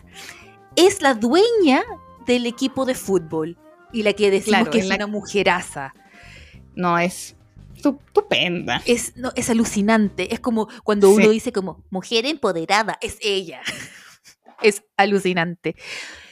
es 0.77 1.03
la 1.03 1.15
dueña 1.15 1.83
del 2.27 2.47
equipo 2.47 2.85
de 2.85 2.95
fútbol 2.95 3.59
y 3.93 4.03
la 4.05 4.13
que 4.13 4.31
decimos 4.31 4.59
Claro, 4.61 4.71
que 4.71 4.79
es 4.79 4.85
es 4.85 4.89
la- 4.89 4.97
una 4.97 5.07
mujeraza. 5.09 5.95
No, 6.77 6.97
es 6.99 7.35
estupenda. 7.75 8.83
Es, 8.87 9.17
no, 9.17 9.33
es 9.35 9.51
alucinante. 9.51 10.33
Es 10.33 10.41
como 10.41 10.69
cuando 10.85 11.11
uno 11.11 11.25
Sí. 11.25 11.31
dice 11.31 11.53
como 11.53 11.85
mujer 11.91 12.25
empoderada, 12.27 12.99
es 13.01 13.19
ella. 13.21 13.61
Es 14.63 14.85
alucinante. 14.97 15.77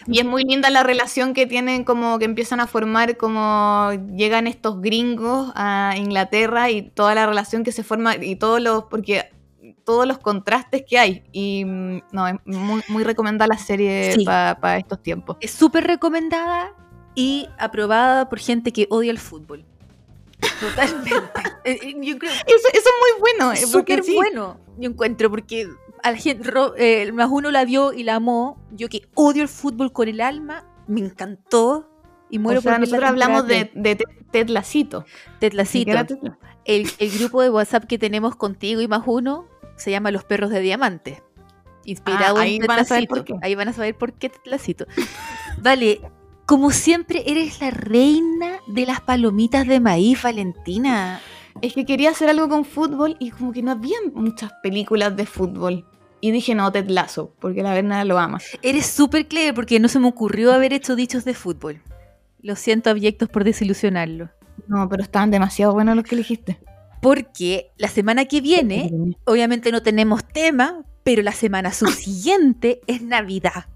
Y 0.06 0.18
es 0.18 0.24
muy 0.24 0.44
linda 0.44 0.68
la 0.70 0.82
relación 0.82 1.32
que 1.32 1.46
tienen, 1.46 1.84
como 1.84 2.18
que 2.18 2.26
empiezan 2.26 2.60
a 2.60 2.66
formar, 2.66 3.16
como 3.16 3.90
llegan 4.14 4.46
estos 4.46 4.80
gringos 4.80 5.50
a 5.54 5.94
Inglaterra 5.96 6.70
y 6.70 6.82
toda 6.90 7.14
la 7.14 7.26
relación 7.26 7.64
que 7.64 7.72
se 7.72 7.82
forma 7.82 8.16
y 8.16 8.36
todos 8.36 8.60
los, 8.60 8.84
porque 8.84 9.30
todos 9.84 10.06
los 10.06 10.18
contrastes 10.18 10.84
que 10.86 10.98
hay. 10.98 11.22
Y 11.32 11.64
mm, 11.64 12.02
no, 12.12 12.26
es 12.28 12.34
muy, 12.44 12.82
muy 12.88 13.04
recomendada 13.04 13.48
la 13.48 13.58
serie 13.58 14.12
Sí. 14.12 14.24
para 14.24 14.78
estos 14.78 15.02
tiempos. 15.02 15.36
Es 15.40 15.52
súper 15.52 15.86
recomendada 15.86 16.72
y 17.14 17.48
aprobada 17.58 18.28
por 18.28 18.38
gente 18.38 18.72
que 18.72 18.86
odia 18.90 19.10
el 19.10 19.18
fútbol. 19.18 19.64
Totalmente. 20.60 21.10
Eh, 21.66 21.78
eh, 21.82 21.94
Yo 21.98 22.18
creo 22.18 22.30
Eso, 22.30 22.68
eso 22.74 22.74
es 22.74 22.84
muy 23.00 23.20
bueno. 23.20 23.52
es 23.52 23.62
eh, 23.62 23.66
súper 23.66 24.04
sí, 24.04 24.14
bueno. 24.14 24.60
Yo 24.76 24.90
encuentro 24.90 25.30
porque 25.30 25.66
a 26.04 26.10
la 26.12 26.16
gente, 26.18 26.48
Ro- 26.50 26.74
eh, 26.76 27.10
más 27.12 27.28
uno 27.30 27.50
la 27.50 27.64
vio 27.64 27.92
y 27.92 28.04
la 28.04 28.16
amó. 28.16 28.60
Yo 28.72 28.88
que 28.88 29.08
odio 29.14 29.42
el 29.42 29.48
fútbol 29.48 29.92
con 29.92 30.06
el 30.08 30.20
alma, 30.20 30.64
me 30.86 31.00
encantó 31.00 31.90
y 32.30 32.38
muero 32.38 32.60
o 32.60 32.62
sea, 32.62 32.72
por 32.72 32.80
nosotros 32.80 33.08
hablamos 33.08 33.46
de, 33.46 33.70
de 33.74 33.96
Ted- 34.30 34.48
Lacito. 34.50 35.04
Ted 35.40 35.52
Ted- 35.52 36.32
El, 36.64 36.90
el 36.98 37.10
grupo 37.18 37.42
de 37.42 37.50
WhatsApp 37.50 37.84
que 37.84 37.98
tenemos 37.98 38.36
contigo 38.36 38.80
y 38.80 38.88
más 38.88 39.02
uno 39.06 39.46
se 39.76 39.90
llama 39.90 40.10
Los 40.10 40.24
Perros 40.24 40.50
de 40.50 40.60
Diamante. 40.60 41.22
Inspirado 41.84 42.38
Ah, 42.38 42.42
ahí 42.42 42.54
en 42.56 42.60
Ted 42.62 42.68
van 42.68 42.78
a 42.80 42.84
saber 42.84 43.02
Lassito. 43.04 43.14
por 43.14 43.24
qué. 43.24 43.34
Ahí 43.42 43.54
van 43.54 43.68
a 43.68 43.72
saber 43.72 43.96
por 43.96 44.12
qué 44.14 44.28
Ted 44.30 44.40
Lassito. 44.44 44.86
Vale, 45.60 46.00
como 46.46 46.70
siempre, 46.70 47.22
eres 47.26 47.60
la 47.60 47.70
reina 47.70 48.58
de 48.66 48.86
las 48.86 49.00
palomitas 49.00 49.66
de 49.66 49.80
maíz, 49.80 50.22
Valentina. 50.22 51.20
Es 51.62 51.72
que 51.74 51.84
quería 51.86 52.10
hacer 52.10 52.28
algo 52.28 52.48
con 52.48 52.64
fútbol 52.64 53.16
y 53.20 53.30
como 53.30 53.52
que 53.52 53.62
no 53.62 53.70
había 53.70 53.96
muchas 54.12 54.52
películas 54.62 55.16
de 55.16 55.24
fútbol. 55.26 55.86
Y 56.24 56.30
dije, 56.30 56.54
no, 56.54 56.72
Ted 56.72 56.88
Lasso, 56.88 57.34
porque 57.38 57.62
la 57.62 57.74
verdad 57.74 58.06
lo 58.06 58.18
ama. 58.18 58.40
Eres 58.62 58.86
súper 58.86 59.28
clever 59.28 59.52
porque 59.52 59.78
no 59.78 59.88
se 59.88 59.98
me 59.98 60.08
ocurrió 60.08 60.54
haber 60.54 60.72
hecho 60.72 60.96
dichos 60.96 61.26
de 61.26 61.34
fútbol. 61.34 61.82
Lo 62.40 62.56
siento, 62.56 62.88
abyectos, 62.88 63.28
por 63.28 63.44
desilusionarlo. 63.44 64.30
No, 64.66 64.88
pero 64.88 65.02
estaban 65.02 65.30
demasiado 65.30 65.74
buenos 65.74 65.96
los 65.96 66.04
que 66.06 66.14
elegiste. 66.14 66.58
Porque 67.02 67.72
la 67.76 67.88
semana 67.88 68.24
que 68.24 68.40
viene, 68.40 68.90
obviamente 69.26 69.70
no 69.70 69.82
tenemos 69.82 70.24
tema, 70.24 70.86
pero 71.02 71.20
la 71.20 71.32
semana 71.32 71.74
subsiguiente 71.74 72.80
es 72.86 73.02
Navidad. 73.02 73.66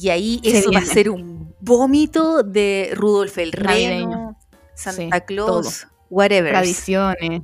Y 0.00 0.08
ahí 0.08 0.40
Se 0.42 0.60
eso 0.60 0.72
va 0.72 0.78
a 0.78 0.86
ser 0.86 1.10
un 1.10 1.54
vómito 1.60 2.42
de 2.42 2.92
Rudolf 2.94 3.36
el. 3.36 3.52
Reno, 3.52 4.38
Santa 4.74 5.18
Sí, 5.18 5.24
Claus, 5.26 5.86
whatever. 6.08 6.52
Tradiciones, 6.52 7.42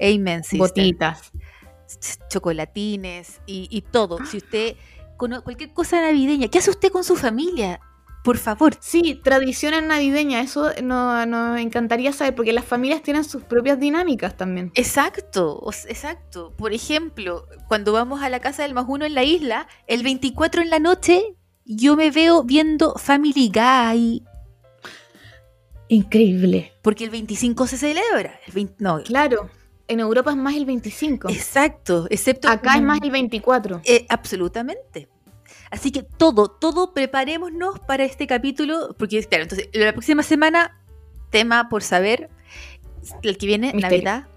Amen, 0.00 0.44
sister. 0.44 0.58
botitas. 0.60 1.32
Ch- 1.88 2.18
chocolatines 2.28 3.40
y, 3.46 3.68
y 3.70 3.82
todo. 3.82 4.18
Si 4.26 4.38
usted 4.38 4.76
cono- 5.16 5.42
cualquier 5.44 5.72
cosa 5.72 6.00
navideña, 6.00 6.48
¿qué 6.48 6.58
hace 6.58 6.70
usted 6.70 6.90
con 6.90 7.04
su 7.04 7.16
familia? 7.16 7.80
Por 8.24 8.38
favor. 8.38 8.74
Sí, 8.80 9.20
tradiciones 9.22 9.84
navideñas, 9.84 10.46
eso 10.46 10.72
no- 10.82 11.24
nos 11.26 11.60
encantaría 11.60 12.12
saber, 12.12 12.34
porque 12.34 12.52
las 12.52 12.64
familias 12.64 13.00
tienen 13.02 13.22
sus 13.22 13.44
propias 13.44 13.78
dinámicas 13.78 14.36
también. 14.36 14.72
Exacto, 14.74 15.62
exacto. 15.86 16.52
Por 16.56 16.72
ejemplo, 16.72 17.46
cuando 17.68 17.92
vamos 17.92 18.22
a 18.22 18.28
la 18.28 18.40
casa 18.40 18.62
del 18.64 18.74
más 18.74 18.86
uno 18.88 19.04
en 19.04 19.14
la 19.14 19.22
isla, 19.22 19.68
el 19.86 20.02
24 20.02 20.60
en 20.62 20.70
la 20.70 20.80
noche, 20.80 21.36
yo 21.64 21.94
me 21.94 22.10
veo 22.10 22.42
viendo 22.42 22.94
Family 22.96 23.52
Guy, 23.54 24.24
Increíble. 25.88 26.72
porque 26.82 27.04
el 27.04 27.10
25 27.10 27.66
se 27.68 27.78
celebra. 27.78 28.40
El 28.46 28.52
20 28.54 28.74
no, 28.80 29.02
Claro, 29.04 29.48
en 29.88 30.00
Europa 30.00 30.30
es 30.30 30.36
más 30.36 30.54
el 30.54 30.66
25. 30.66 31.28
exacto, 31.30 32.06
excepto... 32.10 32.48
Acá 32.48 32.76
es 32.76 32.82
más 32.82 33.00
el 33.02 33.10
24. 33.10 33.82
Eh, 33.84 34.06
absolutamente. 34.08 35.08
Así 35.70 35.90
que 35.90 36.02
todo, 36.02 36.48
todo 36.48 36.92
preparémonos 36.94 37.80
para 37.80 38.04
este 38.04 38.26
capítulo, 38.26 38.94
porque 38.98 39.22
claro, 39.24 39.44
entonces 39.44 39.68
la 39.72 39.92
próxima 39.92 40.22
semana, 40.22 40.80
tema 41.30 41.68
por 41.68 41.82
saber, 41.82 42.30
el 43.22 43.36
que 43.36 43.46
viene, 43.46 43.72
Misterio. 43.72 44.04
Navidad, 44.04 44.28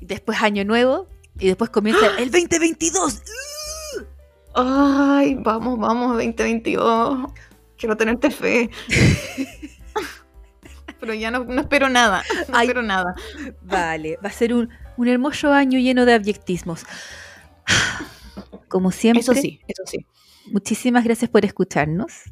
y 0.00 0.04
después 0.04 0.42
Año 0.42 0.64
Nuevo, 0.64 1.08
y 1.38 1.48
después 1.48 1.70
comienza 1.70 2.06
el 2.18 2.30
2022. 2.30 3.22
Ay, 4.54 5.36
vamos, 5.40 5.78
vamos, 5.78 6.12
2022. 6.12 7.32
Quiero 7.76 7.96
tenerte 7.96 8.30
fe. 8.30 8.70
Pero 11.00 11.12
ya 11.12 11.30
no, 11.30 11.44
no 11.44 11.60
espero 11.60 11.88
nada. 11.88 12.22
No 12.48 12.56
Ay. 12.56 12.66
espero 12.66 12.82
nada. 12.82 13.14
Vale, 13.62 14.18
va 14.24 14.28
a 14.28 14.32
ser 14.32 14.54
un, 14.54 14.70
un 14.96 15.08
hermoso 15.08 15.52
año 15.52 15.78
lleno 15.78 16.04
de 16.04 16.14
abyectismos. 16.14 16.84
Como 18.68 18.90
siempre, 18.90 19.20
Eso 19.20 19.34
sí, 19.34 19.60
eso 19.68 19.82
sí. 19.86 20.04
muchísimas 20.46 21.04
gracias 21.04 21.30
por 21.30 21.44
escucharnos. 21.44 22.22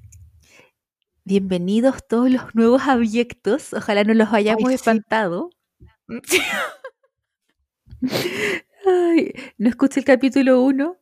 Bienvenidos 1.24 2.06
todos 2.08 2.30
los 2.30 2.52
nuevos 2.54 2.82
abyectos. 2.82 3.72
Ojalá 3.74 4.02
no 4.02 4.12
los 4.14 4.32
hayamos 4.32 4.64
Ay, 4.64 4.70
sí. 4.70 4.74
espantado. 4.74 5.50
Ay, 8.84 9.32
no 9.58 9.68
escuché 9.68 10.00
el 10.00 10.06
capítulo 10.06 10.60
1, 10.62 10.96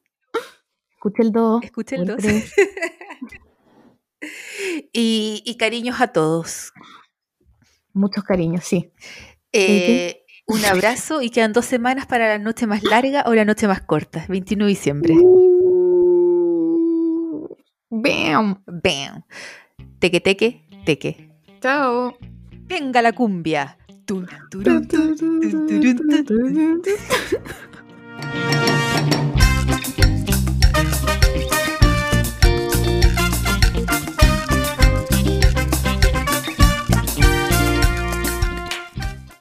Escuché 0.93 1.23
el 1.23 1.33
2. 1.33 1.65
escuché 1.65 1.97
el 1.97 2.05
2. 2.05 2.17
y, 4.93 5.43
y 5.47 5.57
cariños 5.57 5.99
a 6.03 6.09
todos. 6.09 6.73
Muchos 7.95 8.23
cariños, 8.25 8.65
sí. 8.65 8.93
Eh, 9.53 10.20
un 10.51 10.65
abrazo 10.65 11.23
y 11.23 11.31
quedan 11.31 11.53
dos 11.53 11.65
semanas 11.65 12.07
para 12.07 12.29
la 12.29 12.39
noche 12.39 12.67
más 12.67 12.83
larga 12.83 13.25
o 13.27 13.35
la 13.35 13.45
noche 13.45 13.67
más 13.69 13.81
corta, 13.81 14.25
21 14.29 14.65
de 14.65 14.69
diciembre. 14.69 15.15
Bam. 17.91 18.63
Bam. 18.67 19.25
Teque, 19.99 20.21
teque, 20.21 20.65
teque. 20.85 21.31
Chao. 21.61 22.17
Venga 22.67 23.03
la 23.03 23.13
cumbia. 23.13 23.77
Tun, 24.05 24.27
turun, 24.51 24.87
tun, 24.89 25.17
tun, 25.17 25.41
turun, 25.67 26.83
tun. 26.83 26.83